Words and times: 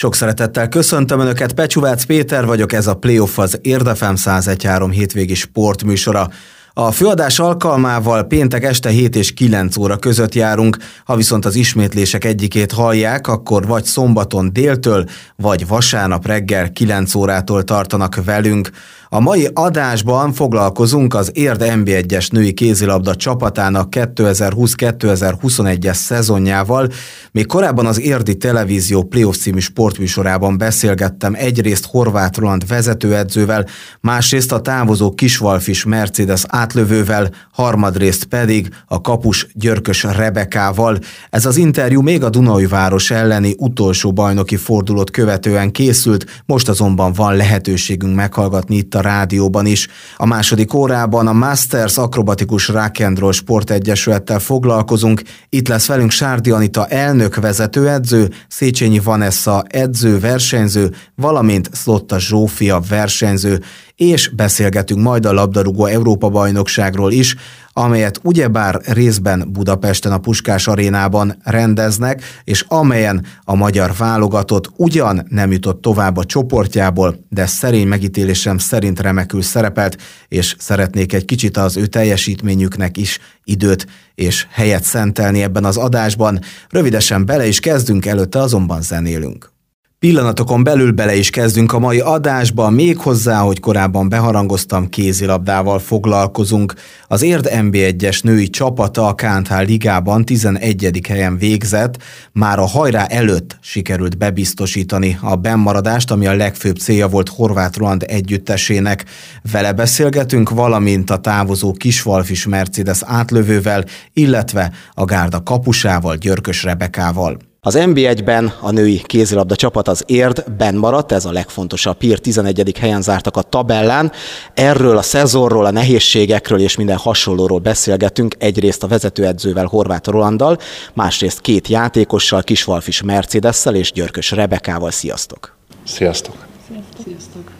Sok 0.00 0.14
szeretettel 0.14 0.68
köszöntöm 0.68 1.20
Önöket, 1.20 1.52
Pecsuvác 1.52 2.04
Péter 2.04 2.46
vagyok, 2.46 2.72
ez 2.72 2.86
a 2.86 2.94
Playoff 2.94 3.38
az 3.38 3.58
Érdefem 3.62 4.14
101.3 4.16 4.90
hétvégi 4.92 5.34
sportműsora. 5.34 6.28
A 6.72 6.90
főadás 6.90 7.38
alkalmával 7.38 8.24
péntek 8.24 8.64
este 8.64 8.88
7 8.88 9.16
és 9.16 9.32
9 9.32 9.76
óra 9.76 9.96
között 9.96 10.34
járunk, 10.34 10.76
ha 11.04 11.16
viszont 11.16 11.44
az 11.44 11.54
ismétlések 11.54 12.24
egyikét 12.24 12.72
hallják, 12.72 13.26
akkor 13.26 13.66
vagy 13.66 13.84
szombaton 13.84 14.52
déltől, 14.52 15.04
vagy 15.36 15.66
vasárnap 15.66 16.26
reggel 16.26 16.72
9 16.72 17.14
órától 17.14 17.64
tartanak 17.64 18.24
velünk. 18.24 18.70
A 19.10 19.20
mai 19.20 19.48
adásban 19.54 20.32
foglalkozunk 20.32 21.14
az 21.14 21.30
Érd 21.34 21.62
NB1-es 21.64 22.32
női 22.32 22.52
kézilabda 22.52 23.14
csapatának 23.14 23.88
2020-2021-es 23.90 25.94
szezonjával. 25.94 26.88
Még 27.32 27.46
korábban 27.46 27.86
az 27.86 28.00
Érdi 28.00 28.36
Televízió 28.36 29.02
Playoff 29.02 29.36
című 29.36 29.58
sportműsorában 29.58 30.58
beszélgettem 30.58 31.34
egyrészt 31.34 31.86
Horváth 31.86 32.38
Roland 32.38 32.66
vezetőedzővel, 32.66 33.66
másrészt 34.00 34.52
a 34.52 34.60
távozó 34.60 35.14
Kisvalfis 35.14 35.84
Mercedes 35.84 36.44
átlövővel, 36.48 37.30
harmadrészt 37.52 38.24
pedig 38.24 38.68
a 38.86 39.00
kapus 39.00 39.46
Györkös 39.52 40.02
Rebekával. 40.02 40.98
Ez 41.30 41.46
az 41.46 41.56
interjú 41.56 42.00
még 42.00 42.24
a 42.24 42.30
Dunai 42.30 42.66
város 42.66 43.10
elleni 43.10 43.54
utolsó 43.58 44.12
bajnoki 44.12 44.56
fordulót 44.56 45.10
követően 45.10 45.70
készült, 45.70 46.42
most 46.46 46.68
azonban 46.68 47.12
van 47.12 47.36
lehetőségünk 47.36 48.14
meghallgatni 48.14 48.76
itt 48.76 48.96
a 48.98 49.00
rádióban 49.00 49.66
is. 49.66 49.88
A 50.16 50.26
második 50.26 50.74
órában 50.74 51.26
a 51.26 51.32
Masters 51.32 51.98
Akrobatikus 51.98 52.70
Rock'n'Roll 52.72 53.32
Sportegyesülettel 53.32 54.38
foglalkozunk. 54.38 55.22
Itt 55.48 55.68
lesz 55.68 55.86
velünk 55.86 56.10
Sárdi 56.10 56.50
Anita 56.50 56.86
elnök 56.86 57.34
vezetőedző, 57.34 58.30
Széchenyi 58.48 58.98
Vanessa 58.98 59.64
edző, 59.68 60.18
versenyző, 60.18 60.94
valamint 61.14 61.70
Szlotta 61.72 62.18
Zsófia 62.18 62.80
versenyző 62.88 63.60
és 63.98 64.28
beszélgetünk 64.28 65.00
majd 65.02 65.26
a 65.26 65.32
labdarúgó 65.32 65.86
Európa-bajnokságról 65.86 67.12
is, 67.12 67.36
amelyet 67.72 68.20
ugyebár 68.22 68.80
részben 68.84 69.48
Budapesten 69.52 70.12
a 70.12 70.18
Puskás 70.18 70.68
arénában 70.68 71.36
rendeznek, 71.44 72.22
és 72.44 72.64
amelyen 72.68 73.26
a 73.44 73.54
magyar 73.54 73.92
válogatott 73.98 74.70
ugyan 74.76 75.26
nem 75.28 75.52
jutott 75.52 75.80
tovább 75.80 76.16
a 76.16 76.24
csoportjából, 76.24 77.26
de 77.28 77.46
szerény 77.46 77.86
megítélésem 77.86 78.58
szerint 78.58 79.00
remekül 79.00 79.42
szerepelt, 79.42 79.96
és 80.28 80.54
szeretnék 80.58 81.12
egy 81.12 81.24
kicsit 81.24 81.56
az 81.56 81.76
ő 81.76 81.86
teljesítményüknek 81.86 82.96
is 82.96 83.18
időt 83.44 83.86
és 84.14 84.46
helyet 84.50 84.84
szentelni 84.84 85.42
ebben 85.42 85.64
az 85.64 85.76
adásban. 85.76 86.40
Rövidesen 86.70 87.26
bele 87.26 87.46
is 87.46 87.60
kezdünk, 87.60 88.06
előtte 88.06 88.38
azonban 88.38 88.82
zenélünk. 88.82 89.56
Pillanatokon 90.00 90.64
belül 90.64 90.92
bele 90.92 91.14
is 91.14 91.30
kezdünk 91.30 91.72
a 91.72 91.78
mai 91.78 92.00
adásba, 92.00 92.70
még 92.70 92.98
hozzá, 92.98 93.38
hogy 93.38 93.60
korábban 93.60 94.08
beharangoztam, 94.08 94.88
kézilabdával 94.88 95.78
foglalkozunk. 95.78 96.74
Az 97.08 97.22
Érd 97.22 97.48
NB1-es 97.52 98.22
női 98.22 98.48
csapata 98.48 99.06
a 99.06 99.14
KNH 99.14 99.62
ligában 99.66 100.24
11. 100.24 101.00
helyen 101.08 101.38
végzett, 101.38 102.02
már 102.32 102.58
a 102.58 102.66
hajrá 102.66 103.04
előtt 103.04 103.58
sikerült 103.60 104.18
bebiztosítani 104.18 105.18
a 105.22 105.36
bennmaradást, 105.36 106.10
ami 106.10 106.26
a 106.26 106.36
legfőbb 106.36 106.76
célja 106.76 107.08
volt 107.08 107.28
Horváth 107.28 107.78
Roland 107.78 108.04
együttesének. 108.08 109.04
Vele 109.52 109.72
beszélgetünk, 109.72 110.50
valamint 110.50 111.10
a 111.10 111.18
távozó 111.18 111.72
Kisvalfis 111.72 112.46
Mercedes 112.46 113.00
átlövővel, 113.04 113.84
illetve 114.12 114.72
a 114.92 115.04
gárda 115.04 115.42
kapusával, 115.42 116.16
Györkös 116.16 116.62
Rebekával. 116.62 117.47
Az 117.60 117.76
NB1-ben 117.78 118.52
a 118.60 118.70
női 118.70 119.02
kézilabda 119.06 119.56
csapat 119.56 119.88
az 119.88 120.02
Érd 120.06 120.44
benn 120.58 120.76
maradt, 120.76 121.12
ez 121.12 121.24
a 121.24 121.32
legfontosabb. 121.32 121.96
Pír 121.96 122.18
11. 122.18 122.78
helyen 122.78 123.02
zártak 123.02 123.36
a 123.36 123.42
tabellán. 123.42 124.12
Erről 124.54 124.96
a 124.96 125.02
szezonról, 125.02 125.64
a 125.64 125.70
nehézségekről 125.70 126.60
és 126.60 126.76
minden 126.76 126.96
hasonlóról 126.96 127.58
beszélgetünk. 127.58 128.34
Egyrészt 128.38 128.82
a 128.82 128.86
vezetőedzővel, 128.86 129.66
Horváth 129.66 130.08
Rolandal, 130.08 130.58
másrészt 130.94 131.40
két 131.40 131.68
játékossal, 131.68 132.42
Kisvalfis 132.42 133.02
Mercedessel 133.02 133.74
és 133.74 133.92
Györkös 133.92 134.30
Rebekával. 134.30 134.90
Sziasztok! 134.90 135.56
Sziasztok! 135.84 136.34
Sziasztok! 136.68 137.04
Sziasztok. 137.04 137.57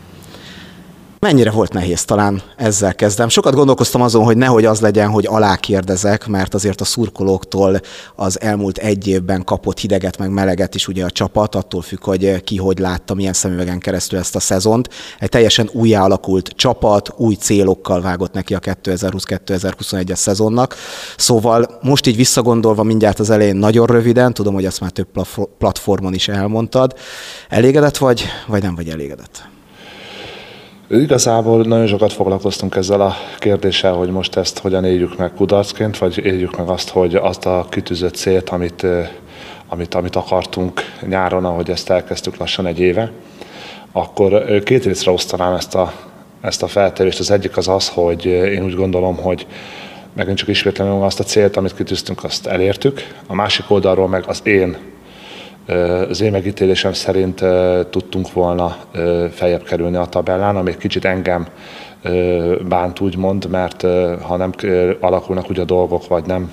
Mennyire 1.21 1.51
volt 1.51 1.73
nehéz, 1.73 2.05
talán 2.05 2.43
ezzel 2.57 2.95
kezdem. 2.95 3.29
Sokat 3.29 3.55
gondolkoztam 3.55 4.03
azon, 4.03 4.25
hogy 4.25 4.37
nehogy 4.37 4.65
az 4.65 4.81
legyen, 4.81 5.11
hogy 5.11 5.27
alákérdezek, 5.27 6.27
mert 6.27 6.55
azért 6.55 6.81
a 6.81 6.85
szurkolóktól 6.85 7.81
az 8.17 8.41
elmúlt 8.41 8.79
egy 8.79 9.07
évben 9.07 9.45
kapott 9.45 9.79
hideget 9.79 10.19
meg 10.19 10.31
meleget 10.31 10.75
is 10.75 10.89
ugye 10.89 11.05
a 11.05 11.11
csapat, 11.11 11.55
attól 11.55 11.83
függ, 11.83 12.05
hogy 12.05 12.43
ki 12.45 12.57
hogy 12.57 12.79
látta, 12.79 13.15
milyen 13.15 13.33
szemüvegen 13.33 13.79
keresztül 13.79 14.19
ezt 14.19 14.37
a 14.37 14.41
szezont. 14.41 14.89
Egy 15.19 15.29
teljesen 15.29 15.71
újjá 15.73 16.03
alakult 16.03 16.49
csapat, 16.49 17.13
új 17.17 17.35
célokkal 17.35 18.01
vágott 18.01 18.33
neki 18.33 18.55
a 18.55 18.59
2020-2021-es 18.59 20.15
szezonnak. 20.15 20.75
Szóval 21.17 21.79
most 21.83 22.07
így 22.07 22.17
visszagondolva 22.17 22.83
mindjárt 22.83 23.19
az 23.19 23.31
elején 23.31 23.57
nagyon 23.57 23.87
röviden, 23.87 24.35
tudom, 24.35 24.55
hogy 24.55 24.65
ezt 24.65 24.81
már 24.81 24.91
több 24.91 25.09
platformon 25.59 26.15
is 26.15 26.29
elmondtad. 26.29 26.95
Elégedett 27.49 27.97
vagy, 27.97 28.25
vagy 28.47 28.63
nem 28.63 28.75
vagy 28.75 28.89
elégedett? 28.89 29.49
Igazából 30.91 31.63
nagyon 31.63 31.87
sokat 31.87 32.13
foglalkoztunk 32.13 32.77
ezzel 32.77 33.01
a 33.01 33.15
kérdéssel, 33.39 33.93
hogy 33.95 34.11
most 34.11 34.37
ezt 34.37 34.59
hogyan 34.59 34.85
éljük 34.85 35.17
meg 35.17 35.33
kudarcként, 35.33 35.99
vagy 35.99 36.25
éljük 36.25 36.57
meg 36.57 36.69
azt, 36.69 36.89
hogy 36.89 37.15
azt 37.15 37.47
a 37.47 37.67
kitűzött 37.71 38.15
célt, 38.15 38.49
amit, 38.49 38.87
amit, 39.69 39.95
amit 39.95 40.17
akartunk 40.17 40.81
nyáron, 41.07 41.45
ahogy 41.45 41.71
ezt 41.71 41.91
elkezdtük 41.91 42.37
lassan 42.37 42.67
egy 42.67 42.81
éve, 42.81 43.11
akkor 43.93 44.63
két 44.63 44.85
részre 44.85 45.11
osztanám 45.11 45.55
ezt 45.55 45.75
a, 45.75 45.93
ezt 46.41 46.63
a 46.63 46.67
feltevést. 46.67 47.19
Az 47.19 47.31
egyik 47.31 47.57
az 47.57 47.69
az, 47.69 47.89
hogy 47.89 48.25
én 48.25 48.65
úgy 48.65 48.75
gondolom, 48.75 49.17
hogy 49.17 49.47
megint 50.13 50.39
csak 50.39 50.49
ismétlem 50.49 51.03
azt 51.03 51.21
a 51.21 51.25
célt, 51.25 51.57
amit 51.57 51.75
kitűztünk, 51.75 52.25
azt 52.25 52.47
elértük. 52.47 53.01
A 53.27 53.35
másik 53.35 53.71
oldalról 53.71 54.09
meg 54.09 54.25
az 54.27 54.41
én 54.45 54.77
az 56.09 56.21
én 56.21 56.31
megítélésem 56.31 56.93
szerint 56.93 57.45
tudtunk 57.91 58.33
volna 58.33 58.77
feljebb 59.31 59.63
kerülni 59.63 59.97
a 59.97 60.05
tabellán, 60.05 60.57
ami 60.57 60.71
egy 60.71 60.77
kicsit 60.77 61.05
engem 61.05 61.47
bánt 62.69 63.01
úgymond, 63.01 63.49
mert 63.51 63.83
ha 64.23 64.37
nem 64.37 64.53
alakulnak 65.01 65.51
úgy 65.51 65.59
a 65.59 65.65
dolgok, 65.65 66.09
vagy 66.09 66.25
nem 66.27 66.51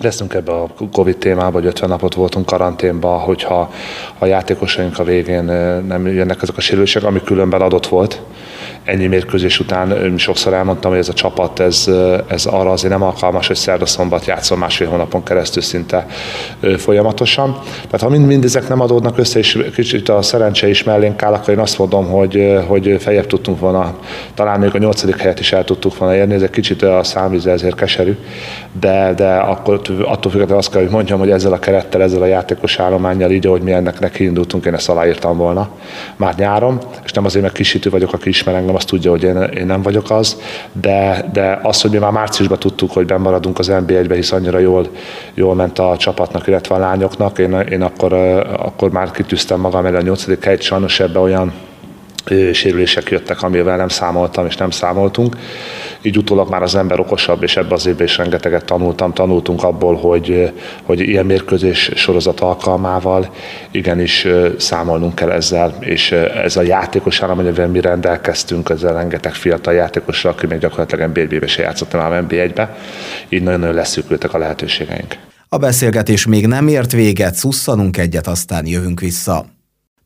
leszünk 0.00 0.34
ebbe 0.34 0.52
a 0.52 0.68
Covid 0.92 1.16
témába, 1.16 1.50
hogy 1.50 1.66
50 1.66 1.88
napot 1.88 2.14
voltunk 2.14 2.46
karanténba, 2.46 3.08
hogyha 3.08 3.72
a 4.18 4.26
játékosaink 4.26 4.98
a 4.98 5.04
végén 5.04 5.44
nem 5.86 6.06
jönnek 6.06 6.42
ezek 6.42 6.56
a 6.56 6.60
sérülések, 6.60 7.04
ami 7.04 7.22
különben 7.22 7.60
adott 7.60 7.86
volt, 7.86 8.22
ennyi 8.88 9.06
mérkőzés 9.06 9.60
után 9.60 10.14
sokszor 10.16 10.52
elmondtam, 10.52 10.90
hogy 10.90 11.00
ez 11.00 11.08
a 11.08 11.12
csapat, 11.12 11.60
ez, 11.60 11.90
ez 12.26 12.46
arra 12.46 12.70
azért 12.70 12.92
nem 12.92 13.02
alkalmas, 13.02 13.46
hogy 13.46 13.56
szerda-szombat 13.56 14.26
játszol 14.26 14.58
másfél 14.58 14.88
hónapon 14.88 15.22
keresztül 15.22 15.62
szinte 15.62 16.06
folyamatosan. 16.76 17.58
Tehát 17.74 18.00
ha 18.00 18.08
mind, 18.08 18.26
mind 18.26 18.44
ezek 18.44 18.68
nem 18.68 18.80
adódnak 18.80 19.18
össze, 19.18 19.38
és 19.38 19.58
kicsit 19.74 20.08
a 20.08 20.22
szerencse 20.22 20.68
is 20.68 20.82
mellénk 20.82 21.22
áll, 21.22 21.32
akkor 21.32 21.54
én 21.54 21.58
azt 21.58 21.78
mondom, 21.78 22.06
hogy, 22.06 22.58
hogy 22.66 22.96
feljebb 22.98 23.26
tudtunk 23.26 23.60
volna, 23.60 23.94
talán 24.34 24.60
még 24.60 24.74
a 24.74 24.78
nyolcadik 24.78 25.16
helyet 25.16 25.40
is 25.40 25.52
el 25.52 25.64
tudtuk 25.64 25.98
volna 25.98 26.14
érni, 26.14 26.34
ez 26.34 26.42
egy 26.42 26.50
kicsit 26.50 26.82
a 26.82 27.04
számvíze 27.04 27.50
ezért 27.50 27.74
keserű, 27.74 28.16
de, 28.80 29.12
de 29.16 29.34
akkor 29.34 29.80
attól 30.04 30.30
függetlenül 30.30 30.56
azt 30.56 30.70
kell, 30.70 30.82
hogy 30.82 30.90
mondjam, 30.90 31.18
hogy 31.18 31.30
ezzel 31.30 31.52
a 31.52 31.58
kerettel, 31.58 32.02
ezzel 32.02 32.22
a 32.22 32.26
játékos 32.26 32.78
állományjal, 32.78 33.30
így, 33.30 33.46
ahogy 33.46 33.62
mi 33.62 33.72
ennek 33.72 34.00
neki 34.00 34.24
indultunk, 34.24 34.64
én 34.64 34.74
ezt 34.74 34.88
aláírtam 34.88 35.36
volna 35.36 35.68
már 36.16 36.34
nyáron, 36.36 36.78
és 37.04 37.12
nem 37.12 37.24
azért, 37.24 37.42
mert 37.42 37.54
kisítő 37.54 37.90
vagyok, 37.90 38.12
aki 38.12 38.28
ismer 38.28 38.54
engem, 38.54 38.76
azt 38.78 38.88
tudja, 38.88 39.10
hogy 39.10 39.22
én, 39.22 39.36
én 39.36 39.66
nem 39.66 39.82
vagyok 39.82 40.10
az, 40.10 40.40
de, 40.72 41.28
de 41.32 41.58
azt, 41.62 41.82
hogy 41.82 41.90
mi 41.90 41.98
már 41.98 42.12
márciusban 42.12 42.58
tudtuk, 42.58 42.92
hogy 42.92 43.06
bemaradunk 43.06 43.58
az 43.58 43.70
NB1-be, 43.72 44.14
hisz 44.14 44.32
annyira 44.32 44.58
jól, 44.58 44.86
jól 45.34 45.54
ment 45.54 45.78
a 45.78 45.96
csapatnak, 45.96 46.46
illetve 46.46 46.74
a 46.74 46.78
lányoknak, 46.78 47.38
én, 47.38 47.52
én 47.52 47.82
akkor, 47.82 48.12
akkor 48.58 48.90
már 48.90 49.10
kitűztem 49.10 49.60
magam 49.60 49.86
el 49.86 49.94
a 49.94 50.00
nyolcadik 50.00 50.44
helyt, 50.44 50.62
sajnos 50.62 51.00
ebbe 51.00 51.18
olyan 51.18 51.52
sérülések 52.52 53.10
jöttek, 53.10 53.42
amivel 53.42 53.76
nem 53.76 53.88
számoltam 53.88 54.46
és 54.46 54.56
nem 54.56 54.70
számoltunk. 54.70 55.36
Így 56.02 56.18
utólag 56.18 56.50
már 56.50 56.62
az 56.62 56.74
ember 56.74 57.00
okosabb, 57.00 57.42
és 57.42 57.56
ebbe 57.56 57.74
az 57.74 57.86
évben 57.86 58.06
is 58.06 58.16
rengeteget 58.16 58.64
tanultam. 58.64 59.12
Tanultunk 59.12 59.62
abból, 59.62 59.96
hogy, 59.96 60.52
hogy 60.82 61.00
ilyen 61.00 61.26
mérkőzés 61.26 61.90
sorozat 61.94 62.40
alkalmával 62.40 63.34
igenis 63.70 64.26
számolnunk 64.56 65.14
kell 65.14 65.30
ezzel, 65.30 65.76
és 65.80 66.12
ez 66.44 66.56
a 66.56 66.62
játékos 66.62 67.22
állam, 67.22 67.38
amivel 67.38 67.68
mi 67.68 67.80
rendelkeztünk, 67.80 68.68
ezzel 68.68 68.92
rengeteg 68.92 69.34
fiatal 69.34 69.74
játékosra, 69.74 70.30
aki 70.30 70.46
még 70.46 70.58
gyakorlatilag 70.58 71.10
NB1-be 71.14 71.46
se 71.46 71.62
játszott, 71.62 71.92
már 71.92 72.24
NB1-be, 72.28 72.76
így 73.28 73.42
nagyon-nagyon 73.42 73.74
leszűkültek 73.74 74.34
a 74.34 74.38
lehetőségeink. 74.38 75.16
A 75.48 75.56
beszélgetés 75.56 76.26
még 76.26 76.46
nem 76.46 76.68
ért 76.68 76.92
véget, 76.92 77.34
szusszanunk 77.34 77.96
egyet, 77.96 78.26
aztán 78.26 78.66
jövünk 78.66 79.00
vissza. 79.00 79.46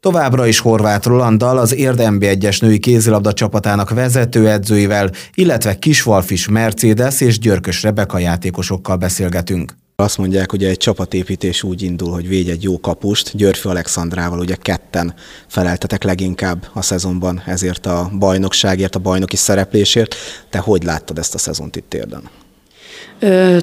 Továbbra 0.02 0.46
is 0.46 0.58
Horváth 0.58 1.06
Rolanddal, 1.06 1.58
az 1.58 1.74
Érdembi 1.74 2.26
egyes 2.26 2.60
női 2.60 2.78
kézilabda 2.78 3.32
csapatának 3.32 3.90
vezetőedzőivel, 3.90 5.10
illetve 5.34 5.78
Kisvalfis 5.78 6.48
Mercedes 6.48 7.20
és 7.20 7.38
Györkös 7.38 7.82
Rebeka 7.82 8.18
játékosokkal 8.18 8.96
beszélgetünk. 8.96 9.76
Azt 9.96 10.18
mondják, 10.18 10.50
hogy 10.50 10.64
egy 10.64 10.76
csapatépítés 10.76 11.62
úgy 11.62 11.82
indul, 11.82 12.12
hogy 12.12 12.28
védj 12.28 12.50
egy 12.50 12.62
jó 12.62 12.80
kapust. 12.80 13.36
Györfő 13.36 13.68
Alexandrával 13.68 14.38
ugye 14.38 14.54
ketten 14.54 15.14
feleltetek 15.46 16.02
leginkább 16.02 16.66
a 16.72 16.82
szezonban 16.82 17.42
ezért 17.46 17.86
a 17.86 18.10
bajnokságért, 18.18 18.94
a 18.94 18.98
bajnoki 18.98 19.36
szereplésért. 19.36 20.14
Te 20.50 20.58
hogy 20.58 20.82
láttad 20.82 21.18
ezt 21.18 21.34
a 21.34 21.38
szezont 21.38 21.76
itt 21.76 21.94
érden? 21.94 22.41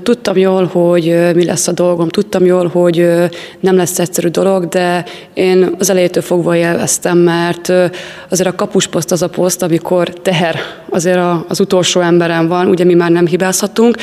Tudtam 0.03 0.37
jól, 0.37 0.65
hogy 0.65 1.33
mi 1.35 1.45
lesz 1.45 1.67
a 1.67 1.71
dolgom, 1.71 2.09
tudtam 2.09 2.45
jól, 2.45 2.67
hogy 2.67 3.07
nem 3.59 3.75
lesz 3.75 3.99
egyszerű 3.99 4.27
dolog, 4.27 4.67
de 4.67 5.05
én 5.33 5.75
az 5.79 5.89
elejétől 5.89 6.23
fogva 6.23 6.55
élveztem, 6.55 7.17
mert 7.17 7.71
azért 8.29 8.49
a 8.49 8.55
kapusposzt 8.55 9.11
az 9.11 9.21
a 9.21 9.29
poszt, 9.29 9.61
amikor 9.61 10.09
teher 10.09 10.55
azért 10.89 11.19
az 11.47 11.59
utolsó 11.59 12.01
emberem 12.01 12.47
van, 12.47 12.67
ugye 12.67 12.83
mi 12.83 12.93
már 12.93 13.11
nem 13.11 13.27
hibázhatunk, 13.27 13.97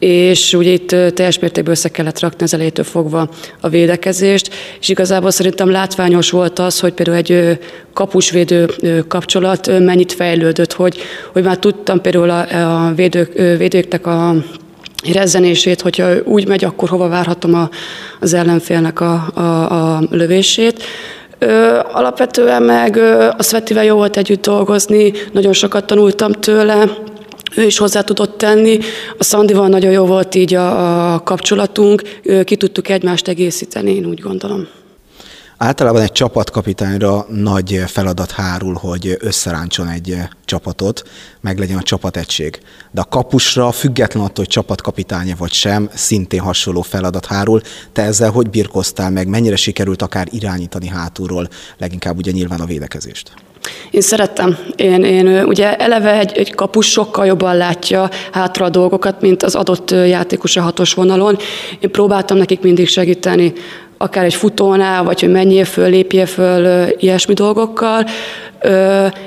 és 0.00 0.54
ugye 0.54 0.70
itt 0.70 0.88
teljes 0.88 1.38
mértékben 1.38 1.72
össze 1.72 1.88
kellett 1.88 2.20
rakni 2.20 2.44
az 2.44 2.54
elejétől 2.54 2.84
fogva 2.84 3.28
a 3.60 3.68
védekezést, 3.68 4.54
és 4.80 4.88
igazából 4.88 5.30
szerintem 5.30 5.70
látványos 5.70 6.30
volt 6.30 6.58
az, 6.58 6.80
hogy 6.80 6.92
például 6.92 7.16
egy 7.16 7.58
kapusvédő 7.92 8.68
kapcsolat 9.08 9.78
mennyit 9.78 10.12
fejlődött, 10.12 10.72
hogy, 10.72 10.98
hogy 11.32 11.42
már 11.42 11.58
tudtam 11.58 12.00
például 12.00 12.30
a, 12.30 12.86
a 12.86 12.94
védők, 12.94 13.32
védőknek 13.32 14.06
a 14.06 14.34
rezzenését, 15.12 15.80
hogyha 15.80 16.22
úgy 16.24 16.48
megy, 16.48 16.64
akkor 16.64 16.88
hova 16.88 17.08
várhatom 17.08 17.54
a, 17.54 17.68
az 18.20 18.34
ellenfélnek 18.34 19.00
a, 19.00 19.30
a, 19.34 19.96
a 19.96 20.02
lövését. 20.10 20.82
Ö, 21.38 21.78
alapvetően 21.92 22.62
meg 22.62 22.96
ö, 22.96 23.28
a 23.36 23.42
Svetivel 23.42 23.84
jó 23.84 23.96
volt 23.96 24.16
együtt 24.16 24.42
dolgozni, 24.42 25.12
nagyon 25.32 25.52
sokat 25.52 25.86
tanultam 25.86 26.32
tőle, 26.32 26.88
ő 27.56 27.62
is 27.62 27.78
hozzá 27.78 28.00
tudott 28.00 28.38
tenni. 28.38 28.78
A 29.18 29.24
Szandival 29.24 29.68
nagyon 29.68 29.90
jó 29.90 30.04
volt 30.04 30.34
így 30.34 30.54
a, 30.54 31.12
a 31.14 31.22
kapcsolatunk, 31.22 32.02
ki 32.44 32.56
tudtuk 32.56 32.88
egymást 32.88 33.28
egészíteni, 33.28 33.94
én 33.94 34.06
úgy 34.06 34.20
gondolom. 34.20 34.68
Általában 35.62 36.02
egy 36.02 36.12
csapatkapitányra 36.12 37.26
nagy 37.28 37.82
feladat 37.86 38.30
hárul, 38.30 38.74
hogy 38.74 39.16
összeráncson 39.18 39.88
egy 39.88 40.16
csapatot, 40.44 41.02
meg 41.40 41.58
legyen 41.58 41.76
a 41.76 41.82
csapategység. 41.82 42.60
De 42.90 43.00
a 43.00 43.04
kapusra, 43.04 43.72
független 43.72 44.22
attól, 44.22 44.44
hogy 44.44 44.46
csapatkapitánya 44.46 45.34
vagy 45.38 45.52
sem, 45.52 45.90
szintén 45.94 46.40
hasonló 46.40 46.82
feladat 46.82 47.26
hárul. 47.26 47.60
Te 47.92 48.02
ezzel 48.02 48.30
hogy 48.30 48.50
birkoztál 48.50 49.10
meg, 49.10 49.28
mennyire 49.28 49.56
sikerült 49.56 50.02
akár 50.02 50.26
irányítani 50.30 50.88
hátulról, 50.88 51.48
leginkább 51.78 52.16
ugye 52.16 52.30
nyilván 52.30 52.60
a 52.60 52.66
védekezést? 52.66 53.32
Én 53.90 54.00
szerettem. 54.00 54.58
Én, 54.76 55.04
én 55.04 55.44
ugye 55.44 55.76
eleve 55.76 56.18
egy, 56.18 56.32
egy 56.36 56.54
kapus 56.54 56.90
sokkal 56.90 57.26
jobban 57.26 57.56
látja 57.56 58.10
hátra 58.32 58.64
a 58.64 58.70
dolgokat, 58.70 59.20
mint 59.20 59.42
az 59.42 59.54
adott 59.54 59.90
játékos 59.90 60.56
a 60.56 60.60
hatos 60.62 60.94
vonalon. 60.94 61.38
Én 61.80 61.90
próbáltam 61.90 62.36
nekik 62.36 62.60
mindig 62.60 62.88
segíteni 62.88 63.52
akár 64.02 64.24
egy 64.24 64.34
futónál, 64.34 65.02
vagy 65.04 65.20
hogy 65.20 65.30
menjél 65.30 65.64
föl, 65.64 65.88
lépjél 65.88 66.26
föl 66.26 66.88
ilyesmi 66.98 67.34
dolgokkal. 67.34 68.04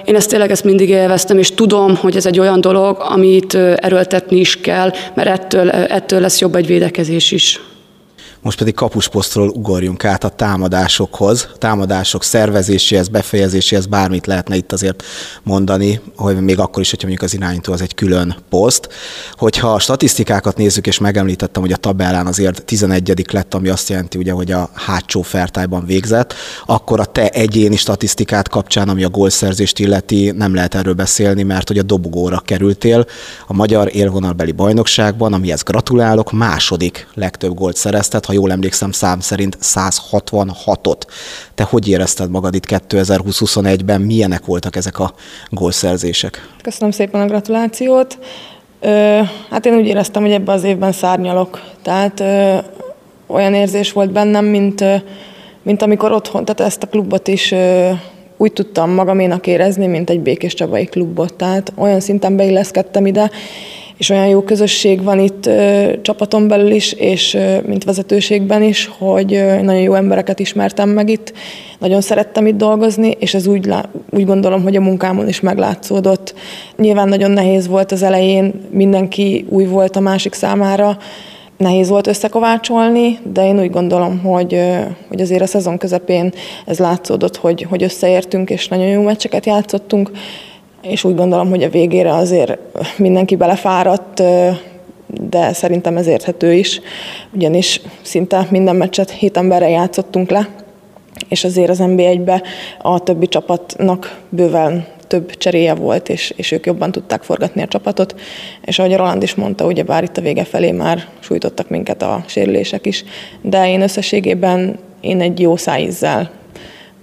Én 0.05 0.15
ezt 0.15 0.29
tényleg 0.29 0.51
ezt 0.51 0.63
mindig 0.63 0.89
élveztem, 0.89 1.37
és 1.37 1.51
tudom, 1.51 1.95
hogy 1.95 2.15
ez 2.15 2.25
egy 2.25 2.39
olyan 2.39 2.61
dolog, 2.61 2.97
amit 2.99 3.55
erőltetni 3.55 4.39
is 4.39 4.61
kell, 4.61 4.91
mert 5.13 5.29
ettől, 5.29 5.69
ettől 5.69 6.19
lesz 6.19 6.39
jobb 6.39 6.55
egy 6.55 6.67
védekezés 6.67 7.31
is. 7.31 7.59
Most 8.43 8.57
pedig 8.57 8.73
kapusposztról 8.73 9.49
ugorjunk 9.49 10.05
át 10.05 10.23
a 10.23 10.29
támadásokhoz, 10.29 11.47
a 11.53 11.57
támadások 11.57 12.23
szervezéséhez, 12.23 13.07
befejezéséhez, 13.07 13.85
bármit 13.85 14.25
lehetne 14.25 14.55
itt 14.55 14.71
azért 14.71 15.03
mondani, 15.43 16.01
hogy 16.15 16.41
még 16.41 16.59
akkor 16.59 16.81
is, 16.81 16.89
hogyha 16.89 17.07
mondjuk 17.07 17.29
az 17.29 17.35
irányító 17.35 17.73
az 17.73 17.81
egy 17.81 17.95
külön 17.95 18.35
poszt. 18.49 18.89
Hogyha 19.31 19.73
a 19.73 19.79
statisztikákat 19.79 20.57
nézzük, 20.57 20.87
és 20.87 20.97
megemlítettem, 20.97 21.61
hogy 21.61 21.71
a 21.71 21.77
tabellán 21.77 22.27
azért 22.27 22.63
11 22.65 23.25
lett, 23.31 23.53
ami 23.53 23.69
azt 23.69 23.89
jelenti, 23.89 24.17
ugye, 24.17 24.31
hogy 24.31 24.51
a 24.51 24.69
hátsó 24.73 25.21
fertályban 25.21 25.85
végzett, 25.85 26.33
akkor 26.65 26.99
a 26.99 27.05
te 27.05 27.29
egyéni 27.29 27.75
statisztikát 27.75 28.49
kapcsán, 28.49 28.89
ami 28.89 29.03
a 29.03 29.09
gólszerzést 29.09 29.79
illeti, 29.79 30.31
nem 30.31 30.53
lehet 30.53 30.75
erről 30.75 30.93
beszélni, 30.93 31.43
mert 31.43 31.67
hogy 31.67 31.77
a 31.77 31.83
dobogóra 31.83 32.41
kerültél 32.45 33.05
a 33.47 33.53
magyar 33.53 33.95
élvonalbeli 33.95 34.51
bajnokságban, 34.51 35.33
amihez 35.33 35.63
gratulálok, 35.63 36.31
második 36.31 37.07
legtöbb 37.13 37.53
gólt 37.53 37.75
szereztet, 37.75 38.25
ha 38.25 38.32
jól 38.33 38.51
emlékszem, 38.51 38.91
szám 38.91 39.19
szerint 39.19 39.57
166-ot. 39.61 41.01
Te 41.55 41.63
hogy 41.63 41.87
érezted 41.87 42.29
magad 42.29 42.55
itt 42.55 42.65
2020-21-ben? 42.67 44.01
Milyenek 44.01 44.45
voltak 44.45 44.75
ezek 44.75 44.99
a 44.99 45.13
gólszerzések? 45.49 46.49
Köszönöm 46.61 46.91
szépen 46.91 47.21
a 47.21 47.25
gratulációt. 47.25 48.17
Ö, 48.79 49.19
hát 49.49 49.65
én 49.65 49.73
úgy 49.73 49.85
éreztem, 49.85 50.21
hogy 50.21 50.31
ebben 50.31 50.55
az 50.55 50.63
évben 50.63 50.91
szárnyalok. 50.91 51.61
Tehát 51.81 52.19
ö, 52.19 52.57
olyan 53.27 53.53
érzés 53.53 53.91
volt 53.91 54.11
bennem, 54.11 54.45
mint, 54.45 54.81
ö, 54.81 54.95
mint 55.61 55.81
amikor 55.81 56.11
otthon, 56.11 56.45
tehát 56.45 56.71
ezt 56.71 56.83
a 56.83 56.87
klubot 56.87 57.27
is 57.27 57.51
ö, 57.51 57.91
úgy 58.37 58.53
tudtam 58.53 58.91
magaménak 58.91 59.47
érezni, 59.47 59.87
mint 59.87 60.09
egy 60.09 60.19
Békés 60.19 60.53
Csabai 60.53 60.85
klubot. 60.85 61.33
Tehát 61.33 61.73
olyan 61.75 61.99
szinten 61.99 62.35
beilleszkedtem 62.35 63.05
ide, 63.05 63.31
és 63.97 64.09
olyan 64.09 64.27
jó 64.27 64.41
közösség 64.41 65.03
van 65.03 65.19
itt 65.19 65.45
ö, 65.45 65.91
csapaton 66.01 66.47
belül 66.47 66.71
is, 66.71 66.93
és 66.93 67.33
ö, 67.33 67.57
mint 67.65 67.83
vezetőségben 67.83 68.63
is, 68.63 68.91
hogy 68.97 69.33
ö, 69.33 69.61
nagyon 69.61 69.81
jó 69.81 69.93
embereket 69.93 70.39
ismertem 70.39 70.89
meg 70.89 71.09
itt, 71.09 71.33
nagyon 71.79 72.01
szerettem 72.01 72.47
itt 72.47 72.57
dolgozni, 72.57 73.15
és 73.19 73.33
ez 73.33 73.47
úgy, 73.47 73.73
úgy 74.09 74.25
gondolom, 74.25 74.63
hogy 74.63 74.75
a 74.75 74.81
munkámon 74.81 75.27
is 75.27 75.39
meglátszódott. 75.39 76.33
Nyilván 76.77 77.07
nagyon 77.07 77.31
nehéz 77.31 77.67
volt 77.67 77.91
az 77.91 78.03
elején, 78.03 78.53
mindenki 78.69 79.45
új 79.49 79.65
volt 79.65 79.95
a 79.95 79.99
másik 79.99 80.33
számára, 80.33 80.97
nehéz 81.57 81.89
volt 81.89 82.07
összekovácsolni, 82.07 83.19
de 83.33 83.45
én 83.45 83.59
úgy 83.59 83.69
gondolom, 83.69 84.19
hogy, 84.19 84.59
hogy 85.07 85.21
azért 85.21 85.41
a 85.41 85.45
szezon 85.45 85.77
közepén 85.77 86.33
ez 86.65 86.79
látszódott, 86.79 87.35
hogy, 87.35 87.65
hogy 87.69 87.83
összeértünk, 87.83 88.49
és 88.49 88.67
nagyon 88.67 88.87
jó 88.87 89.01
meccseket 89.01 89.45
játszottunk 89.45 90.11
és 90.83 91.03
úgy 91.03 91.15
gondolom, 91.15 91.49
hogy 91.49 91.63
a 91.63 91.69
végére 91.69 92.13
azért 92.13 92.57
mindenki 92.97 93.35
belefáradt, 93.35 94.23
de 95.29 95.53
szerintem 95.53 95.97
ez 95.97 96.07
érthető 96.07 96.53
is, 96.53 96.81
ugyanis 97.33 97.81
szinte 98.01 98.47
minden 98.49 98.75
meccset 98.75 99.11
hét 99.11 99.37
emberre 99.37 99.69
játszottunk 99.69 100.29
le, 100.29 100.49
és 101.29 101.43
azért 101.43 101.69
az 101.69 101.79
NB1-be 101.81 102.43
a 102.81 102.99
többi 102.99 103.27
csapatnak 103.27 104.19
bőven 104.29 104.85
több 105.07 105.37
cseréje 105.37 105.73
volt, 105.73 106.09
és, 106.09 106.33
és 106.35 106.51
ők 106.51 106.65
jobban 106.65 106.91
tudták 106.91 107.23
forgatni 107.23 107.61
a 107.61 107.67
csapatot, 107.67 108.15
és 108.61 108.79
ahogy 108.79 108.95
Roland 108.95 109.23
is 109.23 109.35
mondta, 109.35 109.65
ugye 109.65 109.83
bár 109.83 110.03
itt 110.03 110.17
a 110.17 110.21
vége 110.21 110.43
felé 110.43 110.71
már 110.71 111.07
sújtottak 111.19 111.69
minket 111.69 112.01
a 112.01 112.23
sérülések 112.27 112.85
is, 112.85 113.03
de 113.41 113.69
én 113.69 113.81
összességében 113.81 114.79
én 115.01 115.21
egy 115.21 115.39
jó 115.39 115.55
szájízzel 115.55 116.31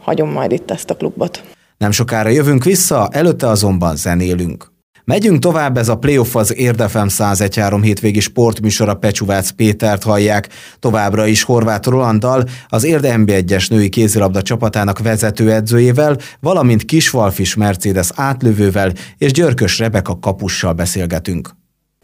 hagyom 0.00 0.30
majd 0.30 0.52
itt 0.52 0.70
ezt 0.70 0.90
a 0.90 0.96
klubot. 0.96 1.42
Nem 1.80 1.90
sokára 1.90 2.28
jövünk 2.28 2.64
vissza, 2.64 3.08
előtte 3.12 3.48
azonban 3.48 3.96
zenélünk. 3.96 4.72
Megyünk 5.04 5.38
tovább, 5.38 5.76
ez 5.76 5.88
a 5.88 5.96
Playoff 5.96 6.36
az 6.36 6.56
Érdefem 6.56 7.06
101.3 7.10 7.80
hétvégi 7.82 8.20
sportműsora 8.20 8.94
Pecsuvác 8.94 9.50
Pétert 9.50 10.02
hallják. 10.02 10.48
Továbbra 10.78 11.26
is 11.26 11.42
Horváth 11.42 11.88
Rolanddal, 11.88 12.44
az 12.68 12.84
Érde 12.84 13.14
NB1-es 13.16 13.70
női 13.70 13.88
kézilabda 13.88 14.42
csapatának 14.42 14.98
vezetőedzőjével, 14.98 16.16
valamint 16.40 16.84
Kisvalfis 16.84 17.54
Mercedes 17.54 18.08
átlövővel 18.14 18.92
és 19.18 19.32
Györkös 19.32 19.78
Rebeka 19.78 20.18
kapussal 20.18 20.72
beszélgetünk. 20.72 21.50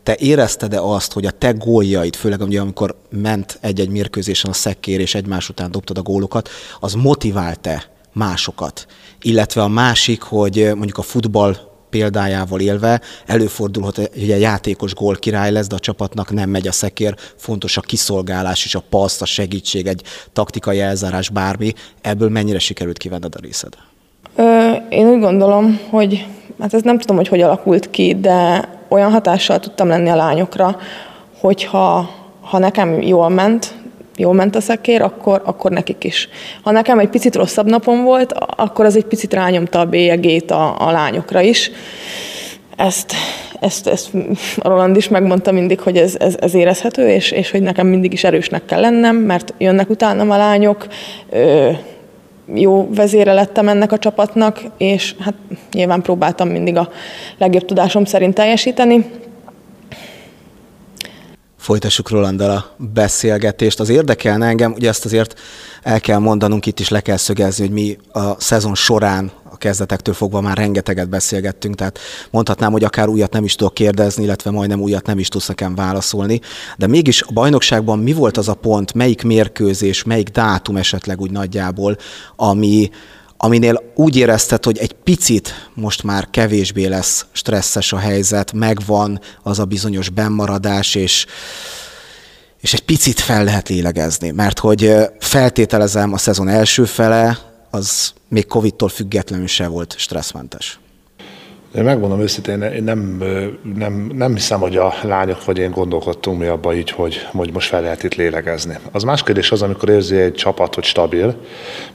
Te 0.03 0.17
érezted-e 0.19 0.81
azt, 0.81 1.13
hogy 1.13 1.27
a 1.27 1.31
te 1.31 1.51
góljaid, 1.51 2.17
főleg 2.17 2.41
amikor 2.41 3.01
ment 3.11 3.59
egy-egy 3.61 3.91
mérkőzésen 3.91 4.51
a 4.51 4.55
szekkér 4.55 5.01
és 5.01 5.15
egymás 5.15 5.49
után 5.49 5.71
dobtad 5.71 5.99
a 5.99 6.03
gólokat, 6.03 6.49
az 6.81 6.95
motivált-e 6.95 7.95
másokat. 8.17 8.87
Illetve 9.27 9.63
a 9.63 9.69
másik, 9.69 10.23
hogy 10.23 10.71
mondjuk 10.75 10.99
a 10.99 11.03
futball 11.03 11.57
példájával 11.91 12.61
élve 12.61 13.01
előfordulhat, 13.27 13.97
hogy 13.97 14.31
a 14.31 14.37
játékos 14.37 14.95
gól 14.95 15.15
király 15.15 15.53
lesz, 15.53 15.67
de 15.67 15.75
a 15.75 15.79
csapatnak 15.79 16.33
nem 16.33 16.51
megy 16.51 16.69
a 16.69 16.73
szekér, 16.73 17.15
fontos 17.37 17.77
a 17.77 17.81
kiszolgálás 17.81 18.65
és 18.65 18.75
a 18.75 18.83
paszt, 18.91 19.23
a 19.23 19.25
segítség, 19.25 19.87
egy 19.87 20.03
taktikai 20.33 20.81
elzárás, 20.81 21.29
bármi. 21.29 21.73
Ebből 22.01 22.29
mennyire 22.29 22.59
sikerült 22.59 22.99
kivenned 22.99 23.35
a 23.35 23.41
részed? 23.43 23.73
Ö, 24.37 24.73
én 24.89 25.07
úgy 25.07 25.21
gondolom, 25.21 25.81
hogy 25.91 26.27
hát 26.61 26.75
ez 26.75 26.83
nem 26.83 26.99
tudom, 26.99 27.17
hogy 27.17 27.29
hogy 27.29 27.41
alakult 27.41 27.91
ki, 27.91 28.17
de 28.21 28.69
olyan 28.89 29.11
hatással 29.11 29.61
tudtam 29.61 29.89
lenni 29.89 30.09
a 30.09 30.17
lányokra, 30.17 30.77
hogyha 31.41 32.11
ha 32.41 32.59
nekem 32.59 33.03
jól 33.03 33.29
ment, 33.29 33.75
jól 34.17 34.35
ment 34.35 34.57
a 34.57 34.61
szekér, 34.61 35.03
akkor, 35.03 35.43
akkor 35.45 35.71
nekik 35.71 36.05
is. 36.05 36.29
Ha 36.63 36.71
nekem 36.71 36.99
egy 36.99 37.09
picit 37.09 37.37
rosszabb 37.37 37.67
napom 37.67 38.05
volt, 38.05 38.33
akkor 38.57 38.85
az 38.85 38.97
egy 38.97 39.05
picit 39.05 39.35
rányomta 39.35 39.81
a 39.81 39.85
bélyegét 39.85 40.51
a, 40.51 40.87
a 40.89 40.91
lányokra 40.91 41.41
is. 41.41 41.71
Ezt, 42.77 43.13
ezt, 43.61 43.87
ezt 43.87 44.11
Roland 44.57 44.97
is 44.97 45.09
megmondta 45.09 45.53
mindig, 45.53 45.81
hogy 45.81 45.97
ez, 45.97 46.17
ez, 46.19 46.37
ez 46.41 46.55
érezhető, 46.55 47.09
és, 47.09 47.31
és 47.31 47.51
hogy 47.51 47.63
nekem 47.63 47.87
mindig 47.87 48.13
is 48.13 48.25
erősnek 48.25 48.65
kell 48.65 48.81
lennem, 48.81 49.17
mert 49.17 49.55
jönnek 49.59 49.91
utánam 49.91 50.31
a 50.31 50.37
lányok, 50.37 50.87
ö, 51.31 51.71
jó 52.55 52.89
vezére 52.95 53.33
lettem 53.33 53.69
ennek 53.69 53.93
a 53.93 53.99
csapatnak, 53.99 54.61
és 54.77 55.15
hát 55.21 55.35
nyilván 55.73 56.03
próbáltam 56.03 56.49
mindig 56.49 56.77
a 56.77 56.89
legjobb 57.39 57.65
tudásom 57.65 58.05
szerint 58.05 58.35
teljesíteni 58.35 59.05
folytassuk 61.67 62.11
Rolanddal 62.11 62.51
a 62.51 62.75
beszélgetést. 62.93 63.81
Az 63.81 63.89
érdekelne 63.89 64.47
engem, 64.47 64.73
ugye 64.73 64.89
ezt 64.89 65.05
azért 65.05 65.41
el 65.83 66.01
kell 66.01 66.19
mondanunk, 66.19 66.67
itt 66.67 66.81
is 66.81 66.89
le 66.89 67.01
kell 67.01 67.17
szögezni, 67.17 67.65
hogy 67.65 67.75
mi 67.75 67.99
a 68.13 68.41
szezon 68.41 68.75
során 68.75 69.31
a 69.51 69.57
kezdetektől 69.57 70.15
fogva 70.15 70.41
már 70.41 70.57
rengeteget 70.57 71.09
beszélgettünk, 71.09 71.75
tehát 71.75 71.99
mondhatnám, 72.31 72.73
hogy 72.73 72.85
akár 72.85 73.09
újat 73.09 73.33
nem 73.33 73.45
is 73.45 73.55
tudok 73.55 73.75
kérdezni, 73.75 74.25
illetve 74.25 74.51
majdnem 74.51 74.81
újat 74.81 75.07
nem 75.07 75.19
is 75.19 75.29
tudsz 75.29 75.49
nekem 75.49 75.75
válaszolni, 75.75 76.41
de 76.77 76.87
mégis 76.87 77.23
a 77.23 77.33
bajnokságban 77.33 77.99
mi 77.99 78.13
volt 78.13 78.37
az 78.37 78.49
a 78.49 78.55
pont, 78.55 78.95
melyik 78.95 79.23
mérkőzés, 79.23 80.05
melyik 80.05 80.29
dátum 80.29 80.77
esetleg 80.77 81.21
úgy 81.21 81.31
nagyjából, 81.31 81.97
ami, 82.37 82.91
aminél 83.37 83.93
úgy 83.95 84.17
érezted, 84.17 84.65
hogy 84.65 84.79
egy 84.79 84.93
picit 84.93 85.71
most 85.75 86.03
már 86.03 86.29
kevésbé 86.31 86.85
lesz 86.85 87.27
stresszes 87.33 87.93
a 87.93 87.99
helyzet, 87.99 88.53
megvan 88.53 89.21
az 89.43 89.59
a 89.59 89.65
bizonyos 89.65 90.09
bennmaradás, 90.09 90.95
és, 90.95 91.27
és 92.61 92.73
egy 92.73 92.85
picit 92.85 93.21
fel 93.21 93.45
lehet 93.45 93.69
lélegezni, 93.69 94.31
mert 94.31 94.59
hogy 94.59 94.95
feltételezem 95.19 96.13
a 96.13 96.19
szezon 96.19 96.49
első 96.49 96.85
fele, 96.85 97.39
az 97.71 98.13
még 98.29 98.47
Covid-tól 98.47 98.89
függetlenül 98.89 99.47
se 99.47 99.67
volt 99.67 99.95
stresszmentes. 99.99 100.79
Én 101.77 101.85
megmondom 101.85 102.21
őszintén, 102.21 102.63
én 102.63 102.83
nem, 102.83 103.23
nem, 103.75 104.11
nem 104.15 104.35
hiszem, 104.35 104.61
hogy 104.61 104.77
a 104.77 104.95
lányok 105.03 105.45
vagy 105.45 105.59
én 105.59 105.71
gondolkodtunk 105.71 106.39
mi 106.39 106.47
abba 106.47 106.75
így, 106.75 106.91
hogy, 106.91 107.27
hogy 107.33 107.53
most 107.53 107.69
fel 107.69 107.81
lehet 107.81 108.03
itt 108.03 108.15
lélegezni. 108.15 108.79
Az 108.93 109.03
más 109.03 109.23
kérdés 109.23 109.53
az, 109.53 109.63
amikor 109.63 109.89
érzi 109.89 110.17
egy 110.17 110.35
csapat, 110.35 110.75
hogy 110.75 110.85
stabil, 110.85 111.35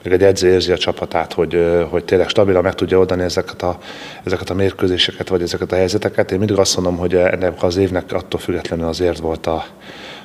még 0.04 0.14
egy 0.14 0.24
edző 0.24 0.50
érzi 0.50 0.72
a 0.72 0.78
csapatát, 0.78 1.34
hogy, 1.34 1.66
hogy 1.90 2.06
tényleg 2.06 2.28
stabilan 2.28 2.64
meg 2.64 2.74
tudja 2.74 2.98
oldani 2.98 3.24
ezeket 3.24 3.62
a, 3.62 3.78
ezeket 4.24 4.50
a 4.50 4.54
mérkőzéseket, 4.54 5.30
vagy 5.30 5.42
ezeket 5.42 5.72
a 5.72 5.76
helyzeteket. 5.76 6.32
Én 6.32 6.38
mindig 6.38 6.58
azt 6.58 6.76
mondom, 6.76 6.98
hogy 6.98 7.16
ennek 7.16 7.64
az 7.64 7.78
évnek 7.78 8.14
attól 8.14 8.40
függetlenül 8.40 8.88
azért 8.88 9.20
volt 9.20 9.48
a, 9.48 9.66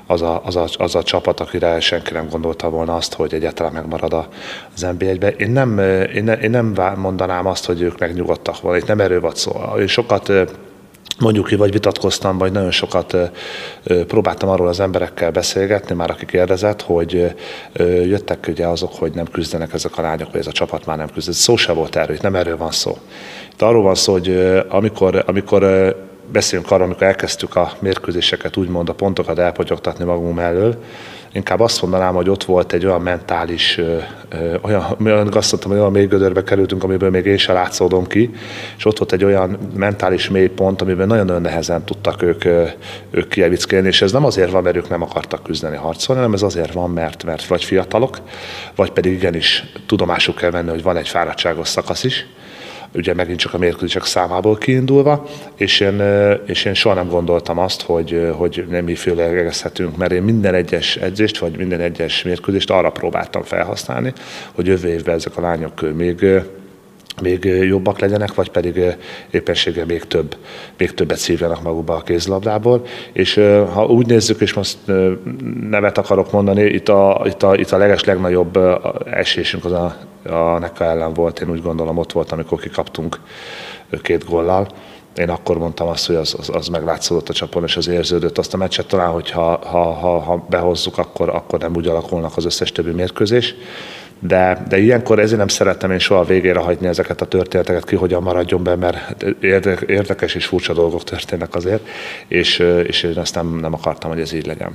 az 0.07 0.23
a, 0.23 0.43
az, 0.45 0.57
a, 0.57 0.67
az 0.79 0.95
a 0.95 1.03
csapat, 1.03 1.41
akire 1.41 1.81
senki 1.81 2.13
nem 2.13 2.29
gondolta 2.29 2.69
volna 2.69 2.95
azt, 2.95 3.15
hogy 3.15 3.35
egyáltalán 3.35 3.73
megmarad 3.73 4.13
az 4.75 4.87
NB1-be. 4.99 5.29
Én 5.29 5.51
nem, 5.51 5.79
én, 6.15 6.25
ne, 6.25 6.33
én 6.33 6.51
nem 6.51 6.75
mondanám 6.97 7.47
azt, 7.47 7.65
hogy 7.65 7.81
ők 7.81 7.99
megnyugodtak 7.99 8.61
volna, 8.61 8.79
itt 8.79 8.87
nem 8.87 9.01
erről 9.01 9.21
volt 9.21 9.37
szó. 9.37 9.53
Én 9.79 9.87
sokat 9.87 10.33
mondjuk 11.19 11.47
ki, 11.47 11.57
vagy 11.57 11.73
vitatkoztam, 11.73 12.39
vagy 12.39 12.53
nagyon 12.53 12.71
sokat 12.71 13.17
próbáltam 14.07 14.49
arról 14.49 14.69
az 14.69 14.81
emberekkel 14.81 15.31
beszélgetni, 15.31 15.95
már 15.95 16.11
aki 16.11 16.27
kérdezett, 16.27 16.83
hogy 16.83 17.35
jöttek 18.05 18.47
ugye 18.49 18.67
azok, 18.67 18.95
hogy 18.95 19.13
nem 19.13 19.27
küzdenek 19.33 19.73
ezek 19.73 19.99
a 19.99 20.03
lányok, 20.03 20.31
vagy 20.31 20.41
ez 20.41 20.47
a 20.47 20.53
csapat 20.53 20.87
már 20.87 20.97
nem 20.97 21.11
küzd. 21.15 21.33
Szó 21.33 21.57
se 21.57 21.73
volt 21.73 21.97
erről, 21.97 22.17
itt 22.17 22.23
nem 22.23 22.35
erről 22.35 22.57
van 22.57 22.71
szó. 22.71 22.99
Itt 23.53 23.63
arról 23.63 23.83
van 23.83 23.95
szó, 23.95 24.13
hogy 24.13 24.61
amikor, 24.69 25.23
amikor 25.27 25.63
beszélünk 26.33 26.71
arról, 26.71 26.85
amikor 26.85 27.03
elkezdtük 27.03 27.57
a 27.57 27.73
mérkőzéseket, 27.79 28.57
úgymond 28.57 28.89
a 28.89 28.95
pontokat 28.95 29.39
elpotyogtatni 29.39 30.05
magunk 30.05 30.35
mellől, 30.35 30.83
inkább 31.37 31.61
azt 31.61 31.83
mondanám, 31.83 32.15
hogy 32.15 32.29
ott 32.29 32.45
volt 32.45 32.73
egy 32.73 32.87
olyan 32.87 33.01
mentális, 33.01 33.81
olyan, 34.63 34.85
olyan 35.05 35.33
azt 35.33 35.51
mondtam, 35.51 35.71
hogy 35.71 35.81
olyan 35.81 35.93
mély 35.93 36.07
gödörbe 36.07 36.43
kerültünk, 36.43 36.85
amiből 36.85 37.11
még 37.11 37.27
én 37.27 37.37
sem 37.37 37.55
látszódom 37.55 38.07
ki, 38.07 38.31
és 38.77 38.85
ott 38.85 38.99
volt 38.99 39.13
egy 39.13 39.25
olyan 39.25 39.59
mentális 39.77 40.29
mély 40.29 40.49
pont, 40.49 40.83
amiben 40.83 41.07
nagyon-nagyon 41.07 41.43
nehezen 41.43 41.85
tudtak 41.85 42.23
ők, 42.23 42.45
ők 43.11 43.29
kievickelni, 43.29 43.87
és 43.87 44.03
ez 44.03 44.13
nem 44.13 44.25
azért 44.25 44.51
van, 44.51 44.63
mert 44.63 44.77
ők 44.77 44.89
nem 44.89 45.03
akartak 45.03 45.43
küzdeni, 45.43 45.77
harcolni, 45.77 46.21
hanem 46.21 46.35
ez 46.35 46.43
azért 46.43 46.73
van, 46.73 46.91
mert, 46.91 47.25
mert 47.25 47.47
vagy 47.47 47.65
fiatalok, 47.65 48.19
vagy 48.75 48.91
pedig 48.91 49.13
igenis 49.13 49.65
tudomásuk 49.87 50.37
kell 50.37 50.51
venni, 50.51 50.71
hogy 50.71 50.83
van 50.83 50.97
egy 50.97 51.09
fáradtságos 51.09 51.69
szakasz 51.69 52.05
is, 52.05 52.27
ugye 52.95 53.15
megint 53.15 53.39
csak 53.39 53.55
a 53.55 53.59
mérkőzések 53.59 54.05
számából 54.05 54.57
kiindulva, 54.57 55.27
és 55.55 55.81
én, 55.81 56.03
és 56.47 56.65
én 56.65 56.75
soha 56.75 56.95
nem 56.95 57.09
gondoltam 57.09 57.59
azt, 57.59 57.83
hogy, 57.83 58.31
hogy 58.33 58.67
nem 58.71 58.95
főlegezhetünk, 58.95 59.97
mert 59.97 60.13
én 60.13 60.23
minden 60.23 60.55
egyes 60.55 60.97
edzést, 60.97 61.39
vagy 61.39 61.57
minden 61.57 61.81
egyes 61.81 62.23
mérkőzést 62.23 62.71
arra 62.71 62.91
próbáltam 62.91 63.43
felhasználni, 63.43 64.13
hogy 64.53 64.67
jövő 64.67 64.89
évben 64.89 65.15
ezek 65.15 65.37
a 65.37 65.41
lányok 65.41 65.95
még 65.95 66.27
még 67.23 67.45
jobbak 67.45 67.99
legyenek, 67.99 68.35
vagy 68.35 68.51
pedig 68.51 68.97
éppenséggel 69.31 69.87
még 69.87 70.05
több, 70.05 70.37
még 70.79 70.95
többet 70.95 71.19
szívjanak 71.19 71.63
magukba 71.63 71.95
a 71.95 72.03
kézlabdából. 72.03 72.83
És 73.13 73.35
ha 73.73 73.87
úgy 73.87 74.07
nézzük, 74.07 74.41
és 74.41 74.53
most 74.53 74.79
nevet 75.71 75.99
akarok 75.99 76.33
mondani, 76.33 76.63
itt 76.63 76.89
a, 76.89 77.23
itt 77.27 77.43
a, 77.43 77.57
itt 77.57 77.71
a 77.71 77.77
leges 77.77 78.05
legnagyobb 78.05 78.59
esésünk 79.11 79.65
az 79.65 79.73
a, 79.73 79.97
a 80.29 80.59
Neka 80.59 80.85
ellen 80.85 81.13
volt, 81.13 81.41
én 81.41 81.51
úgy 81.51 81.63
gondolom 81.63 81.99
ott 81.99 82.13
volt, 82.13 82.33
amikor 82.33 82.61
kikaptunk 82.61 83.21
két 84.03 84.25
gollal. 84.25 84.69
Én 85.17 85.29
akkor 85.29 85.59
mondtam 85.59 85.89
azt, 85.89 86.07
hogy 86.07 86.17
az, 86.17 86.35
az, 86.39 86.51
az 86.53 86.69
meglátszódott 86.69 87.29
a 87.29 87.33
csapon, 87.33 87.63
és 87.65 87.77
az 87.77 87.89
érződött. 87.89 88.39
Azt 88.39 88.55
a 88.55 88.57
meccset 88.57 88.87
talán, 88.87 89.11
hogy 89.11 89.31
ha, 89.31 89.59
ha, 89.65 89.93
ha, 89.93 90.19
ha 90.19 90.47
behozzuk, 90.49 90.99
akkor, 90.99 91.29
akkor 91.29 91.59
nem 91.59 91.77
úgy 91.77 91.87
alakulnak 91.87 92.37
az 92.37 92.45
összes 92.45 92.73
többi 92.73 92.91
mérkőzés 92.91 93.55
de, 94.21 94.65
de 94.69 94.79
ilyenkor 94.79 95.19
ezért 95.19 95.39
nem 95.39 95.49
szerettem 95.49 95.91
én 95.91 95.99
soha 95.99 96.25
végére 96.25 96.59
hagyni 96.59 96.87
ezeket 96.87 97.21
a 97.21 97.27
történeteket, 97.27 97.85
ki 97.85 97.97
hogyan 97.97 98.23
maradjon 98.23 98.63
be, 98.63 98.77
mert 98.77 99.23
érdekes 99.87 100.35
és 100.35 100.47
furcsa 100.47 100.73
dolgok 100.73 101.05
történnek 101.05 101.55
azért, 101.55 101.87
és, 102.29 102.59
és 102.87 103.03
én 103.03 103.19
ezt 103.19 103.35
nem, 103.35 103.59
nem 103.61 103.73
akartam, 103.73 104.11
hogy 104.11 104.21
ez 104.21 104.33
így 104.33 104.47
legyen. 104.47 104.75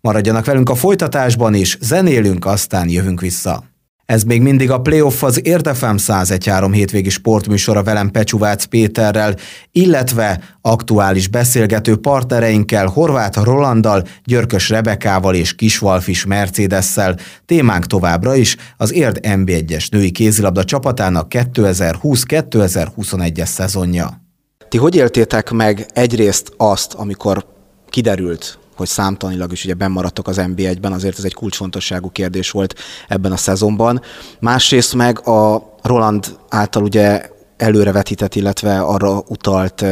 Maradjanak 0.00 0.44
velünk 0.44 0.70
a 0.70 0.74
folytatásban 0.74 1.54
is, 1.54 1.78
zenélünk, 1.80 2.46
aztán 2.46 2.88
jövünk 2.88 3.20
vissza. 3.20 3.62
Ez 4.10 4.22
még 4.22 4.42
mindig 4.42 4.70
a 4.70 4.80
Playoff 4.80 5.22
az 5.22 5.46
Érdefem 5.46 5.96
101.3 5.98 6.70
hétvégi 6.72 7.08
sportműsora 7.08 7.82
velem 7.82 8.10
Pecsuvác 8.10 8.64
Péterrel, 8.64 9.34
illetve 9.72 10.40
aktuális 10.60 11.28
beszélgető 11.28 11.96
partnereinkkel 11.96 12.86
Horváth 12.86 13.42
Rolanddal, 13.42 14.06
Györkös 14.24 14.68
Rebekával 14.68 15.34
és 15.34 15.54
Kisvalfis 15.54 16.24
Mercedessel. 16.24 17.16
Témánk 17.46 17.86
továbbra 17.86 18.34
is 18.34 18.56
az 18.76 18.92
Érd 18.92 19.20
NB1-es 19.22 19.90
női 19.90 20.10
kézilabda 20.10 20.64
csapatának 20.64 21.26
2020-2021-es 21.30 23.46
szezonja. 23.46 24.20
Ti 24.68 24.78
hogy 24.78 24.94
éltétek 24.94 25.50
meg 25.50 25.86
egyrészt 25.92 26.52
azt, 26.56 26.94
amikor 26.94 27.44
kiderült, 27.88 28.58
hogy 28.80 28.88
számtanilag 28.88 29.52
is 29.52 29.64
ugye 29.64 29.74
bemaradtok 29.74 30.28
az 30.28 30.40
NB1-ben, 30.40 30.92
azért 30.92 31.18
ez 31.18 31.24
egy 31.24 31.34
kulcsfontosságú 31.34 32.10
kérdés 32.10 32.50
volt 32.50 32.74
ebben 33.08 33.32
a 33.32 33.36
szezonban. 33.36 34.00
Másrészt 34.38 34.94
meg 34.94 35.26
a 35.26 35.72
Roland 35.82 36.36
által 36.48 36.82
ugye 36.82 37.28
előrevetített, 37.56 38.34
illetve 38.34 38.80
arra 38.80 39.22
utalt, 39.28 39.84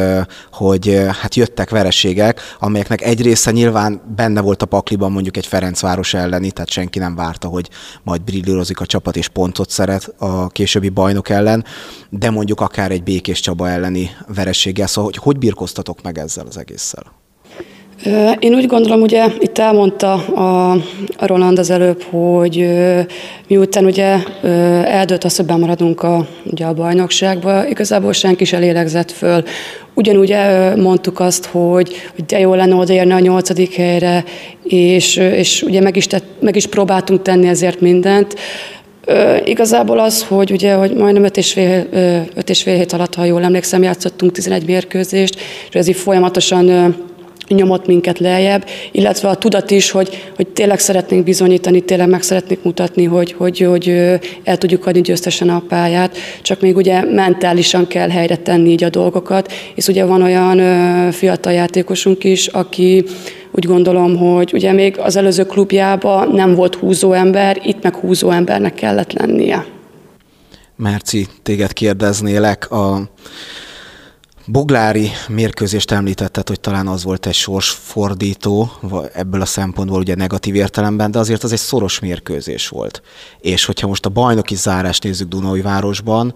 hogy 0.52 1.00
hát 1.20 1.34
jöttek 1.34 1.70
vereségek, 1.70 2.40
amelyeknek 2.58 3.02
egy 3.02 3.22
része 3.22 3.50
nyilván 3.50 4.00
benne 4.16 4.40
volt 4.40 4.62
a 4.62 4.66
pakliban 4.66 5.12
mondjuk 5.12 5.36
egy 5.36 5.46
Ferencváros 5.46 6.14
elleni, 6.14 6.50
tehát 6.50 6.70
senki 6.70 6.98
nem 6.98 7.14
várta, 7.14 7.48
hogy 7.48 7.68
majd 8.02 8.22
brillírozik 8.22 8.80
a 8.80 8.86
csapat 8.86 9.16
és 9.16 9.28
pontot 9.28 9.70
szeret 9.70 10.14
a 10.18 10.48
későbbi 10.48 10.88
bajnok 10.88 11.28
ellen, 11.28 11.64
de 12.10 12.30
mondjuk 12.30 12.60
akár 12.60 12.90
egy 12.90 13.02
Békés 13.02 13.40
Csaba 13.40 13.68
elleni 13.68 14.10
vereséggel. 14.34 14.86
Szóval 14.86 15.10
hogy, 15.10 15.22
hogy 15.22 15.38
birkoztatok 15.38 16.02
meg 16.02 16.18
ezzel 16.18 16.46
az 16.46 16.58
egésszel? 16.58 17.26
Én 18.38 18.54
úgy 18.54 18.66
gondolom, 18.66 19.00
ugye 19.00 19.26
itt 19.38 19.58
elmondta 19.58 20.12
a, 20.14 20.76
Roland 21.18 21.58
az 21.58 21.70
előbb, 21.70 22.02
hogy 22.02 22.68
miután 23.48 23.84
ugye 23.84 24.16
eldőlt 24.84 25.24
az, 25.24 25.36
hogy 25.36 25.46
bemaradunk 25.46 26.02
a, 26.02 26.26
ugye 26.44 26.64
a 26.64 26.74
bajnokságba, 26.74 27.68
igazából 27.68 28.12
senki 28.12 28.44
se 28.44 28.58
lélegzett 28.58 29.10
föl. 29.10 29.42
Ugyanúgy 29.94 30.36
mondtuk 30.76 31.20
azt, 31.20 31.46
hogy, 31.46 31.92
hogy 32.14 32.24
de 32.24 32.38
jó 32.38 32.54
lenne 32.54 32.74
odaérni 32.74 33.12
a 33.12 33.18
nyolcadik 33.18 33.74
helyre, 33.74 34.24
és, 34.62 35.16
és 35.16 35.62
ugye 35.62 35.80
meg 35.80 35.96
is, 35.96 36.06
tett, 36.06 36.24
meg 36.40 36.56
is 36.56 36.66
próbáltunk 36.66 37.22
tenni 37.22 37.48
ezért 37.48 37.80
mindent. 37.80 38.34
igazából 39.44 39.98
az, 39.98 40.24
hogy 40.28 40.50
ugye, 40.50 40.74
hogy 40.74 40.94
majdnem 40.94 41.24
öt 41.24 41.36
és, 41.36 41.52
fél, 41.52 41.86
öt 42.34 42.50
és 42.50 42.62
fél 42.62 42.76
hét 42.76 42.92
alatt, 42.92 43.14
ha 43.14 43.24
jól 43.24 43.42
emlékszem, 43.42 43.82
játszottunk 43.82 44.32
11 44.32 44.66
mérkőzést, 44.66 45.40
és 45.68 45.74
ez 45.74 45.88
így 45.88 45.96
folyamatosan 45.96 46.96
nyomott 47.48 47.86
minket 47.86 48.18
lejjebb, 48.18 48.64
illetve 48.92 49.28
a 49.28 49.34
tudat 49.34 49.70
is, 49.70 49.90
hogy, 49.90 50.30
hogy 50.36 50.46
tényleg 50.46 50.78
szeretnénk 50.78 51.24
bizonyítani, 51.24 51.80
tényleg 51.80 52.08
meg 52.08 52.22
szeretnénk 52.22 52.62
mutatni, 52.62 53.04
hogy, 53.04 53.32
hogy, 53.32 53.58
hogy 53.58 53.88
el 54.44 54.56
tudjuk 54.58 54.86
adni 54.86 55.00
győztesen 55.00 55.48
a 55.48 55.62
pályát, 55.68 56.16
csak 56.42 56.60
még 56.60 56.76
ugye 56.76 57.04
mentálisan 57.04 57.86
kell 57.86 58.08
helyre 58.08 58.36
tenni 58.36 58.70
így 58.70 58.84
a 58.84 58.90
dolgokat, 58.90 59.52
és 59.74 59.86
ugye 59.86 60.04
van 60.04 60.22
olyan 60.22 60.60
fiatal 61.12 61.52
játékosunk 61.52 62.24
is, 62.24 62.46
aki 62.46 63.04
úgy 63.50 63.64
gondolom, 63.64 64.16
hogy 64.16 64.50
ugye 64.54 64.72
még 64.72 64.98
az 64.98 65.16
előző 65.16 65.44
klubjában 65.44 66.28
nem 66.28 66.54
volt 66.54 66.74
húzó 66.74 67.12
ember, 67.12 67.60
itt 67.64 67.82
meg 67.82 67.94
húzó 67.94 68.30
embernek 68.30 68.74
kellett 68.74 69.12
lennie. 69.12 69.66
Merci, 70.76 71.26
téged 71.42 71.72
kérdeznélek 71.72 72.70
a 72.70 73.10
Boglári 74.50 75.10
mérkőzést 75.28 75.90
említetted, 75.90 76.48
hogy 76.48 76.60
talán 76.60 76.86
az 76.86 77.04
volt 77.04 77.26
egy 77.26 77.34
sorsfordító, 77.34 78.70
ebből 79.12 79.40
a 79.40 79.44
szempontból 79.44 80.00
ugye 80.00 80.14
negatív 80.14 80.54
értelemben, 80.54 81.10
de 81.10 81.18
azért 81.18 81.42
az 81.42 81.52
egy 81.52 81.58
szoros 81.58 81.98
mérkőzés 81.98 82.68
volt. 82.68 83.02
És 83.40 83.64
hogyha 83.64 83.86
most 83.86 84.06
a 84.06 84.08
bajnoki 84.08 84.54
zárást 84.54 85.02
nézzük 85.02 85.28
Dunai 85.28 85.60
városban, 85.60 86.34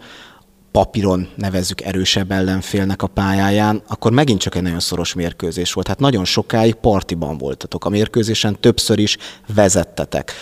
papíron 0.70 1.28
nevezzük 1.36 1.80
erősebb 1.80 2.30
ellenfélnek 2.30 3.02
a 3.02 3.06
pályáján, 3.06 3.82
akkor 3.88 4.12
megint 4.12 4.40
csak 4.40 4.54
egy 4.54 4.62
nagyon 4.62 4.80
szoros 4.80 5.14
mérkőzés 5.14 5.72
volt. 5.72 5.88
Hát 5.88 6.00
nagyon 6.00 6.24
sokáig 6.24 6.74
partiban 6.74 7.38
voltatok. 7.38 7.84
A 7.84 7.88
mérkőzésen 7.88 8.60
többször 8.60 8.98
is 8.98 9.16
vezettetek. 9.54 10.32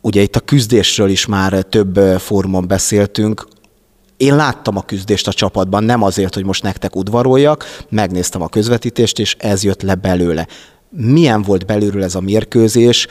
Ugye 0.00 0.22
itt 0.22 0.36
a 0.36 0.40
küzdésről 0.40 1.08
is 1.08 1.26
már 1.26 1.62
több 1.62 1.96
fórumon 2.18 2.66
beszéltünk, 2.68 3.46
én 4.20 4.36
láttam 4.36 4.76
a 4.76 4.82
küzdést 4.82 5.28
a 5.28 5.32
csapatban, 5.32 5.84
nem 5.84 6.02
azért, 6.02 6.34
hogy 6.34 6.44
most 6.44 6.62
nektek 6.62 6.96
udvaroljak, 6.96 7.64
megnéztem 7.88 8.42
a 8.42 8.48
közvetítést, 8.48 9.18
és 9.18 9.36
ez 9.38 9.64
jött 9.64 9.82
le 9.82 9.94
belőle. 9.94 10.46
Milyen 10.88 11.42
volt 11.42 11.66
belülről 11.66 12.02
ez 12.02 12.14
a 12.14 12.20
mérkőzés? 12.20 13.06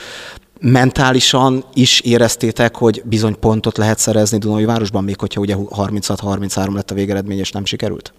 mentálisan 0.62 1.64
is 1.74 2.00
éreztétek, 2.00 2.76
hogy 2.76 3.02
bizony 3.04 3.38
pontot 3.38 3.76
lehet 3.78 3.98
szerezni 3.98 4.38
Dunai 4.38 4.64
városban, 4.64 5.04
még 5.04 5.20
hogyha 5.20 5.40
ugye 5.40 5.54
36-33 5.58 6.74
lett 6.74 6.90
a 6.90 6.94
végeredmény, 6.94 7.38
és 7.38 7.50
nem 7.50 7.64
sikerült? 7.64 8.12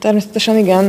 Természetesen 0.00 0.56
igen, 0.56 0.84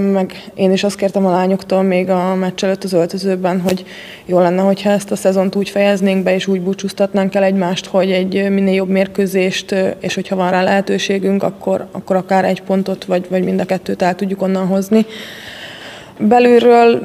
meg 0.00 0.50
én 0.54 0.72
is 0.72 0.84
azt 0.84 0.96
kértem 0.96 1.26
a 1.26 1.30
lányoktól 1.30 1.82
még 1.82 2.10
a 2.10 2.34
meccs 2.34 2.64
előtt 2.64 2.84
az 2.84 2.92
öltözőben, 2.92 3.60
hogy 3.60 3.84
jó 4.24 4.38
lenne, 4.38 4.62
hogyha 4.62 4.90
ezt 4.90 5.10
a 5.10 5.16
szezont 5.16 5.54
úgy 5.54 5.68
fejeznénk 5.68 6.22
be, 6.22 6.34
és 6.34 6.46
úgy 6.46 6.60
búcsúztatnánk 6.60 7.34
el 7.34 7.42
egymást, 7.42 7.86
hogy 7.86 8.10
egy 8.10 8.50
minél 8.50 8.74
jobb 8.74 8.88
mérkőzést, 8.88 9.74
és 10.00 10.14
hogyha 10.14 10.36
van 10.36 10.50
rá 10.50 10.62
lehetőségünk, 10.62 11.42
akkor, 11.42 11.86
akkor 11.92 12.16
akár 12.16 12.44
egy 12.44 12.62
pontot, 12.62 13.04
vagy, 13.04 13.26
vagy 13.28 13.44
mind 13.44 13.60
a 13.60 13.64
kettőt 13.64 14.02
el 14.02 14.14
tudjuk 14.14 14.42
onnan 14.42 14.66
hozni. 14.66 15.06
Belülről 16.18 17.02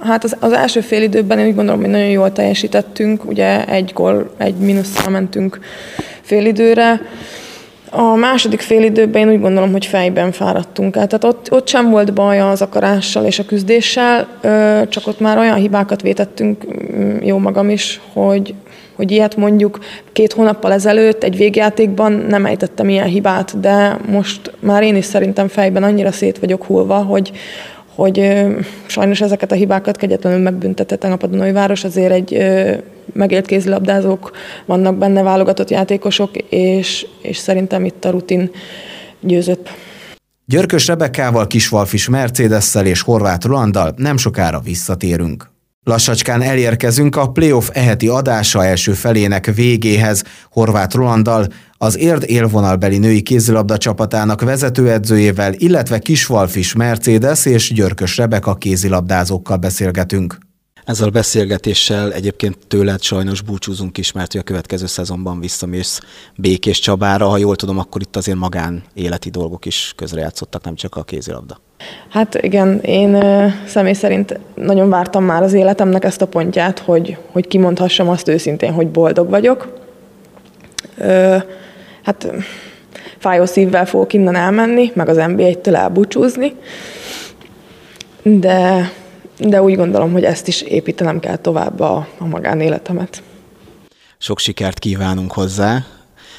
Hát 0.00 0.24
az, 0.24 0.36
az 0.40 0.52
első 0.52 0.80
fél 0.80 1.02
időben 1.02 1.38
én 1.38 1.46
úgy 1.46 1.54
gondolom, 1.54 1.80
hogy 1.80 1.90
nagyon 1.90 2.08
jól 2.08 2.32
teljesítettünk, 2.32 3.24
ugye 3.24 3.66
egy 3.66 3.90
gól, 3.94 4.34
egy 4.36 4.54
mínusszal 4.54 5.10
mentünk 5.10 5.58
fél 6.20 6.46
időre. 6.46 7.00
A 7.94 8.14
második 8.14 8.60
fél 8.60 8.82
időben 8.82 9.28
én 9.28 9.34
úgy 9.34 9.40
gondolom, 9.40 9.72
hogy 9.72 9.86
fejben 9.86 10.32
fáradtunk 10.32 10.96
el. 10.96 11.06
Tehát 11.06 11.24
ott, 11.24 11.52
ott 11.52 11.68
sem 11.68 11.90
volt 11.90 12.14
baj 12.14 12.40
az 12.40 12.62
akarással 12.62 13.24
és 13.24 13.38
a 13.38 13.44
küzdéssel, 13.44 14.26
csak 14.88 15.06
ott 15.06 15.20
már 15.20 15.38
olyan 15.38 15.56
hibákat 15.56 16.02
vétettünk, 16.02 16.64
mm, 16.96 17.16
jó 17.22 17.38
magam 17.38 17.70
is, 17.70 18.00
hogy, 18.12 18.54
hogy 18.94 19.10
ilyet 19.10 19.36
mondjuk 19.36 19.78
két 20.12 20.32
hónappal 20.32 20.72
ezelőtt 20.72 21.24
egy 21.24 21.36
végjátékban 21.36 22.12
nem 22.12 22.46
ejtettem 22.46 22.88
ilyen 22.88 23.06
hibát, 23.06 23.60
de 23.60 23.96
most 24.10 24.52
már 24.58 24.82
én 24.82 24.96
is 24.96 25.04
szerintem 25.04 25.48
fejben 25.48 25.82
annyira 25.82 26.12
szét 26.12 26.38
vagyok 26.38 26.64
hullva, 26.64 26.96
hogy, 26.96 27.32
hogy 27.94 28.44
sajnos 28.86 29.20
ezeket 29.20 29.52
a 29.52 29.54
hibákat 29.54 29.96
kegyetlenül 29.96 30.38
megbüntetett 30.38 31.04
a 31.04 31.26
Dunai 31.26 31.52
Város, 31.52 31.84
azért 31.84 32.12
egy 32.12 32.36
megélt 33.12 33.46
kézilabdázók 33.46 34.30
vannak 34.66 34.96
benne, 34.96 35.22
válogatott 35.22 35.70
játékosok, 35.70 36.36
és, 36.36 37.06
és 37.22 37.36
szerintem 37.36 37.84
itt 37.84 38.04
a 38.04 38.10
rutin 38.10 38.50
győzött. 39.20 39.68
Györkös 40.46 40.86
Rebekával, 40.86 41.46
Kisvalfis 41.46 42.08
Mercedes-szel 42.08 42.86
és 42.86 43.02
Horváth 43.02 43.46
Rolanddal 43.46 43.94
nem 43.96 44.16
sokára 44.16 44.60
visszatérünk. 44.60 45.51
Lassacskán 45.84 46.42
elérkezünk 46.42 47.16
a 47.16 47.30
playoff 47.30 47.68
eheti 47.72 48.08
adása 48.08 48.64
első 48.64 48.92
felének 48.92 49.54
végéhez. 49.54 50.24
Horváth 50.50 50.96
Rolanddal 50.96 51.46
az 51.78 51.98
érd 51.98 52.24
élvonalbeli 52.26 52.98
női 52.98 53.22
kézilabda 53.22 53.76
csapatának 53.76 54.42
vezetőedzőjével, 54.42 55.52
illetve 55.52 55.98
Kisvalfis 55.98 56.74
Mercedes 56.74 57.44
és 57.44 57.72
Györkös 57.72 58.16
Rebeka 58.16 58.54
kézilabdázókkal 58.54 59.56
beszélgetünk. 59.56 60.38
Ezzel 60.84 61.08
a 61.08 61.10
beszélgetéssel 61.10 62.12
egyébként 62.12 62.58
tőled 62.68 63.02
sajnos 63.02 63.40
búcsúzunk 63.40 63.98
is, 63.98 64.12
mert 64.12 64.34
a 64.34 64.42
következő 64.42 64.86
szezonban 64.86 65.40
visszamész 65.40 66.00
Békés 66.36 66.78
Csabára. 66.78 67.26
Ha 67.26 67.36
jól 67.36 67.56
tudom, 67.56 67.78
akkor 67.78 68.00
itt 68.00 68.16
azért 68.16 68.38
magán 68.38 68.82
életi 68.94 69.30
dolgok 69.30 69.64
is 69.64 69.92
közrejátszottak, 69.96 70.64
nem 70.64 70.74
csak 70.74 70.96
a 70.96 71.02
kézilabda. 71.02 71.60
Hát 72.08 72.34
igen, 72.34 72.80
én 72.80 73.24
személy 73.66 73.92
szerint 73.92 74.38
nagyon 74.54 74.88
vártam 74.88 75.24
már 75.24 75.42
az 75.42 75.52
életemnek 75.52 76.04
ezt 76.04 76.22
a 76.22 76.26
pontját, 76.26 76.78
hogy, 76.78 77.16
hogy 77.32 77.46
kimondhassam 77.46 78.08
azt 78.08 78.28
őszintén, 78.28 78.72
hogy 78.72 78.88
boldog 78.88 79.28
vagyok. 79.28 79.80
Hát 82.02 82.32
fájó 83.18 83.44
szívvel 83.44 83.86
fogok 83.86 84.12
innen 84.12 84.34
elmenni, 84.34 84.90
meg 84.94 85.08
az 85.08 85.16
NBA-től 85.16 85.76
elbúcsúzni, 85.76 86.54
de 88.22 88.92
de 89.48 89.62
úgy 89.62 89.76
gondolom, 89.76 90.12
hogy 90.12 90.24
ezt 90.24 90.48
is 90.48 90.62
építenem 90.62 91.20
kell 91.20 91.36
tovább 91.36 91.80
a, 91.80 92.08
a 92.18 92.26
magánéletemet. 92.26 93.22
Sok 94.18 94.38
sikert 94.38 94.78
kívánunk 94.78 95.32
hozzá. 95.32 95.84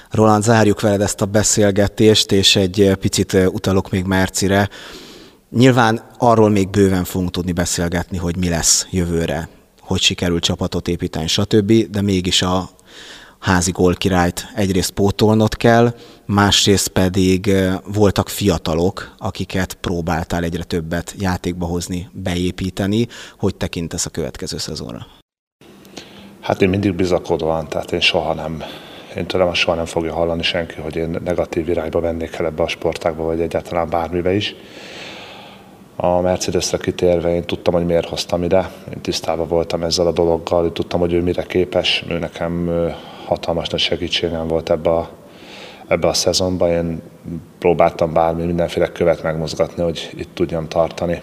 Roland, 0.09 0.43
zárjuk 0.43 0.81
veled 0.81 1.01
ezt 1.01 1.21
a 1.21 1.25
beszélgetést, 1.25 2.31
és 2.31 2.55
egy 2.55 2.95
picit 2.99 3.33
utalok 3.33 3.89
még 3.89 4.05
Mercire. 4.05 4.69
Nyilván 5.49 6.01
arról 6.17 6.49
még 6.49 6.69
bőven 6.69 7.03
fogunk 7.03 7.31
tudni 7.31 7.51
beszélgetni, 7.51 8.17
hogy 8.17 8.37
mi 8.37 8.49
lesz 8.49 8.87
jövőre, 8.91 9.49
hogy 9.81 10.01
sikerül 10.01 10.39
csapatot 10.39 10.87
építeni, 10.87 11.27
stb., 11.27 11.73
de 11.89 12.01
mégis 12.01 12.41
a 12.41 12.69
házi 13.39 13.71
gólkirályt 13.71 14.47
egyrészt 14.55 14.91
pótolnod 14.91 15.55
kell, 15.55 15.95
másrészt 16.25 16.87
pedig 16.87 17.51
voltak 17.93 18.29
fiatalok, 18.29 19.15
akiket 19.17 19.73
próbáltál 19.73 20.43
egyre 20.43 20.63
többet 20.63 21.15
játékba 21.19 21.65
hozni, 21.65 22.09
beépíteni. 22.11 23.07
Hogy 23.37 23.55
tekintesz 23.55 24.05
a 24.05 24.09
következő 24.09 24.57
szezonra? 24.57 25.05
Hát 26.41 26.61
én 26.61 26.69
mindig 26.69 26.93
bizakodóan, 26.93 27.67
tehát 27.67 27.91
én 27.91 27.99
soha 27.99 28.33
nem, 28.33 28.63
én 29.15 29.25
tőlem 29.25 29.53
soha 29.53 29.75
nem 29.75 29.85
fogja 29.85 30.13
hallani 30.13 30.43
senki, 30.43 30.81
hogy 30.81 30.95
én 30.95 31.19
negatív 31.23 31.69
irányba 31.69 31.99
vennék 31.99 32.35
el 32.35 32.45
ebbe 32.45 32.63
a 32.63 32.67
sportákba, 32.67 33.23
vagy 33.23 33.41
egyáltalán 33.41 33.89
bármibe 33.89 34.33
is. 34.33 34.55
A 35.95 36.21
Mercedesre 36.21 36.77
kitérve 36.77 37.33
én 37.33 37.43
tudtam, 37.43 37.73
hogy 37.73 37.85
miért 37.85 38.07
hoztam 38.07 38.43
ide, 38.43 38.71
én 38.93 39.01
tisztában 39.01 39.47
voltam 39.47 39.83
ezzel 39.83 40.07
a 40.07 40.11
dologgal, 40.11 40.71
tudtam, 40.71 40.99
hogy 40.99 41.13
ő 41.13 41.21
mire 41.21 41.43
képes, 41.43 42.05
ő 42.09 42.19
nekem 42.19 42.69
hatalmas 43.25 43.67
nagy 43.67 43.79
segítségem 43.79 44.47
volt 44.47 44.69
ebbe 44.69 44.89
a, 44.89 45.09
ebbe 45.93 46.07
a 46.07 46.13
szezonban. 46.13 46.69
Én 46.69 47.01
próbáltam 47.59 48.13
bármi, 48.13 48.43
mindenféle 48.45 48.91
követ 48.91 49.23
megmozgatni, 49.23 49.83
hogy 49.83 50.09
itt 50.17 50.29
tudjam 50.33 50.67
tartani. 50.67 51.21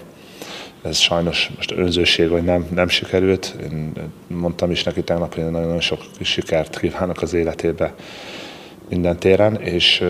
Ez 0.83 0.97
sajnos 0.97 1.51
most 1.57 1.73
önzőség, 1.73 2.29
hogy 2.29 2.45
nem, 2.45 2.67
nem 2.75 2.89
sikerült. 2.89 3.57
Én 3.63 3.93
mondtam 4.27 4.71
is 4.71 4.83
neki 4.83 5.03
tegnap, 5.03 5.35
hogy 5.35 5.51
nagyon 5.51 5.81
sok 5.81 6.01
sikert 6.21 6.79
kívánok 6.79 7.23
az 7.23 7.35
életébe 7.35 7.95
minden 8.89 9.19
téren, 9.19 9.57
és 9.57 10.05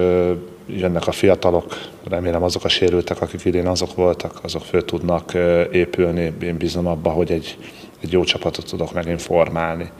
jönnek 0.67 1.07
a 1.07 1.13
fiatalok, 1.13 1.79
remélem 2.09 2.43
azok 2.43 2.65
a 2.65 2.69
sérültek, 2.69 3.21
akik 3.21 3.45
idén 3.45 3.67
azok 3.67 3.95
voltak, 3.95 4.39
azok 4.43 4.63
föl 4.63 4.85
tudnak 4.85 5.33
épülni. 5.73 6.33
Én 6.43 6.57
bízom 6.57 6.87
abba, 6.87 7.11
hogy 7.11 7.31
egy, 7.31 7.59
egy 8.01 8.13
jó 8.13 8.25
csapatot 8.25 8.69
tudok 8.69 8.93
megint 8.93 9.23
formálni 9.23 9.91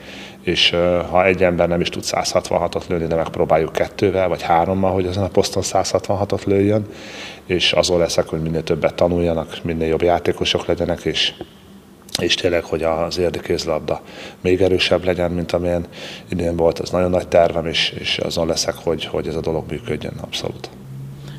és 0.43 0.71
ha 1.11 1.25
egy 1.25 1.43
ember 1.43 1.69
nem 1.69 1.81
is 1.81 1.89
tud 1.89 2.03
166-ot 2.07 2.87
lőni, 2.89 3.07
de 3.07 3.15
megpróbáljuk 3.15 3.73
kettővel 3.73 4.29
vagy 4.29 4.43
hárommal, 4.43 4.93
hogy 4.93 5.07
azon 5.07 5.25
a 5.25 5.29
poszton 5.29 5.63
166-ot 5.67 6.45
lőjön, 6.45 6.87
és 7.47 7.73
azon 7.73 7.99
leszek, 7.99 8.29
hogy 8.29 8.43
minél 8.43 8.63
többet 8.63 8.95
tanuljanak, 8.95 9.59
minél 9.63 9.89
jobb 9.89 10.03
játékosok 10.03 10.67
legyenek, 10.67 11.05
és 11.05 11.33
és 12.19 12.35
tényleg, 12.35 12.65
hogy 12.65 12.83
az 12.83 13.19
érdekézlabda 13.19 14.01
még 14.41 14.61
erősebb 14.61 15.05
legyen, 15.05 15.31
mint 15.31 15.53
amilyen 15.53 15.87
idén 16.29 16.57
volt, 16.57 16.79
az 16.79 16.91
nagyon 16.91 17.11
nagy 17.11 17.29
tervem, 17.29 17.67
és, 17.67 17.95
és 17.99 18.19
azon 18.19 18.47
leszek, 18.47 18.75
hogy, 18.75 19.05
hogy 19.05 19.29
ez 19.29 19.35
a 19.35 19.41
dolog 19.41 19.65
működjön 19.71 20.15
abszolút. 20.21 20.71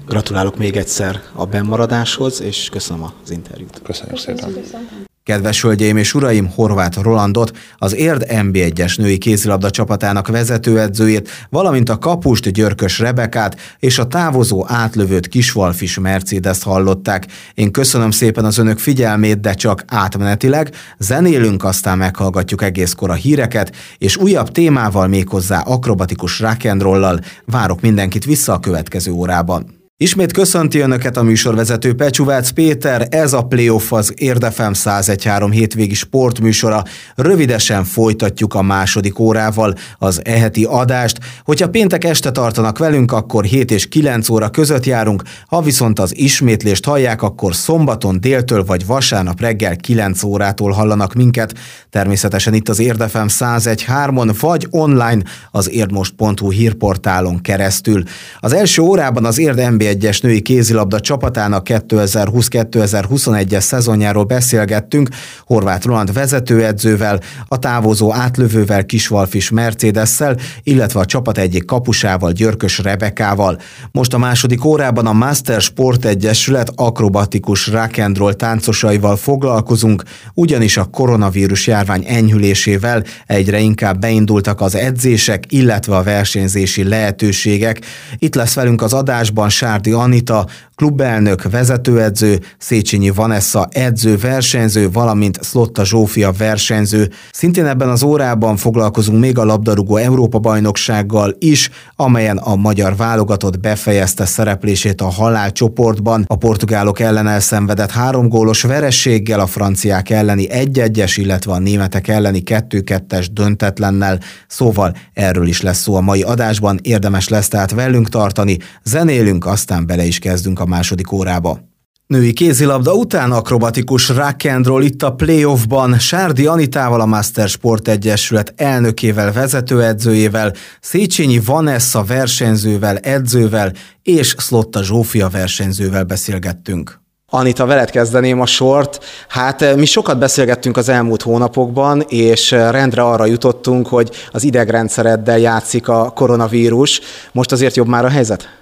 Gratulálok 0.06 0.58
még 0.58 0.76
egyszer 0.76 1.22
a 1.34 1.46
bennmaradáshoz, 1.46 2.42
és 2.42 2.70
köszönöm 2.70 3.04
az 3.24 3.32
interjút. 3.32 3.82
Köszönjük 3.82 4.18
szépen. 4.18 4.54
Köszönöm. 4.54 5.10
Kedves 5.24 5.62
hölgyeim 5.62 5.98
és 5.98 6.14
uraim, 6.14 6.50
Horváth 6.56 7.02
Rolandot, 7.02 7.58
az 7.78 7.96
Érd 7.96 8.26
MB1-es 8.30 8.98
női 8.98 9.18
kézilabda 9.18 9.70
csapatának 9.70 10.28
vezetőedzőjét, 10.28 11.30
valamint 11.50 11.90
a 11.90 11.98
kapust 11.98 12.52
Györkös 12.52 13.00
Rebekát 13.00 13.58
és 13.80 14.00
a 14.00 14.08
távozó 14.08 14.66
átlövőt 14.68 15.28
Kisvalfis 15.28 16.00
Mercedes 16.00 16.64
hallották. 16.64 17.28
Én 17.54 17.72
köszönöm 17.72 18.12
szépen 18.12 18.46
az 18.46 18.58
önök 18.58 18.80
figyelmét, 18.80 19.40
de 19.40 19.54
csak 19.54 19.84
átmenetileg. 19.88 20.72
Zenélünk, 20.98 21.64
aztán 21.64 21.98
meghallgatjuk 21.98 22.62
egészkor 22.62 23.10
a 23.10 23.14
híreket, 23.14 23.76
és 23.98 24.18
újabb 24.18 24.50
témával 24.50 25.08
méghozzá 25.08 25.60
akrobatikus 25.60 26.40
rock'n'rollal 26.44 27.26
várok 27.46 27.82
mindenkit 27.82 28.26
vissza 28.26 28.54
a 28.54 28.60
következő 28.60 29.12
órában. 29.12 29.81
Ismét 30.02 30.32
köszönti 30.32 30.80
Önöket 30.80 31.18
a 31.18 31.24
műsorvezető 31.24 31.94
Pecsuvác 31.94 32.50
Péter, 32.50 33.08
ez 33.10 33.34
a 33.34 33.42
Playoff 33.42 33.92
az 33.92 34.14
Érdefem 34.16 34.72
1013 34.72 35.52
hétvégi 35.52 35.94
sportműsora. 35.94 36.84
Rövidesen 37.16 37.84
folytatjuk 37.84 38.54
a 38.54 38.62
második 38.62 39.20
órával 39.20 39.74
az 39.98 40.22
eheti 40.24 40.64
adást. 40.64 41.20
Hogyha 41.44 41.70
péntek 41.70 42.04
este 42.04 42.32
tartanak 42.32 42.78
velünk, 42.78 43.12
akkor 43.12 43.44
7 43.44 43.72
és 43.72 43.88
9 43.88 44.30
óra 44.30 44.50
között 44.50 44.86
járunk, 44.86 45.24
ha 45.48 45.62
viszont 45.62 46.00
az 46.00 46.18
ismétlést 46.18 46.86
hallják, 46.86 47.22
akkor 47.22 47.56
szombaton 47.56 48.20
déltől 48.20 48.64
vagy 48.64 48.86
vasárnap 48.86 49.40
reggel 49.40 49.76
9 49.76 50.24
órától 50.24 50.72
hallanak 50.72 51.14
minket. 51.14 51.54
Természetesen 51.90 52.54
itt 52.54 52.70
az 52.70 52.80
Érdefem 52.80 53.28
1013-on 53.30 54.36
vagy 54.40 54.68
online 54.70 55.24
az 55.52 55.70
érdmost.hu 55.70 56.52
hírportálon 56.52 57.42
keresztül. 57.42 58.04
Az 58.40 58.54
első 58.54 58.82
órában 58.82 59.26
az 59.26 59.38
Érd 59.38 59.60
1-es 59.94 60.24
női 60.24 60.42
kézilabda 60.42 61.00
csapatának 61.00 61.68
2020-2021-es 61.70 63.60
szezonjáról 63.60 64.24
beszélgettünk 64.24 65.10
Horváth 65.46 65.86
Roland 65.86 66.14
vezetőedzővel, 66.14 67.20
a 67.48 67.60
távozó 67.60 68.14
átlövővel 68.14 68.86
Kisvalfis 68.86 69.50
Mercedessel, 69.50 70.38
illetve 70.64 71.00
a 71.00 71.06
csapat 71.06 71.38
egyik 71.38 71.66
kapusával 71.66 72.32
Györkös 72.32 72.80
Rebekával. 72.80 73.60
Most 73.92 74.14
a 74.14 74.18
második 74.18 74.66
órában 74.66 75.06
a 75.06 75.14
Master 75.14 75.62
Sport 75.62 76.06
Egyesület 76.06 76.72
akrobatikus 76.76 77.70
rock'n'roll 77.72 78.34
táncosaival 78.34 79.16
foglalkozunk, 79.16 80.04
ugyanis 80.34 80.78
a 80.78 80.86
koronavírus 80.86 81.68
járvány 81.68 82.06
enyhülésével 82.08 83.04
egyre 83.28 83.60
inkább 83.60 84.00
beindultak 84.00 84.62
az 84.62 84.76
edzések, 84.76 85.44
illetve 85.50 85.96
a 85.96 86.04
versenyzési 86.04 86.84
lehetőségek. 86.84 87.82
Itt 88.18 88.36
lesz 88.36 88.54
velünk 88.54 88.82
az 88.82 88.94
adásban 88.94 89.50
Sár 89.50 89.81
Sárdi 89.82 90.04
Anita, 90.04 90.46
klubelnök, 90.76 91.50
vezetőedző, 91.52 92.40
Széchenyi 92.58 93.10
Vanessa 93.10 93.68
edző, 93.72 94.18
versenyző, 94.18 94.92
valamint 94.92 95.44
Szlotta 95.44 95.86
Zsófia 95.86 96.32
versenyző. 96.38 97.10
Szintén 97.32 97.66
ebben 97.66 97.90
az 97.90 98.04
órában 98.04 98.58
foglalkozunk 98.58 99.20
még 99.20 99.38
a 99.38 99.46
labdarúgó 99.46 99.96
Európa-bajnoksággal 99.96 101.36
is, 101.40 101.70
amelyen 101.96 102.38
a 102.38 102.56
magyar 102.56 102.96
válogatott 102.96 103.60
befejezte 103.60 104.26
szereplését 104.26 105.02
a 105.02 105.10
halálcsoportban. 105.10 106.24
A 106.28 106.36
portugálok 106.36 107.00
ellen 107.00 107.28
elszenvedett 107.28 107.92
három 107.92 108.28
gólos 108.28 108.62
verességgel, 108.62 109.40
a 109.40 109.48
franciák 109.48 110.10
elleni 110.10 110.50
egy-egyes, 110.50 111.18
illetve 111.18 111.52
a 111.52 111.60
németek 111.60 112.08
elleni 112.08 112.40
kettő-kettes 112.40 113.32
döntetlennel. 113.34 114.20
Szóval 114.48 114.96
erről 115.14 115.48
is 115.48 115.62
lesz 115.62 115.82
szó 115.82 115.96
a 115.96 116.02
mai 116.02 116.22
adásban, 116.22 116.80
érdemes 116.82 117.28
lesz 117.28 117.48
tehát 117.48 117.72
velünk 117.72 118.10
tartani, 118.10 118.58
zenélünk, 118.84 119.46
aztán 119.46 119.71
bele 119.80 120.04
is 120.04 120.20
kezdünk 120.20 120.60
a 120.60 120.66
második 120.66 121.12
órába. 121.12 121.70
Női 122.12 122.34
kézilabda 122.34 122.94
után 122.94 123.32
akrobatikus 123.32 124.10
rock'n'roll 124.10 124.82
itt 124.84 125.04
a 125.04 125.14
playoffban 125.14 126.00
Sárdi 126.00 126.46
Anitával, 126.46 127.02
a 127.02 127.06
Master 127.06 127.48
Sport 127.48 127.88
Egyesület 127.88 128.54
elnökével, 128.58 129.32
vezetőedzőjével, 129.32 130.54
Széchenyi 130.82 131.40
Vanessa 131.46 132.04
versenyzővel, 132.04 132.98
edzővel 132.98 133.74
és 134.04 134.36
Szlotta 134.38 134.84
Zsófia 134.84 135.30
versenyzővel 135.30 136.04
beszélgettünk. 136.04 137.02
Anita, 137.34 137.66
veled 137.66 137.90
kezdeném 137.90 138.42
a 138.42 138.46
sort. 138.46 139.04
Hát 139.28 139.62
eh, 139.62 139.76
mi 139.76 139.86
sokat 139.86 140.20
beszélgettünk 140.20 140.78
az 140.78 140.90
elmúlt 140.90 141.22
hónapokban, 141.22 142.02
és 142.08 142.52
eh, 142.52 142.72
rendre 142.72 143.02
arra 143.02 143.26
jutottunk, 143.26 143.88
hogy 143.88 144.12
az 144.32 144.44
idegrendszereddel 144.44 145.40
játszik 145.40 145.88
a 145.88 146.10
koronavírus. 146.10 147.02
Most 147.32 147.52
azért 147.52 147.76
jobb 147.76 147.88
már 147.88 148.06
a 148.06 148.10
helyzet? 148.10 148.61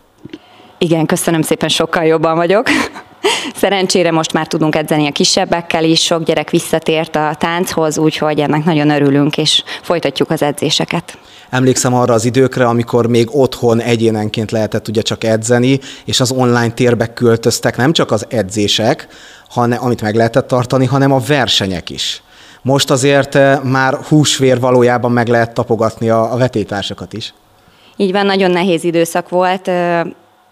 Igen, 0.82 1.06
köszönöm 1.06 1.42
szépen, 1.42 1.70
sokkal 1.70 2.06
jobban 2.06 2.36
vagyok. 2.36 2.68
Szerencsére 3.56 4.12
most 4.12 4.34
már 4.34 4.48
tudunk 4.48 4.76
edzeni 4.76 5.08
a 5.08 5.12
kisebbekkel 5.12 5.84
is, 5.84 6.02
sok 6.04 6.24
gyerek 6.24 6.50
visszatért 6.50 7.15
a 7.15 7.36
tánchoz, 7.39 7.98
úgyhogy 7.98 8.39
ennek 8.39 8.63
nagyon 8.63 8.89
örülünk, 8.89 9.38
és 9.38 9.63
folytatjuk 9.82 10.30
az 10.30 10.42
edzéseket. 10.42 11.18
Emlékszem 11.50 11.94
arra 11.94 12.13
az 12.13 12.26
időkre, 12.26 12.65
amikor 12.65 13.08
még 13.08 13.28
otthon 13.32 13.82
egyénenként 13.82 14.52
lehetett 14.52 14.88
ugye 14.88 15.02
csak 15.02 15.24
edzeni, 15.24 15.80
és 16.06 16.20
az 16.20 16.32
online 16.32 16.72
térbe 16.72 17.13
költöztek 17.13 17.78
nem 17.78 17.94
csak 17.94 18.12
az 18.12 18.26
edzések, 18.30 19.08
hanem, 19.50 19.84
amit 19.84 20.02
meg 20.02 20.15
lehetett 20.15 20.48
tartani, 20.48 20.86
hanem 20.86 21.12
a 21.12 21.20
versenyek 21.28 21.89
is. 21.89 22.22
Most 22.62 22.92
azért 22.92 23.36
eh, 23.36 23.60
már 23.63 23.94
húsvér 23.94 24.60
valójában 24.60 25.12
meg 25.12 25.28
lehet 25.28 25.54
tapogatni 25.54 26.10
a, 26.10 26.34
a 26.34 26.38
vetétársakat 26.38 27.13
is. 27.13 27.34
Így 27.98 28.12
van, 28.12 28.26
nagyon 28.26 28.52
nehéz 28.52 28.84
időszak 28.84 29.30
volt 29.30 29.72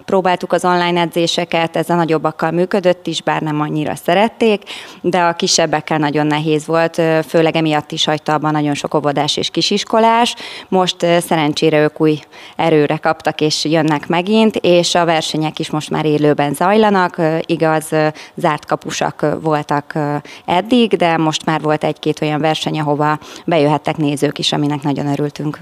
próbáltuk 0.07 0.53
az 0.53 0.65
online 0.65 1.01
edzéseket, 1.01 1.75
ez 1.75 1.89
a 1.89 1.95
nagyobbakkal 1.95 2.51
működött 2.51 3.07
is, 3.07 3.21
bár 3.21 3.41
nem 3.41 3.61
annyira 3.61 3.95
szerették, 3.95 4.63
de 5.01 5.19
a 5.21 5.33
kisebbekkel 5.33 5.97
nagyon 5.97 6.27
nehéz 6.27 6.65
volt, 6.65 7.01
főleg 7.27 7.55
emiatt 7.55 7.91
is 7.91 8.05
hagyta 8.05 8.33
abban 8.33 8.51
nagyon 8.51 8.73
sok 8.73 8.93
óvodás 8.93 9.37
és 9.37 9.49
kisiskolás. 9.49 10.35
Most 10.67 10.95
szerencsére 10.99 11.81
ők 11.81 12.01
új 12.01 12.19
erőre 12.55 12.97
kaptak 12.97 13.41
és 13.41 13.65
jönnek 13.65 14.07
megint, 14.07 14.55
és 14.55 14.95
a 14.95 15.05
versenyek 15.05 15.59
is 15.59 15.69
most 15.69 15.89
már 15.89 16.05
élőben 16.05 16.53
zajlanak, 16.53 17.21
igaz, 17.45 17.89
zárt 18.35 18.65
kapusak 18.65 19.25
voltak 19.41 19.93
eddig, 20.45 20.95
de 20.95 21.17
most 21.17 21.45
már 21.45 21.61
volt 21.61 21.83
egy-két 21.83 22.21
olyan 22.21 22.39
verseny, 22.39 22.79
ahova 22.79 23.19
bejöhettek 23.45 23.97
nézők 23.97 24.39
is, 24.39 24.51
aminek 24.51 24.81
nagyon 24.81 25.07
örültünk. 25.07 25.59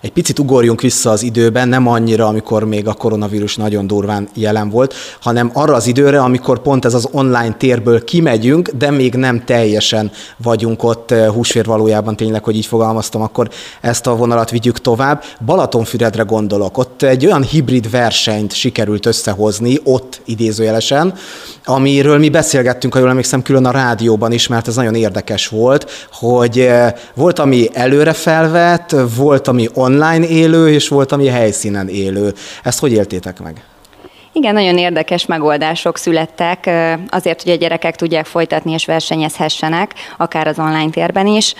Egy 0.00 0.12
picit 0.12 0.38
ugorjunk 0.38 0.80
vissza 0.80 1.10
az 1.10 1.22
időben, 1.22 1.68
nem 1.68 1.86
annyira, 1.86 2.26
amikor 2.26 2.64
még 2.64 2.88
a 2.88 2.92
koronavírus 2.92 3.56
nagyon 3.56 3.83
durván 3.86 4.28
jelen 4.34 4.70
volt, 4.70 4.94
hanem 5.20 5.50
arra 5.52 5.74
az 5.74 5.86
időre, 5.86 6.20
amikor 6.20 6.58
pont 6.58 6.84
ez 6.84 6.94
az 6.94 7.08
online 7.10 7.54
térből 7.58 8.04
kimegyünk, 8.04 8.68
de 8.68 8.90
még 8.90 9.14
nem 9.14 9.44
teljesen 9.44 10.10
vagyunk 10.36 10.82
ott 10.82 11.10
eh, 11.10 11.26
húsvér 11.28 11.64
valójában 11.64 12.16
tényleg, 12.16 12.44
hogy 12.44 12.56
így 12.56 12.66
fogalmaztam, 12.66 13.22
akkor 13.22 13.48
ezt 13.80 14.06
a 14.06 14.16
vonalat 14.16 14.50
vigyük 14.50 14.80
tovább. 14.80 15.22
Balatonfüredre 15.44 16.22
gondolok, 16.22 16.78
ott 16.78 17.02
egy 17.02 17.26
olyan 17.26 17.42
hibrid 17.42 17.90
versenyt 17.90 18.52
sikerült 18.52 19.06
összehozni, 19.06 19.78
ott 19.84 20.20
idézőjelesen, 20.24 21.14
amiről 21.64 22.18
mi 22.18 22.28
beszélgettünk, 22.28 22.92
ha 22.92 22.98
jól 22.98 23.08
emlékszem, 23.08 23.42
külön 23.42 23.64
a 23.64 23.70
rádióban 23.70 24.32
is, 24.32 24.46
mert 24.46 24.68
ez 24.68 24.76
nagyon 24.76 24.94
érdekes 24.94 25.48
volt, 25.48 25.90
hogy 26.12 26.58
eh, 26.58 26.92
volt, 27.14 27.38
ami 27.38 27.68
előre 27.72 28.12
felvett, 28.12 28.96
volt, 29.16 29.48
ami 29.48 29.68
online 29.74 30.26
élő, 30.26 30.68
és 30.68 30.88
volt, 30.88 31.12
ami 31.12 31.26
helyszínen 31.26 31.88
élő. 31.88 32.34
Ezt 32.62 32.78
hogy 32.78 32.92
éltétek 32.92 33.40
meg? 33.42 33.64
Igen, 34.36 34.54
nagyon 34.54 34.78
érdekes 34.78 35.26
megoldások 35.26 35.98
születtek 35.98 36.70
azért, 37.08 37.42
hogy 37.42 37.52
a 37.52 37.56
gyerekek 37.56 37.96
tudják 37.96 38.26
folytatni 38.26 38.72
és 38.72 38.84
versenyezhessenek, 38.84 39.94
akár 40.16 40.46
az 40.46 40.58
online 40.58 40.90
térben 40.90 41.26
is 41.26 41.54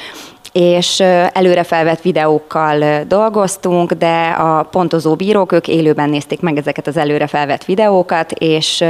és 0.52 1.00
előre 1.32 1.62
felvett 1.62 2.00
videókkal 2.00 3.04
dolgoztunk, 3.04 3.92
de 3.92 4.28
a 4.28 4.62
pontozó 4.62 5.14
bírók, 5.14 5.52
ők 5.52 5.68
élőben 5.68 6.10
nézték 6.10 6.40
meg 6.40 6.56
ezeket 6.56 6.86
az 6.86 6.96
előre 6.96 7.26
felvett 7.26 7.64
videókat, 7.64 8.32
és 8.32 8.84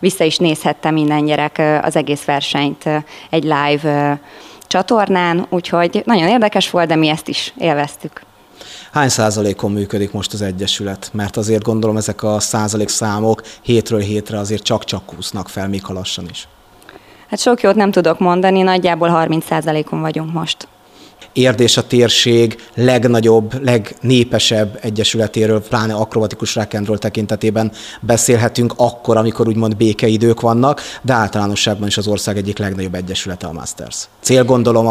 vissza 0.00 0.24
is 0.24 0.36
nézhette 0.36 0.90
minden 0.90 1.24
gyerek 1.24 1.62
az 1.82 1.96
egész 1.96 2.24
versenyt 2.24 2.84
egy 3.30 3.42
live 3.42 4.20
csatornán, 4.66 5.46
úgyhogy 5.48 6.02
nagyon 6.04 6.28
érdekes 6.28 6.70
volt, 6.70 6.88
de 6.88 6.96
mi 6.96 7.08
ezt 7.08 7.28
is 7.28 7.52
élveztük. 7.56 8.27
Hány 8.92 9.08
százalékon 9.08 9.72
működik 9.72 10.12
most 10.12 10.32
az 10.32 10.42
Egyesület? 10.42 11.10
Mert 11.12 11.36
azért 11.36 11.62
gondolom 11.62 11.96
ezek 11.96 12.22
a 12.22 12.40
százalék 12.40 12.88
számok 12.88 13.42
hétről 13.62 14.00
hétre 14.00 14.38
azért 14.38 14.62
csak-csak 14.62 15.06
kúsznak 15.06 15.48
fel, 15.48 15.68
még 15.68 15.84
ha 15.84 15.92
lassan 15.92 16.26
is. 16.30 16.48
Hát 17.30 17.40
sok 17.40 17.62
jót 17.62 17.74
nem 17.74 17.90
tudok 17.90 18.18
mondani, 18.18 18.62
nagyjából 18.62 19.08
30 19.08 19.46
százalékon 19.46 20.00
vagyunk 20.00 20.32
most. 20.32 20.68
Érd 21.32 21.60
és 21.60 21.76
a 21.76 21.86
térség 21.86 22.56
legnagyobb, 22.74 23.64
legnépesebb 23.64 24.78
egyesületéről, 24.82 25.62
pláne 25.62 25.94
akrobatikus 25.94 26.56
rock'n'roll 26.60 26.98
tekintetében 26.98 27.72
beszélhetünk 28.00 28.74
akkor, 28.76 29.16
amikor 29.16 29.48
úgymond 29.48 29.76
békeidők 29.76 30.40
vannak, 30.40 30.80
de 31.02 31.12
általánosságban 31.12 31.88
is 31.88 31.96
az 31.96 32.06
ország 32.06 32.36
egyik 32.36 32.58
legnagyobb 32.58 32.94
egyesülete 32.94 33.46
a 33.46 33.52
Masters. 33.52 34.08
Cél 34.20 34.44
gondolom 34.44 34.86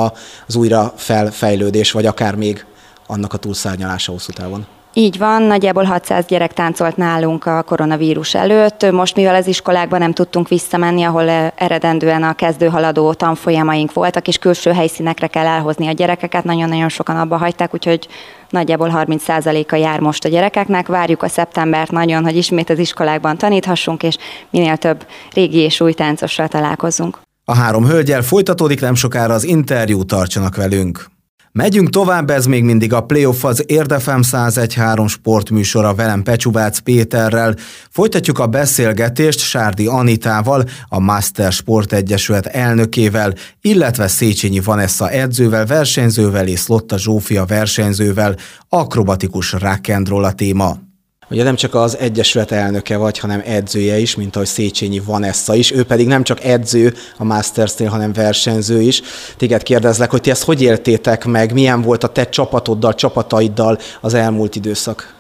az 0.48 0.56
újra 0.56 0.94
felfejlődés, 0.96 1.92
vagy 1.92 2.06
akár 2.06 2.36
még 2.36 2.66
annak 3.08 3.34
a 3.34 3.38
túlszárnyalása 3.38 4.12
hosszú 4.12 4.32
távon. 4.32 4.65
Így 4.98 5.17
van, 5.17 5.41
nagyjából 5.41 5.84
600 5.84 6.26
gyerek 6.26 6.54
táncolt 6.54 6.98
nálunk 6.98 7.46
a 7.46 7.63
koronavírus 7.63 8.36
előtt. 8.36 8.91
Most, 8.91 9.15
mivel 9.15 9.36
az 9.36 9.48
iskolákban 9.48 10.00
nem 10.00 10.13
tudtunk 10.13 10.48
visszamenni, 10.48 11.04
ahol 11.04 11.30
eredendően 11.56 12.24
a 12.24 12.34
kezdőhaladó 12.34 13.13
tanfolyamaink 13.13 13.93
voltak, 13.93 14.28
és 14.28 14.38
külső 14.38 14.72
helyszínekre 14.72 15.28
kell 15.28 15.46
elhozni 15.46 15.88
a 15.88 15.91
gyerekeket, 15.91 16.43
nagyon-nagyon 16.43 16.89
sokan 16.89 17.15
abba 17.15 17.38
hagyták, 17.38 17.74
úgyhogy 17.74 18.08
nagyjából 18.50 18.91
30%-a 18.96 19.76
jár 19.76 20.00
most 20.00 20.26
a 20.26 20.30
gyerekeknek. 20.30 20.88
Várjuk 20.88 21.24
a 21.24 21.28
szeptembert 21.28 21.91
nagyon, 21.91 22.24
hogy 22.24 22.38
ismét 22.38 22.70
az 22.70 22.80
iskolákban 22.80 23.38
taníthassunk, 23.38 24.04
és 24.04 24.17
minél 24.50 24.78
több 24.78 25.06
régi 25.34 25.60
és 25.60 25.82
új 25.82 25.93
táncossal 25.93 26.48
találkozunk. 26.48 27.20
A 27.46 27.56
három 27.56 27.86
hölgyel 27.86 28.22
folytatódik 28.22 28.82
nem 28.82 28.96
sokára 28.96 29.34
az 29.34 29.43
interjú, 29.43 30.04
tartsanak 30.04 30.56
velünk! 30.56 31.16
Megyünk 31.58 31.89
tovább, 31.89 32.30
ez 32.30 32.46
még 32.46 32.63
mindig 32.63 32.93
a 32.93 33.02
Playoff 33.02 33.43
az 33.43 33.63
Érdefem 33.67 34.22
101.3 34.24 35.10
sportműsora 35.10 35.96
velem 35.96 36.24
Pecsuvác 36.24 36.80
Péterrel. 36.80 37.56
Folytatjuk 37.89 38.39
a 38.39 38.48
beszélgetést 38.48 39.39
Sárdi 39.39 39.88
Anitával, 39.88 40.63
a 40.89 41.00
Master 41.00 41.52
Sport 41.52 41.93
Egyesület 41.93 42.46
elnökével, 42.46 43.34
illetve 43.62 44.08
Széchenyi 44.08 44.60
Vanessa 44.60 45.10
edzővel, 45.10 45.65
versenyzővel 45.65 46.48
és 46.48 46.67
Lotta 46.67 46.98
Zsófia 46.98 47.46
versenyzővel. 47.46 48.36
Akrobatikus 48.70 49.52
rock 49.52 50.10
a 50.10 50.32
téma. 50.32 50.87
Ugye 51.30 51.44
nem 51.44 51.56
csak 51.56 51.76
az 51.76 51.98
Egyesület 51.98 52.52
elnöke 52.52 52.98
vagy, 52.98 53.20
hanem 53.20 53.42
edzője 53.46 53.98
is, 53.98 54.16
mint 54.16 54.36
ahogy 54.36 54.48
Széchenyi 54.48 55.00
Vanessa 55.00 55.56
is, 55.56 55.72
ő 55.72 55.84
pedig 55.84 56.08
nem 56.08 56.24
csak 56.24 56.44
edző 56.44 56.94
a 57.18 57.24
Masters-nél, 57.24 57.90
hanem 57.90 58.13
versenyző 58.13 58.82
is. 58.82 59.02
Téged 59.38 59.63
kérdezlek, 59.63 60.10
hogy 60.12 60.22
ti 60.22 60.30
ezt 60.30 60.44
hogy 60.44 60.62
éltétek 60.62 61.26
meg, 61.26 61.54
milyen 61.54 61.82
volt 61.82 62.04
a 62.04 62.08
te 62.08 62.30
csapatoddal, 62.30 62.96
csapataiddal 62.96 63.80
az 64.02 64.13
elmúlt 64.13 64.56
időszak? 64.56 65.16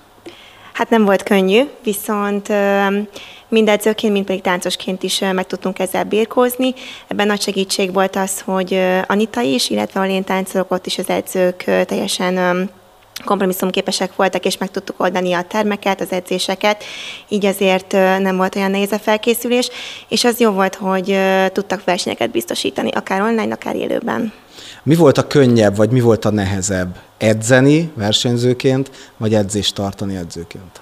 Hát 0.73 0.89
nem 0.89 1.05
volt 1.05 1.23
könnyű, 1.23 1.61
viszont 1.83 2.47
mind 3.49 3.67
edzőként, 3.67 4.13
mind 4.13 4.25
pedig 4.25 4.41
táncosként 4.41 5.03
is 5.03 5.19
meg 5.19 5.47
tudtunk 5.47 5.79
ezzel 5.79 6.03
birkózni. 6.03 6.73
Ebben 7.07 7.27
nagy 7.27 7.41
segítség 7.41 7.93
volt 7.93 8.15
az, 8.15 8.41
hogy 8.45 8.79
Anita 9.07 9.41
is, 9.41 9.69
illetve 9.69 9.99
a 9.99 10.05
lén 10.05 10.23
táncolók 10.23 10.71
ott 10.71 10.85
is 10.85 10.97
az 10.97 11.09
edzők 11.09 11.63
teljesen 11.63 12.69
kompromisszumképesek 13.25 14.15
voltak, 14.15 14.45
és 14.45 14.57
meg 14.57 14.71
tudtuk 14.71 14.99
oldani 14.99 15.33
a 15.33 15.41
termeket, 15.41 16.01
az 16.01 16.11
edzéseket, 16.11 16.83
így 17.27 17.45
azért 17.45 17.91
nem 18.19 18.37
volt 18.37 18.55
olyan 18.55 18.71
nehéz 18.71 18.91
a 18.91 18.99
felkészülés, 18.99 19.69
és 20.07 20.23
az 20.23 20.39
jó 20.39 20.51
volt, 20.51 20.75
hogy 20.75 21.17
tudtak 21.51 21.83
versenyeket 21.83 22.31
biztosítani, 22.31 22.89
akár 22.91 23.21
online, 23.21 23.53
akár 23.53 23.75
élőben. 23.75 24.33
Mi 24.83 24.95
volt 24.95 25.17
a 25.17 25.27
könnyebb, 25.27 25.75
vagy 25.75 25.89
mi 25.89 25.99
volt 25.99 26.25
a 26.25 26.31
nehezebb? 26.31 26.95
Edzeni 27.17 27.91
versenyzőként, 27.95 28.91
vagy 29.17 29.33
edzést 29.33 29.75
tartani 29.75 30.15
edzőként? 30.15 30.79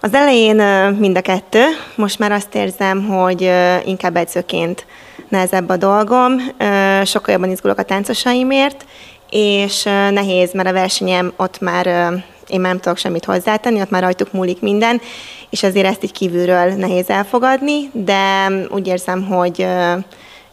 Az 0.00 0.14
elején 0.14 0.56
mind 0.98 1.16
a 1.16 1.20
kettő. 1.20 1.64
Most 1.96 2.18
már 2.18 2.32
azt 2.32 2.54
érzem, 2.54 3.06
hogy 3.06 3.50
inkább 3.84 4.16
edzőként 4.16 4.86
nehezebb 5.28 5.68
a 5.68 5.76
dolgom. 5.76 6.32
Sokkal 7.04 7.34
jobban 7.34 7.50
izgulok 7.50 7.78
a 7.78 7.82
táncosaimért, 7.82 8.84
és 9.30 9.82
nehéz, 10.10 10.52
mert 10.52 10.68
a 10.68 10.72
versenyem 10.72 11.32
ott 11.36 11.60
már 11.60 11.86
én 12.48 12.60
már 12.60 12.70
nem 12.70 12.80
tudok 12.80 12.98
semmit 12.98 13.24
hozzátenni, 13.24 13.80
ott 13.80 13.90
már 13.90 14.02
rajtuk 14.02 14.32
múlik 14.32 14.60
minden, 14.60 15.00
és 15.50 15.62
azért 15.62 15.86
ezt 15.86 16.04
így 16.04 16.12
kívülről 16.12 16.72
nehéz 16.72 17.10
elfogadni, 17.10 17.90
de 17.92 18.48
úgy 18.70 18.86
érzem, 18.86 19.24
hogy 19.24 19.66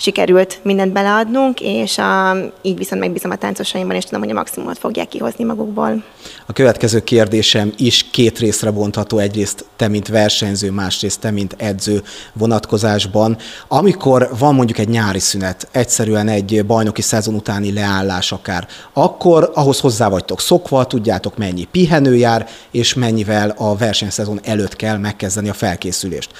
sikerült 0.04 0.60
mindent 0.64 0.94
beleadnunk, 0.94 1.62
és 1.62 1.98
a, 1.98 2.36
így 2.62 2.78
viszont 2.78 3.02
megbízom 3.02 3.32
a 3.32 3.36
táncosaimban, 3.36 3.96
és 3.96 4.04
tudom, 4.04 4.22
hogy 4.22 4.32
a 4.32 4.34
maximumot 4.34 4.78
fogják 4.78 5.08
kihozni 5.08 5.44
magukból. 5.44 6.04
A 6.46 6.54
következő 6.54 7.04
kérdésem 7.04 7.74
is 7.78 8.10
két 8.12 8.40
részre 8.40 8.72
bontható. 8.72 9.18
Egyrészt 9.18 9.66
te, 9.76 9.88
mint 9.88 10.08
versenyző, 10.08 10.72
másrészt 10.72 11.20
te, 11.20 11.32
mint 11.32 11.56
edző 11.58 12.04
vonatkozásban. 12.34 13.38
Amikor 13.68 14.30
van 14.40 14.56
mondjuk 14.56 14.78
egy 14.78 14.90
nyári 14.90 15.20
szünet, 15.20 15.68
egyszerűen 15.72 16.28
egy 16.28 16.66
bajnoki 16.66 17.02
szezon 17.02 17.36
utáni 17.36 17.74
leállás 17.74 18.32
akár, 18.32 18.68
akkor 18.94 19.52
ahhoz 19.54 19.80
hozzá 19.80 20.10
vagytok 20.10 20.42
szokva, 20.42 20.86
tudjátok 20.86 21.38
mennyi 21.38 21.68
pihenő 21.72 22.16
jár, 22.16 22.48
és 22.72 22.94
mennyivel 22.94 23.54
a 23.58 23.76
versenyszezon 23.76 24.40
előtt 24.44 24.76
kell 24.76 24.98
megkezdeni 24.98 25.50
a 25.50 25.54
felkészülést. 25.54 26.32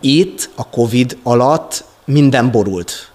Itt 0.00 0.50
a 0.54 0.68
Covid 0.68 1.16
alatt 1.22 1.84
minden 2.04 2.50
borult. 2.50 3.11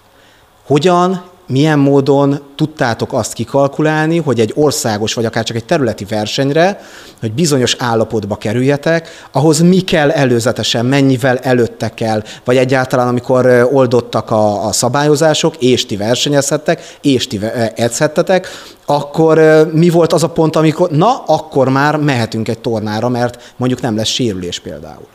Hogyan, 0.68 1.22
milyen 1.46 1.78
módon 1.78 2.40
tudtátok 2.56 3.12
azt 3.12 3.32
kikalkulálni, 3.32 4.18
hogy 4.18 4.40
egy 4.40 4.52
országos, 4.54 5.14
vagy 5.14 5.24
akár 5.24 5.44
csak 5.44 5.56
egy 5.56 5.64
területi 5.64 6.04
versenyre, 6.04 6.80
hogy 7.20 7.32
bizonyos 7.32 7.76
állapotba 7.78 8.36
kerüljetek, 8.36 9.08
ahhoz 9.32 9.60
mi 9.60 9.80
kell 9.80 10.10
előzetesen, 10.10 10.86
mennyivel 10.86 11.38
előtte 11.38 11.88
kell, 11.88 12.22
vagy 12.44 12.56
egyáltalán 12.56 13.08
amikor 13.08 13.68
oldottak 13.72 14.30
a, 14.30 14.66
a 14.66 14.72
szabályozások, 14.72 15.56
és 15.56 15.86
ti 15.86 15.96
versenyezhettek, 15.96 16.96
és 17.00 17.26
ti 17.26 17.40
edzhettetek, 17.74 18.48
akkor 18.86 19.68
mi 19.72 19.88
volt 19.90 20.12
az 20.12 20.22
a 20.22 20.28
pont, 20.30 20.56
amikor 20.56 20.90
na, 20.90 21.22
akkor 21.26 21.68
már 21.68 21.96
mehetünk 21.96 22.48
egy 22.48 22.58
tornára, 22.58 23.08
mert 23.08 23.52
mondjuk 23.56 23.80
nem 23.80 23.96
lesz 23.96 24.08
sérülés 24.08 24.60
például. 24.60 25.06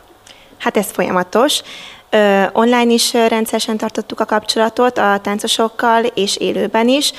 Hát 0.58 0.76
ez 0.76 0.86
folyamatos. 0.90 1.62
Online 2.52 2.92
is 2.92 3.12
rendszeresen 3.12 3.76
tartottuk 3.76 4.20
a 4.20 4.24
kapcsolatot 4.24 4.98
a 4.98 5.18
táncosokkal, 5.22 6.04
és 6.04 6.36
élőben 6.36 6.88
is. 6.88 7.12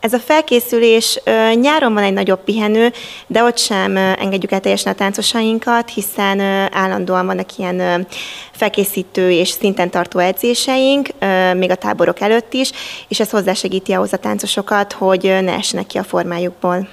Ez 0.00 0.12
a 0.12 0.18
felkészülés 0.18 1.20
nyáron 1.54 1.94
van 1.94 2.02
egy 2.02 2.12
nagyobb 2.12 2.44
pihenő, 2.44 2.92
de 3.26 3.42
ott 3.42 3.58
sem 3.58 3.96
engedjük 3.96 4.52
el 4.52 4.60
teljesen 4.60 4.92
a 4.92 4.96
táncosainkat, 4.96 5.90
hiszen 5.90 6.40
állandóan 6.72 7.26
vannak 7.26 7.56
ilyen 7.56 8.06
felkészítő 8.52 9.30
és 9.30 9.48
szinten 9.48 9.90
tartó 9.90 10.18
edzéseink, 10.18 11.08
még 11.54 11.70
a 11.70 11.74
táborok 11.74 12.20
előtt 12.20 12.52
is, 12.52 12.70
és 13.08 13.20
ez 13.20 13.30
hozzásegíti 13.30 13.92
ahhoz 13.92 14.12
a 14.12 14.16
táncosokat, 14.16 14.92
hogy 14.92 15.22
ne 15.22 15.52
essenek 15.52 15.86
ki 15.86 15.98
a 15.98 16.04
formájukból. 16.04 16.88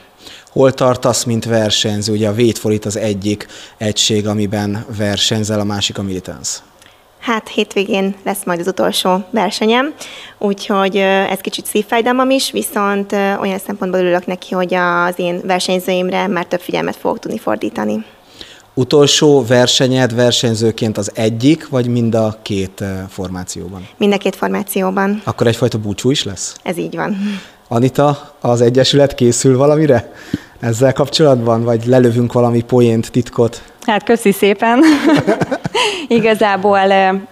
Hol 0.56 0.74
tartasz, 0.74 1.24
mint 1.24 1.46
versenyző? 1.46 2.14
Ugye 2.14 2.28
a 2.28 2.34
Vétfolit 2.34 2.86
az 2.86 2.98
egyik 2.98 3.48
egység, 3.78 4.28
amiben 4.28 4.86
versenyzel, 4.98 5.60
a 5.60 5.64
másik 5.64 5.98
a 5.98 6.04
Militance. 6.04 6.60
Hát 7.20 7.48
hétvégén 7.48 8.16
lesz 8.24 8.44
majd 8.46 8.60
az 8.60 8.68
utolsó 8.68 9.24
versenyem, 9.30 9.94
úgyhogy 10.38 10.98
ez 10.98 11.40
kicsit 11.40 11.66
szívfájdalmam 11.66 12.30
is, 12.30 12.52
viszont 12.52 13.12
olyan 13.12 13.60
szempontból 13.66 14.00
örülök 14.00 14.26
neki, 14.26 14.54
hogy 14.54 14.74
az 14.74 15.14
én 15.16 15.42
versenyzőimre 15.44 16.28
már 16.28 16.46
több 16.46 16.62
figyelmet 16.62 16.96
fogok 16.96 17.20
tudni 17.20 17.38
fordítani. 17.38 18.06
Utolsó 18.74 19.46
versenyed 19.46 20.16
versenyzőként 20.16 20.98
az 20.98 21.12
egyik, 21.14 21.70
vagy 21.70 21.88
mind 21.88 22.16
a 22.16 22.40
két 22.42 22.84
formációban? 23.10 23.88
Mind 23.98 24.14
a 24.14 24.18
két 24.18 24.36
formációban. 24.36 25.22
Akkor 25.24 25.48
egyfajta 25.48 25.78
búcsú 25.78 26.12
is 26.12 26.24
lesz? 26.24 26.56
Ez 26.64 26.78
így 26.78 26.96
van. 26.96 27.18
Anita, 27.68 28.36
az 28.42 28.62
Egyesület 28.62 29.16
készül 29.16 29.58
valamire 29.58 30.14
ezzel 30.66 30.94
kapcsolatban, 30.94 31.64
vagy 31.64 31.86
lelövünk 31.86 32.34
valami 32.34 32.62
poént, 32.62 33.12
titkot? 33.12 33.62
Hát 33.82 34.04
köszi 34.04 34.32
szépen. 34.32 34.84
Igazából 36.08 36.80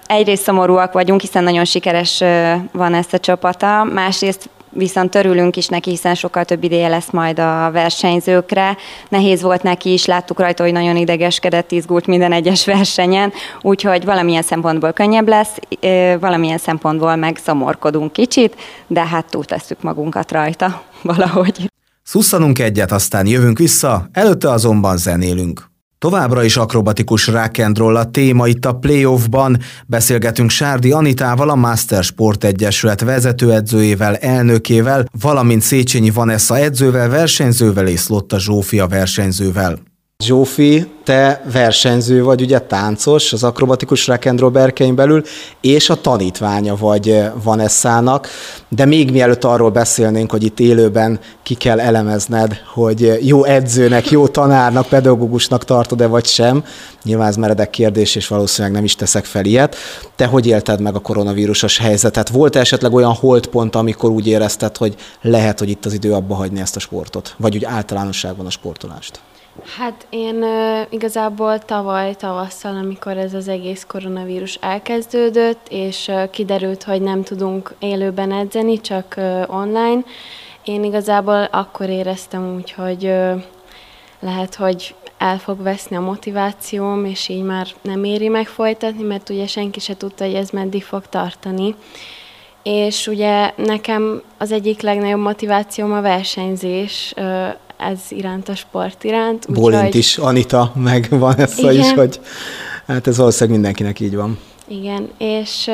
egyrészt 0.05 0.43
szomorúak 0.43 0.93
vagyunk, 0.93 1.21
hiszen 1.21 1.43
nagyon 1.43 1.65
sikeres 1.65 2.23
van 2.71 2.93
ezt 2.93 3.13
a 3.13 3.19
csapata, 3.19 3.83
másrészt 3.83 4.49
viszont 4.69 5.15
örülünk 5.15 5.55
is 5.55 5.67
neki, 5.67 5.89
hiszen 5.89 6.15
sokkal 6.15 6.45
több 6.45 6.63
ideje 6.63 6.87
lesz 6.87 7.09
majd 7.11 7.39
a 7.39 7.69
versenyzőkre. 7.71 8.77
Nehéz 9.09 9.41
volt 9.41 9.63
neki 9.63 9.93
is, 9.93 10.05
láttuk 10.05 10.39
rajta, 10.39 10.63
hogy 10.63 10.71
nagyon 10.71 10.95
idegeskedett, 10.95 11.71
izgult 11.71 12.07
minden 12.07 12.31
egyes 12.31 12.65
versenyen, 12.75 13.33
úgyhogy 13.61 14.05
valamilyen 14.05 14.41
szempontból 14.41 14.91
könnyebb 14.91 15.27
lesz, 15.27 15.57
valamilyen 16.19 16.57
szempontból 16.57 17.15
meg 17.15 17.39
szomorkodunk 17.43 18.11
kicsit, 18.11 18.55
de 18.87 19.05
hát 19.05 19.25
túltesszük 19.29 19.81
magunkat 19.81 20.31
rajta 20.31 20.81
valahogy. 21.01 21.71
Szusszanunk 22.13 22.59
egyet, 22.59 22.91
aztán 22.91 23.27
jövünk 23.27 23.57
vissza, 23.57 24.09
előtte 24.11 24.49
azonban 24.49 24.97
zenélünk. 24.97 25.71
Továbbra 25.97 26.43
is 26.43 26.57
akrobatikus 26.57 27.31
roll 27.73 27.95
a 27.95 28.11
téma 28.11 28.47
itt 28.47 28.65
a 28.65 28.73
playoffban. 28.75 29.59
Beszélgetünk 29.87 30.49
Sárdi 30.49 30.91
Anitával, 30.91 31.49
a 31.49 31.55
Master 31.55 32.03
Sport 32.03 32.43
Egyesület 32.43 33.01
vezetőedzőjével, 33.01 34.15
elnökével, 34.15 35.05
valamint 35.21 35.61
Széchenyi 35.61 36.09
Vanessa 36.09 36.57
edzővel, 36.57 37.09
versenyzővel 37.09 37.87
és 37.87 38.07
Lotta 38.07 38.39
Zsófia 38.39 38.87
versenyzővel. 38.87 39.79
Zsófi, 40.23 40.87
te 41.03 41.43
versenyző 41.51 42.23
vagy, 42.23 42.41
ugye 42.41 42.59
táncos 42.59 43.33
az 43.33 43.43
akrobatikus 43.43 44.07
roll 44.07 44.49
berkein 44.49 44.95
belül, 44.95 45.23
és 45.61 45.89
a 45.89 46.01
tanítványa 46.01 46.75
vagy 46.75 47.09
eh, 47.09 47.31
Vanessának, 47.43 48.27
de 48.69 48.85
még 48.85 49.11
mielőtt 49.11 49.43
arról 49.43 49.69
beszélnénk, 49.69 50.31
hogy 50.31 50.43
itt 50.43 50.59
élőben 50.59 51.19
ki 51.43 51.53
kell 51.53 51.79
elemezned, 51.79 52.61
hogy 52.73 53.03
eh, 53.03 53.25
jó 53.25 53.43
edzőnek, 53.43 54.09
jó 54.09 54.27
tanárnak, 54.27 54.87
pedagógusnak 54.87 55.65
tartod-e 55.65 56.07
vagy 56.07 56.25
sem, 56.25 56.63
nyilván 57.03 57.27
ez 57.27 57.35
meredek 57.35 57.69
kérdés, 57.69 58.15
és 58.15 58.27
valószínűleg 58.27 58.75
nem 58.75 58.83
is 58.83 58.95
teszek 58.95 59.25
fel 59.25 59.45
ilyet. 59.45 59.75
Te 60.15 60.25
hogy 60.25 60.47
élted 60.47 60.81
meg 60.81 60.95
a 60.95 60.99
koronavírusos 60.99 61.77
helyzetet? 61.77 62.29
Volt 62.29 62.55
esetleg 62.55 62.93
olyan 62.93 63.13
holdpont, 63.13 63.75
amikor 63.75 64.09
úgy 64.09 64.27
érezted, 64.27 64.77
hogy 64.77 64.95
lehet, 65.21 65.59
hogy 65.59 65.69
itt 65.69 65.85
az 65.85 65.93
idő 65.93 66.13
abba 66.13 66.35
hagyni 66.35 66.59
ezt 66.59 66.75
a 66.75 66.79
sportot? 66.79 67.35
Vagy 67.37 67.55
úgy 67.55 67.65
általánosságban 67.65 68.45
a 68.45 68.49
sportolást? 68.49 69.19
Hát 69.77 70.07
én 70.09 70.45
igazából 70.89 71.59
tavaly 71.59 72.15
tavasszal, 72.15 72.75
amikor 72.75 73.17
ez 73.17 73.33
az 73.33 73.47
egész 73.47 73.85
koronavírus 73.87 74.55
elkezdődött, 74.55 75.67
és 75.69 76.11
kiderült, 76.31 76.83
hogy 76.83 77.01
nem 77.01 77.23
tudunk 77.23 77.73
élőben 77.79 78.31
edzeni, 78.31 78.81
csak 78.81 79.15
online, 79.47 80.01
én 80.63 80.83
igazából 80.83 81.43
akkor 81.43 81.89
éreztem 81.89 82.55
úgy, 82.55 82.71
hogy 82.71 83.13
lehet, 84.19 84.55
hogy 84.55 84.95
el 85.17 85.37
fog 85.37 85.61
veszni 85.61 85.95
a 85.95 86.01
motivációm, 86.01 87.05
és 87.05 87.29
így 87.29 87.43
már 87.43 87.67
nem 87.81 88.03
éri 88.03 88.27
meg 88.27 88.47
folytatni, 88.47 89.03
mert 89.03 89.29
ugye 89.29 89.47
senki 89.47 89.79
se 89.79 89.97
tudta, 89.97 90.25
hogy 90.25 90.33
ez 90.33 90.49
meddig 90.49 90.83
fog 90.83 91.07
tartani. 91.09 91.75
és 92.63 93.07
ugye 93.07 93.51
nekem 93.55 94.21
az 94.37 94.51
egyik 94.51 94.81
legnagyobb 94.81 95.19
motivációm 95.19 95.91
a 95.93 96.01
versenyzés, 96.01 97.13
ez 97.83 97.99
iránt 98.09 98.49
a 98.49 98.55
sport 98.55 99.03
iránt. 99.03 99.51
Bólint 99.51 99.93
is, 99.93 100.17
Anita, 100.17 100.71
meg 100.75 101.07
van 101.09 101.37
ez 101.37 101.57
is, 101.57 101.91
hogy 101.93 102.19
hát 102.87 103.07
ez 103.07 103.17
valószínűleg 103.17 103.59
mindenkinek 103.59 103.99
így 103.99 104.15
van. 104.15 104.39
Igen, 104.67 105.09
és 105.17 105.69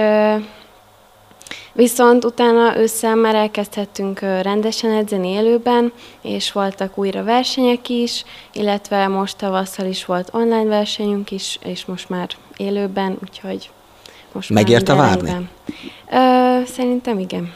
viszont 1.74 2.26
utána 2.26 2.78
ősszel 2.78 3.16
már 3.16 3.36
elkezdhettünk 3.36 4.20
rendesen 4.20 4.92
edzeni 4.92 5.28
élőben, 5.28 5.92
és 6.22 6.52
voltak 6.52 6.98
újra 6.98 7.24
versenyek 7.24 7.90
is, 7.90 8.24
illetve 8.54 9.08
most 9.08 9.38
tavasszal 9.38 9.86
is 9.86 10.06
volt 10.06 10.30
online 10.32 10.70
versenyünk 10.70 11.32
is, 11.32 11.60
és 11.64 11.86
most 11.86 12.10
már 12.10 12.30
élőben, 12.58 13.18
úgyhogy 13.24 13.70
most 14.32 14.50
Megérte 14.50 14.94
várni? 14.94 15.50
Ö, 16.12 16.62
szerintem 16.66 17.20
igen. 17.20 17.54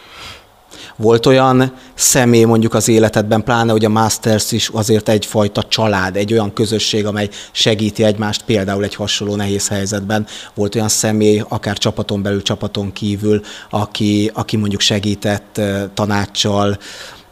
Volt 0.95 1.25
olyan 1.25 1.73
személy 1.93 2.43
mondjuk 2.43 2.73
az 2.73 2.87
életedben, 2.87 3.43
pláne 3.43 3.71
hogy 3.71 3.85
a 3.85 3.89
Masters 3.89 4.51
is 4.51 4.69
azért 4.73 5.09
egyfajta 5.09 5.63
család, 5.63 6.15
egy 6.15 6.33
olyan 6.33 6.53
közösség, 6.53 7.05
amely 7.05 7.29
segíti 7.51 8.03
egymást 8.03 8.43
például 8.43 8.83
egy 8.83 8.95
hasonló 8.95 9.35
nehéz 9.35 9.67
helyzetben. 9.67 10.27
Volt 10.53 10.75
olyan 10.75 10.89
személy, 10.89 11.43
akár 11.47 11.77
csapaton 11.77 12.21
belül, 12.21 12.41
csapaton 12.41 12.93
kívül, 12.93 13.41
aki, 13.69 14.31
aki 14.33 14.57
mondjuk 14.57 14.81
segített 14.81 15.61
tanácssal, 15.93 16.77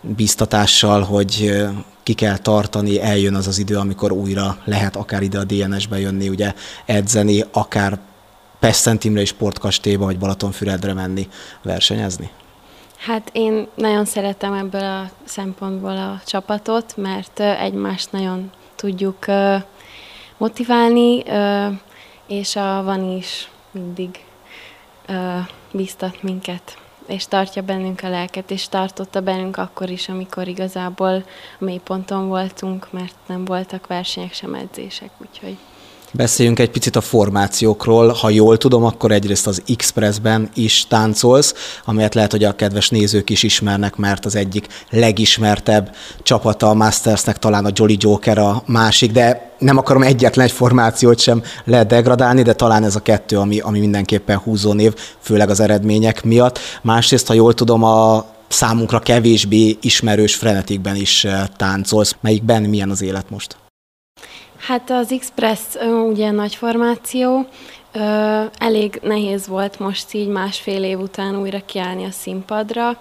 biztatással, 0.02 1.02
hogy 1.02 1.62
ki 2.04 2.14
kell 2.14 2.38
tartani, 2.38 3.02
eljön 3.02 3.36
az 3.36 3.48
az 3.48 3.58
idő, 3.58 3.78
amikor 3.78 4.12
újra 4.12 4.58
lehet 4.66 4.96
akár 4.96 5.22
ide 5.22 5.40
a 5.40 5.44
DNS-be 5.44 6.00
jönni, 6.00 6.30
ugye 6.30 6.54
edzeni, 6.86 7.46
akár 7.52 8.00
Pest 8.60 9.04
Imre 9.04 9.26
Sportkastélyba 9.26 10.06
vagy 10.06 10.18
Balatonfüredre 10.18 10.94
menni 10.94 11.28
versenyezni? 11.64 12.30
Hát 13.02 13.30
én 13.34 13.68
nagyon 13.76 14.06
szeretem 14.06 14.54
ebből 14.54 14.84
a 14.84 15.10
szempontból 15.24 15.98
a 15.98 16.22
csapatot, 16.26 16.98
mert 16.98 17.40
egymást 17.40 18.12
nagyon 18.12 18.52
tudjuk 18.76 19.26
motiválni, 20.38 21.24
és 22.28 22.56
a 22.56 22.84
van 22.84 23.12
is 23.18 23.50
mindig 23.72 24.26
biztat 25.72 26.24
minket, 26.24 26.78
és 27.08 27.26
tartja 27.26 27.62
bennünk 27.62 28.04
a 28.04 28.10
lelket, 28.10 28.52
és 28.52 28.68
tartotta 28.68 29.22
bennünk 29.22 29.58
akkor 29.58 29.90
is, 29.90 30.10
amikor 30.10 30.48
igazából 30.48 31.24
a 31.60 31.64
mélyponton 31.64 32.28
voltunk, 32.28 32.92
mert 32.92 33.16
nem 33.26 33.46
voltak 33.46 33.88
versenyek 33.88 34.34
sem 34.34 34.54
edzések, 34.54 35.12
úgyhogy 35.18 35.58
Beszéljünk 36.14 36.60
egy 36.60 36.70
picit 36.70 36.96
a 36.96 37.02
formációkról. 37.02 38.08
Ha 38.08 38.30
jól 38.30 38.58
tudom, 38.58 38.84
akkor 38.84 39.12
egyrészt 39.12 39.48
az 39.48 39.62
Expressben 39.68 40.50
is 40.54 40.86
táncolsz, 40.88 41.54
amelyet 41.86 42.16
lehet, 42.16 42.32
hogy 42.32 42.44
a 42.44 42.56
kedves 42.56 42.90
nézők 42.90 43.30
is 43.30 43.44
ismernek, 43.44 43.96
mert 43.96 44.26
az 44.26 44.36
egyik 44.36 44.68
legismertebb 44.90 45.96
csapata 46.24 46.70
a 46.70 46.74
Mastersnek 46.74 47.40
talán 47.40 47.66
a 47.66 47.72
Jolly 47.74 47.96
Joker 48.00 48.38
a 48.38 48.64
másik, 48.66 49.12
de 49.12 49.52
nem 49.60 49.78
akarom 49.78 50.04
egyetlen 50.04 50.46
egy 50.46 50.52
formációt 50.52 51.20
sem 51.20 51.44
lehet 51.66 51.88
degradálni, 51.88 52.42
de 52.42 52.54
talán 52.54 52.84
ez 52.84 52.96
a 52.96 53.00
kettő, 53.00 53.38
ami, 53.38 53.60
ami 53.60 53.80
mindenképpen 53.80 54.38
húzó 54.38 54.74
név, 54.74 54.94
főleg 55.20 55.50
az 55.50 55.60
eredmények 55.60 56.24
miatt. 56.24 56.60
Másrészt, 56.82 57.28
ha 57.28 57.34
jól 57.34 57.54
tudom, 57.54 57.84
a 57.84 58.26
számunkra 58.48 59.00
kevésbé 59.00 59.78
ismerős 59.82 60.36
frenetikben 60.36 60.96
is 60.96 61.26
eh, 61.26 61.44
táncolsz. 61.58 62.16
Melyikben 62.22 62.62
milyen 62.62 62.90
az 62.90 63.02
élet 63.02 63.30
most? 63.30 63.61
Hát 64.72 64.90
az 64.90 65.12
Express 65.12 65.60
ugye 66.10 66.32
nagy 66.32 66.56
formáció, 66.56 67.46
elég 68.58 69.00
nehéz 69.04 69.48
volt 69.48 69.80
most 69.80 70.14
így 70.14 70.28
másfél 70.28 70.84
év 70.84 71.00
után 71.00 71.40
újra 71.40 71.60
kiállni 71.66 72.06
a 72.06 72.12
színpadra. 72.12 73.00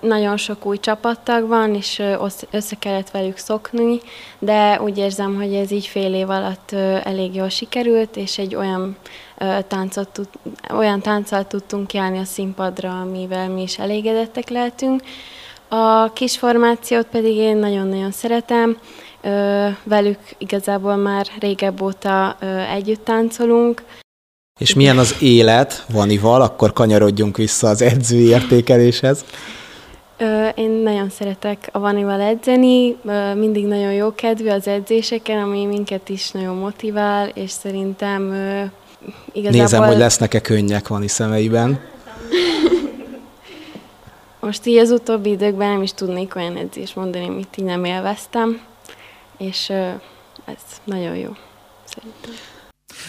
Nagyon 0.00 0.36
sok 0.36 0.66
új 0.66 0.78
csapattag 0.78 1.48
van, 1.48 1.74
és 1.74 2.02
össze 2.50 2.76
kellett 2.78 3.10
velük 3.10 3.36
szokni, 3.36 4.00
de 4.38 4.80
úgy 4.82 4.98
érzem, 4.98 5.36
hogy 5.36 5.54
ez 5.54 5.70
így 5.70 5.86
fél 5.86 6.14
év 6.14 6.30
alatt 6.30 6.72
elég 7.02 7.34
jól 7.34 7.48
sikerült, 7.48 8.16
és 8.16 8.38
egy 8.38 8.54
olyan 8.54 8.96
táncot, 9.68 10.20
olyan 10.74 11.00
tánccal 11.00 11.46
tudtunk 11.46 11.86
kiállni 11.86 12.18
a 12.18 12.24
színpadra, 12.24 13.00
amivel 13.00 13.48
mi 13.48 13.62
is 13.62 13.78
elégedettek 13.78 14.48
lehetünk. 14.48 15.02
A 15.68 16.12
kis 16.12 16.38
formációt 16.38 17.06
pedig 17.06 17.36
én 17.36 17.56
nagyon-nagyon 17.56 18.10
szeretem, 18.10 18.78
velük 19.82 20.18
igazából 20.38 20.96
már 20.96 21.26
régebb 21.40 21.82
óta 21.82 22.36
együtt 22.74 23.04
táncolunk. 23.04 23.82
És 24.60 24.74
milyen 24.74 24.98
az 24.98 25.16
élet 25.20 25.84
Vanival? 25.92 26.42
Akkor 26.42 26.72
kanyarodjunk 26.72 27.36
vissza 27.36 27.68
az 27.68 27.82
edzői 27.82 28.26
értékeléshez. 28.26 29.24
Én 30.54 30.70
nagyon 30.70 31.10
szeretek 31.10 31.68
a 31.72 31.78
Vanival 31.78 32.20
edzeni, 32.20 32.96
mindig 33.34 33.66
nagyon 33.66 33.92
jó 33.92 34.14
kedvű 34.14 34.48
az 34.48 34.68
edzéseken, 34.68 35.42
ami 35.42 35.64
minket 35.64 36.08
is 36.08 36.30
nagyon 36.30 36.56
motivál, 36.56 37.28
és 37.28 37.50
szerintem 37.50 38.22
igazából... 39.32 39.60
Nézem, 39.60 39.82
hogy 39.82 39.96
lesznek-e 39.96 40.40
könnyek 40.40 40.88
Vani 40.88 41.08
szemeiben. 41.08 41.80
Most 44.40 44.66
így 44.66 44.76
az 44.76 44.90
utóbbi 44.90 45.30
időkben 45.30 45.70
nem 45.70 45.82
is 45.82 45.92
tudnék 45.92 46.36
olyan 46.36 46.56
edzést 46.56 46.96
mondani, 46.96 47.26
amit 47.26 47.56
így 47.58 47.64
nem 47.64 47.84
élveztem 47.84 48.60
és 49.38 49.68
ez 50.44 50.62
nagyon 50.84 51.16
jó 51.16 51.30
szerintem. 51.84 52.32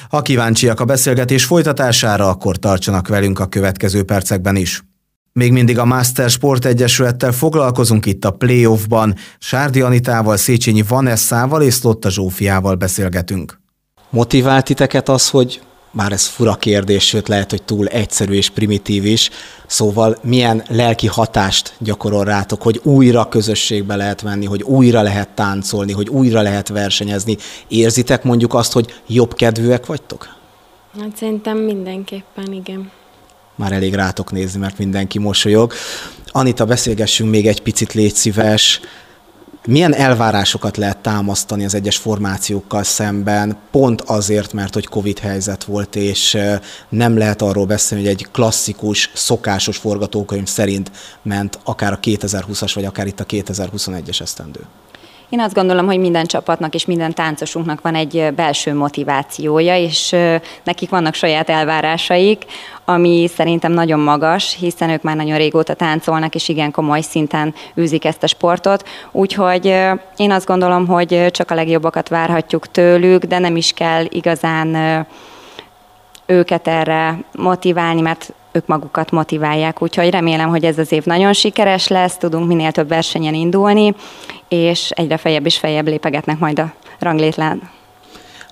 Ha 0.10 0.22
kíváncsiak 0.22 0.80
a 0.80 0.86
beszélgetés 0.86 1.46
folytatására, 1.46 2.30
akkor 2.30 2.58
tartsanak 2.58 3.08
velünk 3.08 3.40
a 3.40 3.46
következő 3.46 4.04
percekben 4.04 4.56
is. 4.56 4.84
Még 5.32 5.52
mindig 5.52 5.78
a 5.78 5.86
Master 5.86 6.30
Sport 6.30 6.66
Egyesülettel 6.66 7.32
foglalkozunk 7.32 8.06
itt 8.06 8.26
a 8.26 8.32
playoffban. 8.32 9.16
Sárdi 9.38 9.82
Anitával, 9.82 10.38
Széchenyi 10.38 10.82
Vanessával 10.88 11.62
és 11.62 11.82
Lotta 11.82 12.10
Zsófiával 12.10 12.76
beszélgetünk. 12.76 13.62
Motivált 14.10 14.66
titeket 14.66 15.10
az, 15.10 15.30
hogy 15.30 15.62
már 15.96 16.12
ez 16.12 16.26
fura 16.26 16.56
kérdés, 16.56 17.08
sőt 17.08 17.28
lehet, 17.28 17.50
hogy 17.50 17.64
túl 17.64 17.88
egyszerű 17.88 18.34
és 18.34 18.50
primitív 18.50 19.06
is. 19.06 19.30
Szóval 19.68 20.18
milyen 20.22 20.64
lelki 20.70 21.08
hatást 21.08 21.74
gyakorol 21.80 22.24
rátok, 22.24 22.62
hogy 22.62 22.80
újra 22.84 23.28
közösségbe 23.28 23.96
lehet 23.96 24.24
menni, 24.24 24.46
hogy 24.46 24.64
újra 24.64 25.02
lehet 25.02 25.30
táncolni, 25.30 25.92
hogy 25.92 26.10
újra 26.10 26.42
lehet 26.42 26.68
versenyezni. 26.68 27.38
Érzitek 27.68 28.24
mondjuk 28.24 28.54
azt, 28.54 28.74
hogy 28.74 29.02
jobb 29.08 29.34
kedvűek 29.34 29.86
vagytok? 29.86 30.28
Hát 31.00 31.16
szerintem 31.16 31.58
mindenképpen, 31.58 32.54
igen. 32.54 32.92
Már 33.56 33.72
elég 33.72 33.94
rátok 33.94 34.32
nézni, 34.32 34.60
mert 34.60 34.78
mindenki 34.78 35.20
mosolyog. 35.20 35.74
Anita, 36.28 36.66
beszélgessünk 36.66 37.30
még 37.30 37.48
egy 37.48 37.62
picit, 37.62 37.94
légy 37.94 38.16
szíves 38.16 38.80
milyen 39.66 39.94
elvárásokat 39.94 40.78
lehet 40.78 40.98
támasztani 40.98 41.66
az 41.66 41.76
egyes 41.76 41.98
formációkkal 41.98 42.84
szemben, 42.84 43.58
pont 43.72 44.02
azért, 44.02 44.54
mert 44.54 44.74
hogy 44.74 44.88
Covid 44.88 45.20
helyzet 45.20 45.64
volt, 45.64 45.96
és 45.96 46.38
nem 46.90 47.18
lehet 47.18 47.42
arról 47.42 47.66
beszélni, 47.66 48.04
hogy 48.04 48.14
egy 48.14 48.28
klasszikus, 48.32 49.12
szokásos 49.14 49.78
forgatókönyv 49.78 50.48
szerint 50.48 50.92
ment 51.22 51.60
akár 51.64 51.94
a 51.94 52.00
2020-as, 52.00 52.72
vagy 52.74 52.86
akár 52.86 53.08
itt 53.08 53.20
a 53.20 53.26
2021-es 53.26 54.22
esztendő? 54.22 54.60
Én 55.30 55.40
azt 55.40 55.54
gondolom, 55.54 55.86
hogy 55.86 56.00
minden 56.00 56.26
csapatnak 56.26 56.74
és 56.74 56.86
minden 56.86 57.14
táncosunknak 57.14 57.82
van 57.82 57.96
egy 57.96 58.34
belső 58.36 58.74
motivációja, 58.74 59.78
és 59.78 60.16
nekik 60.64 60.90
vannak 60.90 61.14
saját 61.14 61.50
elvárásaik, 61.50 62.46
ami 62.86 63.28
szerintem 63.36 63.72
nagyon 63.72 64.00
magas, 64.00 64.58
hiszen 64.60 64.90
ők 64.90 65.02
már 65.02 65.16
nagyon 65.16 65.38
régóta 65.38 65.74
táncolnak, 65.74 66.36
és 66.36 66.50
igen 66.50 66.72
komoly 66.72 67.02
szinten 67.02 67.54
űzik 67.78 68.06
ezt 68.06 68.24
a 68.24 68.28
sportot. 68.28 68.88
Úgyhogy 69.12 69.66
én 70.18 70.32
azt 70.32 70.46
gondolom, 70.46 70.88
hogy 70.88 71.26
csak 71.32 71.52
a 71.52 71.56
legjobbakat 71.56 72.10
várhatjuk 72.10 72.72
tőlük, 72.72 73.24
de 73.24 73.40
nem 73.40 73.56
is 73.56 73.72
kell 73.72 74.06
igazán 74.10 75.06
őket 76.26 76.68
erre 76.68 77.20
motiválni, 77.32 78.02
mert 78.02 78.34
ők 78.56 78.68
magukat 78.68 79.12
motiválják. 79.12 79.82
Úgyhogy 79.82 80.10
remélem, 80.10 80.50
hogy 80.50 80.64
ez 80.64 80.78
az 80.78 80.92
év 80.92 81.06
nagyon 81.06 81.34
sikeres 81.34 81.88
lesz, 81.88 82.18
tudunk 82.18 82.48
minél 82.48 82.72
több 82.72 82.88
versenyen 82.88 83.34
indulni, 83.34 83.96
és 84.48 84.90
egyre 84.90 85.18
fejebb 85.18 85.46
és 85.46 85.58
fejebb 85.58 85.88
lépegetnek 85.88 86.40
majd 86.40 86.60
a 86.60 86.74
ranglétlán. 87.00 87.70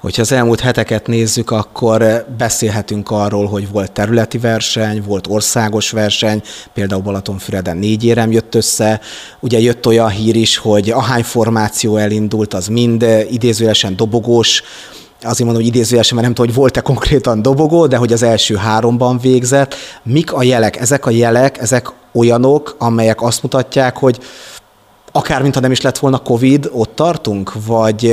Hogyha 0.04 0.22
az 0.22 0.32
elmúlt 0.32 0.60
heteket 0.60 1.08
nézzük, 1.08 1.52
akkor 1.52 2.26
beszélhetünk 2.38 3.12
arról, 3.12 3.46
hogy 3.46 3.70
volt 3.72 3.92
területi 3.92 4.38
verseny, 4.38 5.04
volt 5.06 5.28
országos 5.28 5.92
verseny, 5.92 6.42
például 6.74 7.02
Balatonfüreden 7.02 7.78
négy 7.78 8.06
érem 8.06 8.32
jött 8.32 8.56
össze. 8.56 9.00
Ugye 9.40 9.60
jött 9.60 9.88
olyan 9.88 10.10
hír 10.10 10.36
is, 10.36 10.58
hogy 10.58 10.90
ahány 10.90 11.24
formáció 11.24 11.98
elindult, 11.98 12.54
az 12.54 12.68
mind 12.68 13.06
idézőjelesen 13.30 13.96
dobogós, 13.96 14.64
azért 15.24 15.46
mondom, 15.46 15.64
hogy 15.64 15.76
idézőjelesen, 15.76 16.16
mert 16.16 16.28
nem 16.28 16.36
tudom, 16.36 16.52
hogy 16.52 16.62
volt-e 16.62 16.82
konkrétan 16.82 17.42
dobogó, 17.42 17.88
de 17.88 17.98
hogy 17.98 18.14
az 18.14 18.24
első 18.24 18.56
háromban 18.56 19.18
végzett. 19.18 19.76
Mik 20.04 20.34
a 20.34 20.44
jelek? 20.44 20.80
Ezek 20.80 21.06
a 21.06 21.10
jelek, 21.10 21.58
ezek 21.58 21.92
olyanok, 22.14 22.76
amelyek 22.80 23.22
azt 23.22 23.44
mutatják, 23.44 23.98
hogy 23.98 24.20
akár 25.12 25.42
mintha 25.42 25.62
nem 25.62 25.72
is 25.72 25.82
lett 25.82 25.98
volna 25.98 26.18
Covid, 26.18 26.70
ott 26.72 26.96
tartunk? 26.96 27.52
Vagy 27.66 28.06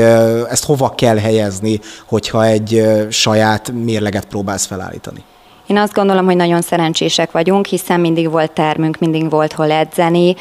ezt 0.51 0.64
hova 0.64 0.94
kell 0.94 1.16
helyezni, 1.16 1.81
hogyha 2.07 2.44
egy 2.44 2.87
saját 3.11 3.73
mérleget 3.73 4.25
próbálsz 4.25 4.66
felállítani? 4.66 5.25
Én 5.66 5.77
azt 5.77 5.92
gondolom, 5.92 6.25
hogy 6.25 6.37
nagyon 6.37 6.62
szerencsések 6.62 7.31
vagyunk, 7.31 7.66
hiszen 7.66 8.01
mindig 8.01 8.31
volt 8.31 8.53
termünk, 8.53 8.99
mindig 8.99 9.31
volt 9.31 9.52
hol 9.52 9.71
edzeni, 9.71 10.35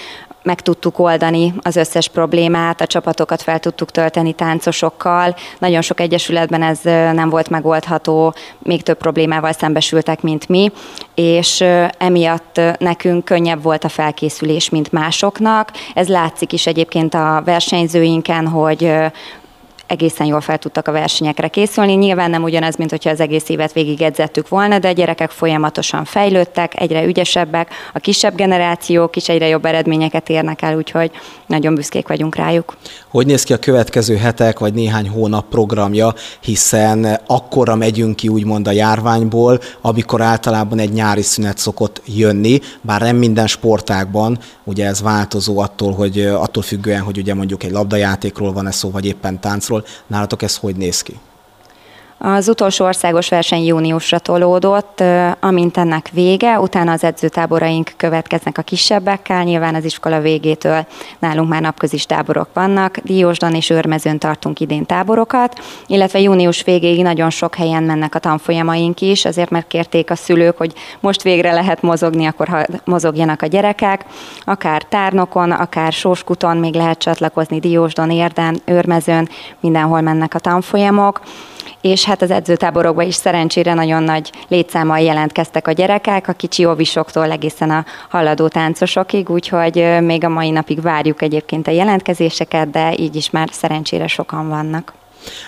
meg 0.44 0.62
tudtuk 0.62 1.00
oldani 1.00 1.54
az 1.62 1.76
összes 1.76 2.08
problémát, 2.08 2.82
a 2.82 2.88
csapatokat 2.88 3.42
fel 3.42 3.60
tudtuk 3.60 3.92
tölteni 3.92 4.34
táncosokkal. 4.34 5.36
Nagyon 5.60 5.82
sok 5.82 6.00
egyesületben 6.00 6.62
ez 6.62 6.80
nem 7.14 7.30
volt 7.30 7.50
megoldható, 7.50 8.34
még 8.60 8.84
több 8.84 8.98
problémával 8.98 9.52
szembesültek, 9.52 10.22
mint 10.22 10.48
mi, 10.48 10.72
és 11.16 11.64
emiatt 11.98 12.62
nekünk 12.78 13.26
könnyebb 13.26 13.64
volt 13.64 13.84
a 13.84 13.90
felkészülés, 13.90 14.70
mint 14.70 14.92
másoknak. 14.92 15.72
Ez 15.94 16.08
látszik 16.08 16.54
is 16.54 16.68
egyébként 16.68 17.14
a 17.14 17.42
versenyzőinken, 17.46 18.48
hogy 18.48 18.94
egészen 19.90 20.28
jól 20.28 20.42
fel 20.42 20.58
tudtak 20.58 20.88
a 20.88 20.92
versenyekre 20.92 21.48
készülni. 21.48 21.94
Nyilván 21.94 22.30
nem 22.30 22.44
ugyanaz, 22.44 22.76
mint 22.76 22.90
hogyha 22.90 23.10
az 23.10 23.20
egész 23.20 23.50
évet 23.50 23.74
végig 23.74 24.02
edzettük 24.02 24.48
volna, 24.48 24.80
de 24.80 24.88
a 24.88 24.92
gyerekek 24.92 25.30
folyamatosan 25.30 26.06
fejlődtek, 26.06 26.82
egyre 26.82 27.04
ügyesebbek, 27.04 27.70
a 27.94 28.00
kisebb 28.00 28.36
generációk 28.36 29.16
is 29.16 29.30
egyre 29.30 29.48
jobb 29.48 29.66
eredményeket 29.66 30.30
érnek 30.30 30.62
el, 30.62 30.76
úgyhogy 30.76 31.12
nagyon 31.48 31.76
büszkék 31.76 32.08
vagyunk 32.08 32.36
rájuk. 32.36 32.78
Hogy 33.08 33.26
néz 33.26 33.44
ki 33.44 33.54
a 33.54 33.58
következő 33.58 34.16
hetek 34.16 34.60
vagy 34.60 34.74
néhány 34.74 35.10
hónap 35.10 35.50
programja, 35.50 36.14
hiszen 36.42 37.20
akkora 37.28 37.76
megyünk 37.76 38.16
ki 38.16 38.28
úgymond 38.28 38.68
a 38.68 38.72
járványból, 38.72 39.60
amikor 39.82 40.22
általában 40.22 40.80
egy 40.80 40.92
nyári 40.92 41.22
szünet 41.22 41.58
szokott 41.58 42.02
jönni, 42.06 42.60
bár 42.82 43.02
nem 43.02 43.16
minden 43.16 43.48
sportágban, 43.48 44.40
ugye 44.64 44.86
ez 44.86 45.02
változó 45.02 45.60
attól, 45.60 45.94
hogy 45.94 46.20
attól 46.20 46.64
függően, 46.64 47.02
hogy 47.02 47.18
ugye 47.18 47.34
mondjuk 47.34 47.64
egy 47.64 47.72
labdajátékról 47.72 48.54
van-e 48.54 48.72
szó, 48.72 48.92
vagy 48.92 49.06
éppen 49.06 49.40
táncról, 49.40 49.79
Nálatok 50.08 50.42
ez 50.42 50.58
hogy 50.58 50.76
néz 50.76 51.02
ki? 51.02 51.20
Az 52.22 52.50
utolsó 52.50 52.86
országos 52.86 53.30
verseny 53.30 53.66
júniusra 53.66 54.20
tolódott, 54.20 55.04
amint 55.40 55.78
ennek 55.78 56.10
vége, 56.14 56.60
utána 56.60 56.92
az 56.92 57.04
edzőtáboraink 57.04 57.92
következnek 57.98 58.58
a 58.58 58.62
kisebbekkel, 58.62 59.44
nyilván 59.44 59.76
az 59.76 59.84
iskola 59.84 60.20
végétől 60.20 60.86
nálunk 61.20 61.50
már 61.50 61.62
napközis 61.62 62.06
táborok 62.06 62.48
vannak, 62.54 62.98
Diósdon 62.98 63.54
és 63.54 63.70
Őrmezőn 63.70 64.18
tartunk 64.18 64.60
idén 64.60 64.86
táborokat, 64.86 65.60
illetve 65.88 66.20
június 66.20 66.64
végéig 66.64 67.02
nagyon 67.02 67.30
sok 67.30 67.56
helyen 67.56 67.84
mennek 67.84 68.16
a 68.16 68.20
tanfolyamaink 68.20 69.02
is, 69.02 69.26
azért 69.26 69.50
mert 69.50 69.68
kérték 69.68 70.12
a 70.12 70.16
szülők, 70.16 70.58
hogy 70.58 70.74
most 71.00 71.22
végre 71.22 71.52
lehet 71.52 71.82
mozogni, 71.82 72.26
akkor 72.26 72.48
ha 72.48 72.66
mozogjanak 72.84 73.42
a 73.42 73.48
gyerekek, 73.48 74.06
akár 74.46 74.84
Tárnokon, 74.84 75.52
akár 75.52 75.92
Sóskuton 75.92 76.58
még 76.58 76.74
lehet 76.74 76.98
csatlakozni, 76.98 77.60
Diósdon, 77.60 78.12
Érden, 78.12 78.62
Őrmezőn, 78.66 79.30
mindenhol 79.60 80.02
mennek 80.02 80.34
a 80.34 80.40
tanfolyamok 80.40 81.22
és 81.82 82.06
hát 82.06 82.22
az 82.22 82.32
edzőtáborokban 82.32 83.06
is 83.06 83.16
szerencsére 83.16 83.74
nagyon 83.74 84.04
nagy 84.04 84.32
létszámmal 84.48 85.00
jelentkeztek 85.00 85.68
a 85.68 85.72
gyerekek, 85.72 86.28
a 86.28 86.34
kicsi 86.34 86.66
ovisoktól 86.66 87.32
egészen 87.32 87.70
a 87.70 87.86
haladó 88.10 88.48
táncosokig, 88.48 89.30
úgyhogy 89.30 89.98
még 90.02 90.24
a 90.24 90.30
mai 90.30 90.50
napig 90.50 90.82
várjuk 90.82 91.22
egyébként 91.22 91.68
a 91.68 91.72
jelentkezéseket, 91.72 92.70
de 92.70 92.94
így 92.98 93.16
is 93.16 93.30
már 93.30 93.50
szerencsére 93.52 94.08
sokan 94.08 94.50
vannak 94.50 94.94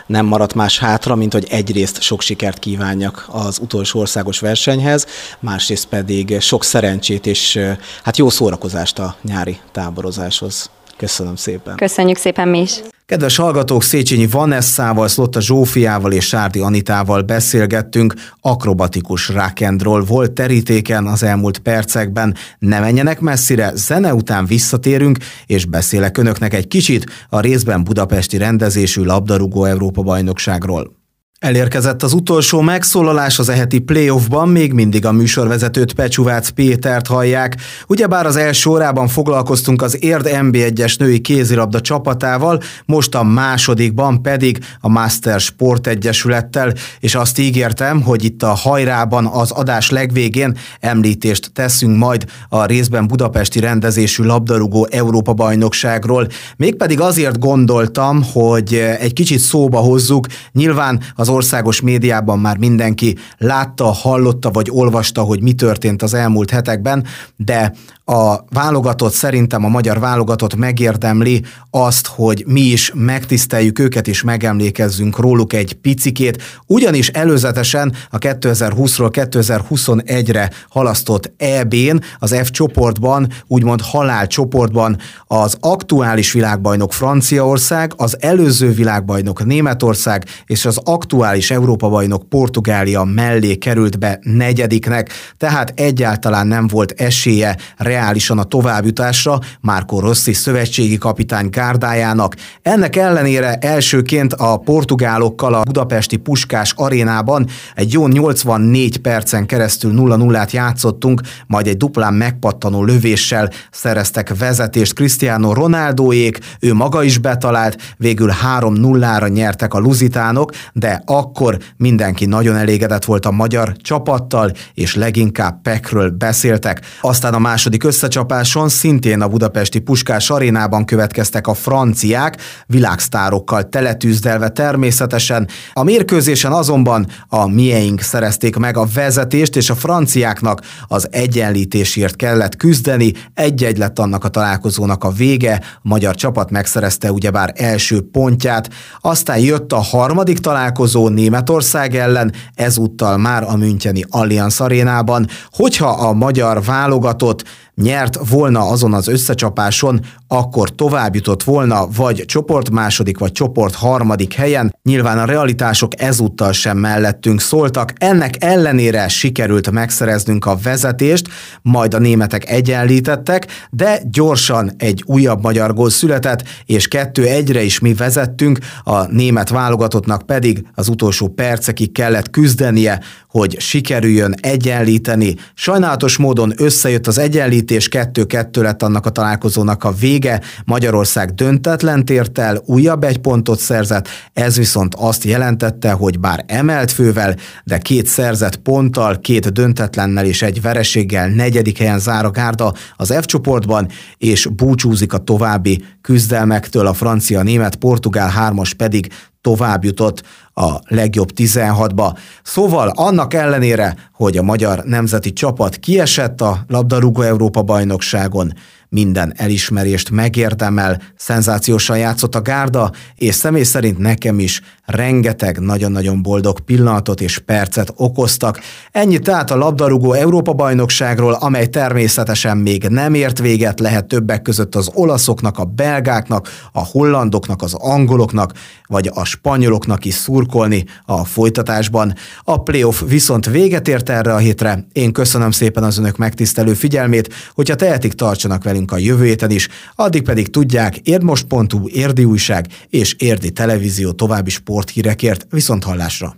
nem 0.05 0.25
maradt 0.25 0.53
más 0.53 0.79
hátra, 0.79 1.15
mint 1.15 1.33
hogy 1.33 1.47
egyrészt 1.49 2.01
sok 2.01 2.21
sikert 2.21 2.59
kívánjak 2.59 3.27
az 3.31 3.59
utolsó 3.59 3.99
országos 3.99 4.39
versenyhez, 4.39 5.05
másrészt 5.39 5.85
pedig 5.85 6.39
sok 6.39 6.63
szerencsét 6.63 7.25
és 7.25 7.59
hát 8.03 8.17
jó 8.17 8.29
szórakozást 8.29 8.99
a 8.99 9.15
nyári 9.21 9.59
táborozáshoz. 9.71 10.69
Köszönöm 11.01 11.35
szépen. 11.35 11.75
Köszönjük 11.75 12.17
szépen 12.17 12.47
mi 12.47 12.61
is. 12.61 12.81
Kedves 13.05 13.35
hallgatók, 13.35 13.83
Széchenyi 13.83 14.27
Vanessával, 14.27 15.07
Szlotta 15.07 15.41
Zsófiával 15.41 16.11
és 16.11 16.27
Sárdi 16.27 16.59
Anitával 16.59 17.21
beszélgettünk, 17.21 18.13
akrobatikus 18.41 19.29
rákendról 19.29 20.03
volt 20.03 20.31
terítéken 20.31 21.07
az 21.07 21.23
elmúlt 21.23 21.59
percekben. 21.59 22.35
Ne 22.59 22.79
menjenek 22.79 23.19
messzire, 23.19 23.71
zene 23.75 24.13
után 24.13 24.45
visszatérünk, 24.45 25.17
és 25.45 25.65
beszélek 25.65 26.17
önöknek 26.17 26.53
egy 26.53 26.67
kicsit 26.67 27.05
a 27.29 27.39
részben 27.39 27.83
budapesti 27.83 28.37
rendezésű 28.37 29.03
labdarúgó 29.03 29.65
Európa 29.65 30.01
bajnokságról. 30.01 31.00
Elérkezett 31.41 32.03
az 32.03 32.13
utolsó 32.13 32.61
megszólalás 32.61 33.39
az 33.39 33.49
eheti 33.49 33.79
playoffban, 33.79 34.49
még 34.49 34.73
mindig 34.73 35.05
a 35.05 35.11
műsorvezetőt 35.11 35.93
Pecsuvác 35.93 36.49
Pétert 36.49 37.07
hallják. 37.07 37.57
Ugyebár 37.87 38.25
az 38.25 38.35
első 38.35 38.69
órában 38.69 39.07
foglalkoztunk 39.07 39.81
az 39.81 40.03
Érd 40.03 40.29
MB1-es 40.31 40.99
női 40.99 41.19
kézilabda 41.19 41.81
csapatával, 41.81 42.61
most 42.85 43.15
a 43.15 43.23
másodikban 43.23 44.21
pedig 44.21 44.59
a 44.79 44.89
Master 44.89 45.39
Sport 45.39 45.87
Egyesülettel, 45.87 46.73
és 46.99 47.15
azt 47.15 47.39
ígértem, 47.39 48.01
hogy 48.01 48.23
itt 48.23 48.43
a 48.43 48.53
hajrában 48.53 49.25
az 49.25 49.51
adás 49.51 49.89
legvégén 49.89 50.57
említést 50.79 51.51
teszünk 51.53 51.97
majd 51.97 52.25
a 52.49 52.65
részben 52.65 53.07
budapesti 53.07 53.59
rendezésű 53.59 54.23
labdarúgó 54.23 54.87
Európa 54.91 55.33
bajnokságról. 55.33 56.27
Mégpedig 56.57 56.99
azért 56.99 57.39
gondoltam, 57.39 58.23
hogy 58.33 58.73
egy 58.99 59.13
kicsit 59.13 59.39
szóba 59.39 59.79
hozzuk, 59.79 60.27
nyilván 60.51 60.99
az 61.15 61.29
országos 61.31 61.81
médiában 61.81 62.39
már 62.39 62.57
mindenki 62.57 63.17
látta, 63.37 63.85
hallotta 63.85 64.51
vagy 64.51 64.67
olvasta, 64.71 65.21
hogy 65.21 65.41
mi 65.41 65.53
történt 65.53 66.01
az 66.01 66.13
elmúlt 66.13 66.49
hetekben, 66.49 67.05
de 67.35 67.73
a 68.05 68.43
válogatott 68.49 69.13
szerintem 69.13 69.65
a 69.65 69.67
magyar 69.67 69.99
válogatott 69.99 70.55
megérdemli 70.55 71.43
azt, 71.69 72.07
hogy 72.07 72.43
mi 72.47 72.61
is 72.61 72.91
megtiszteljük 72.95 73.79
őket 73.79 74.07
és 74.07 74.23
megemlékezzünk 74.23 75.17
róluk 75.17 75.53
egy 75.53 75.73
picikét, 75.73 76.43
ugyanis 76.67 77.07
előzetesen 77.07 77.93
a 78.09 78.17
2020-ról 78.17 79.09
2021-re 79.11 80.49
halasztott 80.69 81.31
EB-n, 81.37 81.97
az 82.19 82.35
F 82.43 82.51
csoportban, 82.51 83.27
úgymond 83.47 83.81
halál 83.81 84.27
csoportban 84.27 84.97
az 85.27 85.57
aktuális 85.59 86.31
világbajnok 86.31 86.93
Franciaország, 86.93 87.93
az 87.95 88.17
előző 88.19 88.71
világbajnok 88.71 89.45
Németország 89.45 90.25
és 90.45 90.65
az 90.65 90.79
aktuális 90.83 91.20
Európa-bajnok 91.51 92.29
Portugália 92.29 93.03
mellé 93.03 93.55
került 93.55 93.99
be 93.99 94.19
negyediknek, 94.21 95.11
tehát 95.37 95.73
egyáltalán 95.75 96.47
nem 96.47 96.67
volt 96.67 96.93
esélye 96.97 97.57
reálisan 97.77 98.39
a 98.39 98.43
továbbjutásra 98.43 99.39
Márko 99.61 99.99
Rossi 99.99 100.33
szövetségi 100.33 100.97
kapitány 100.97 101.49
gárdájának. 101.49 102.35
Ennek 102.61 102.95
ellenére 102.95 103.55
elsőként 103.55 104.33
a 104.33 104.57
portugálokkal 104.57 105.53
a 105.53 105.61
budapesti 105.61 106.17
Puskás 106.17 106.73
arénában 106.75 107.47
egy 107.75 107.93
jó 107.93 108.07
84 108.07 108.97
percen 108.97 109.45
keresztül 109.45 109.93
0-0-át 109.95 110.51
játszottunk, 110.51 111.21
majd 111.47 111.67
egy 111.67 111.77
duplán 111.77 112.13
megpattanó 112.13 112.83
lövéssel 112.83 113.49
szereztek 113.71 114.37
vezetést 114.37 114.93
Cristiano 114.93 115.53
Ronaldoék, 115.53 116.39
ő 116.59 116.73
maga 116.73 117.03
is 117.03 117.17
betalált, 117.17 117.95
végül 117.97 118.31
3-0-ra 118.59 119.33
nyertek 119.33 119.73
a 119.73 119.79
luzitánok, 119.79 120.51
de 120.73 121.01
akkor 121.17 121.57
mindenki 121.77 122.25
nagyon 122.25 122.55
elégedett 122.55 123.05
volt 123.05 123.25
a 123.25 123.31
magyar 123.31 123.75
csapattal, 123.77 124.51
és 124.73 124.95
leginkább 124.95 125.61
Pekről 125.61 126.09
beszéltek. 126.09 126.81
Aztán 127.01 127.33
a 127.33 127.39
második 127.39 127.83
összecsapáson 127.83 128.69
szintén 128.69 129.21
a 129.21 129.27
budapesti 129.27 129.79
Puskás 129.79 130.29
arénában 130.29 130.85
következtek 130.85 131.47
a 131.47 131.53
franciák, 131.53 132.37
világsztárokkal 132.65 133.69
teletűzdelve 133.69 134.49
természetesen. 134.49 135.47
A 135.73 135.83
mérkőzésen 135.83 136.51
azonban 136.51 137.07
a 137.27 137.47
mieink 137.47 138.01
szerezték 138.01 138.55
meg 138.55 138.77
a 138.77 138.87
vezetést, 138.93 139.55
és 139.55 139.69
a 139.69 139.75
franciáknak 139.75 140.61
az 140.87 141.07
egyenlítésért 141.11 142.15
kellett 142.15 142.55
küzdeni. 142.55 143.13
Egy-egy 143.33 143.77
lett 143.77 143.99
annak 143.99 144.23
a 144.23 144.27
találkozónak 144.27 145.03
a 145.03 145.11
vége, 145.11 145.61
a 145.75 145.79
magyar 145.81 146.15
csapat 146.15 146.51
megszerezte 146.51 147.11
ugyebár 147.11 147.53
első 147.55 148.01
pontját. 148.11 148.69
Aztán 149.01 149.39
jött 149.39 149.73
a 149.73 149.81
harmadik 149.81 150.39
találkozó 150.39 150.99
Németország 151.07 151.95
ellen, 151.95 152.33
ezúttal 152.53 153.17
már 153.17 153.43
a 153.43 153.55
Müncheni 153.55 154.05
Allianz 154.09 154.59
arénában. 154.59 155.27
Hogyha 155.51 155.89
a 155.89 156.13
magyar 156.13 156.63
válogatott 156.63 157.43
nyert 157.75 158.29
volna 158.29 158.69
azon 158.69 158.93
az 158.93 159.07
összecsapáson, 159.07 159.99
akkor 160.27 160.69
tovább 160.69 161.15
jutott 161.15 161.43
volna 161.43 161.87
vagy 161.95 162.23
csoport 162.25 162.69
második, 162.69 163.17
vagy 163.17 163.31
csoport 163.31 163.75
harmadik 163.75 164.33
helyen. 164.33 164.75
Nyilván 164.83 165.17
a 165.19 165.25
realitások 165.25 166.01
ezúttal 166.01 166.51
sem 166.51 166.77
mellettünk 166.77 167.41
szóltak, 167.41 167.93
ennek 167.97 168.43
ellenére 168.43 169.07
sikerült 169.07 169.71
megszereznünk 169.71 170.45
a 170.45 170.57
vezetést, 170.63 171.27
majd 171.61 171.93
a 171.93 171.99
németek 171.99 172.49
egyenlítettek, 172.49 173.47
de 173.71 174.01
gyorsan 174.11 174.71
egy 174.77 175.03
újabb 175.05 175.41
magyar 175.41 175.73
gól 175.73 175.89
született, 175.89 176.43
és 176.65 176.87
kettő 176.87 177.25
egyre 177.25 177.61
is 177.63 177.79
mi 177.79 177.93
vezettünk, 177.93 178.59
a 178.83 179.05
német 179.05 179.49
válogatottnak 179.49 180.25
pedig 180.25 180.65
az 180.75 180.87
utolsó 180.87 181.27
percekig 181.27 181.91
kellett 181.91 182.29
küzdenie, 182.29 183.01
hogy 183.29 183.59
sikerüljön 183.59 184.35
egyenlíteni. 184.41 185.35
Sajnálatos 185.53 186.17
módon 186.17 186.53
összejött 186.57 187.07
az 187.07 187.17
egyenlítés, 187.17 187.60
itt 187.61 187.71
és 187.71 187.87
2-2 187.91 188.61
lett 188.61 188.83
annak 188.83 189.05
a 189.05 189.09
találkozónak 189.09 189.83
a 189.83 189.91
vége. 189.91 190.41
Magyarország 190.65 191.33
döntetlen 191.33 192.05
tért 192.05 192.37
el, 192.37 192.61
újabb 192.65 193.03
egy 193.03 193.17
pontot 193.17 193.59
szerzett, 193.59 194.07
ez 194.33 194.57
viszont 194.57 194.95
azt 194.95 195.23
jelentette, 195.23 195.91
hogy 195.91 196.19
bár 196.19 196.43
emelt 196.47 196.91
fővel, 196.91 197.35
de 197.63 197.77
két 197.77 198.05
szerzett 198.05 198.55
ponttal, 198.55 199.19
két 199.19 199.53
döntetlennel 199.53 200.25
és 200.25 200.41
egy 200.41 200.61
vereséggel 200.61 201.27
negyedik 201.27 201.77
helyen 201.77 201.99
zár 201.99 202.25
a 202.25 202.31
gárda 202.31 202.73
az 202.95 203.13
F 203.21 203.25
csoportban, 203.25 203.87
és 204.17 204.45
búcsúzik 204.45 205.13
a 205.13 205.17
további 205.17 205.83
küzdelmektől 206.01 206.87
a 206.87 206.93
francia, 206.93 207.41
német, 207.41 207.75
portugál 207.75 208.29
hármas 208.29 208.73
pedig 208.73 209.07
tovább 209.41 209.83
jutott 209.83 210.23
a 210.53 210.79
legjobb 210.87 211.29
16-ba. 211.35 212.17
Szóval 212.43 212.89
annak 212.95 213.33
ellenére, 213.33 213.95
hogy 214.13 214.37
a 214.37 214.43
magyar 214.43 214.83
nemzeti 214.83 215.33
csapat 215.33 215.75
kiesett 215.75 216.41
a 216.41 216.63
labdarúgó 216.67 217.21
Európa 217.21 217.61
bajnokságon, 217.61 218.53
minden 218.93 219.33
elismerést 219.35 220.09
megérdemel, 220.09 221.01
szenzációsan 221.15 221.97
játszott 221.97 222.35
a 222.35 222.41
gárda, 222.41 222.91
és 223.15 223.35
személy 223.35 223.63
szerint 223.63 223.97
nekem 223.97 224.39
is 224.39 224.61
rengeteg 224.85 225.59
nagyon-nagyon 225.59 226.21
boldog 226.21 226.59
pillanatot 226.59 227.21
és 227.21 227.37
percet 227.39 227.93
okoztak. 227.95 228.59
Ennyi 228.91 229.19
tehát 229.19 229.51
a 229.51 229.55
labdarúgó 229.55 230.13
Európa-bajnokságról, 230.13 231.33
amely 231.33 231.67
természetesen 231.67 232.57
még 232.57 232.83
nem 232.83 233.13
ért 233.13 233.39
véget, 233.39 233.79
lehet 233.79 234.05
többek 234.05 234.41
között 234.41 234.75
az 234.75 234.89
olaszoknak, 234.93 235.57
a 235.57 235.65
belgáknak, 235.65 236.49
a 236.71 236.85
hollandoknak, 236.85 237.61
az 237.61 237.73
angoloknak, 237.73 238.53
vagy 238.87 239.09
a 239.13 239.25
spanyoloknak 239.25 240.05
is 240.05 240.13
szurkolni 240.13 240.85
a 241.05 241.25
folytatásban. 241.25 242.13
A 242.43 242.63
playoff 242.63 243.01
viszont 243.07 243.45
véget 243.45 243.87
ért 243.87 244.09
erre 244.09 244.33
a 244.33 244.37
hétre. 244.37 244.87
Én 244.91 245.11
köszönöm 245.11 245.51
szépen 245.51 245.83
az 245.83 245.97
önök 245.97 246.17
megtisztelő 246.17 246.73
figyelmét, 246.73 247.33
hogyha 247.53 247.75
tehetik, 247.75 248.13
tartsanak 248.13 248.63
velünk 248.81 248.91
a 248.91 249.11
jövő 249.11 249.25
héten 249.25 249.51
is, 249.51 249.67
addig 249.95 250.21
pedig 250.21 250.49
tudják 250.49 250.97
érdmost.hu, 250.97 251.87
Érdi 251.87 252.23
Újság 252.23 252.67
és 252.89 253.15
Érdi 253.17 253.51
Televízió 253.51 254.11
további 254.11 254.49
sporthírekért 254.49 255.45
viszont 255.49 255.83
hallásra. 255.83 256.35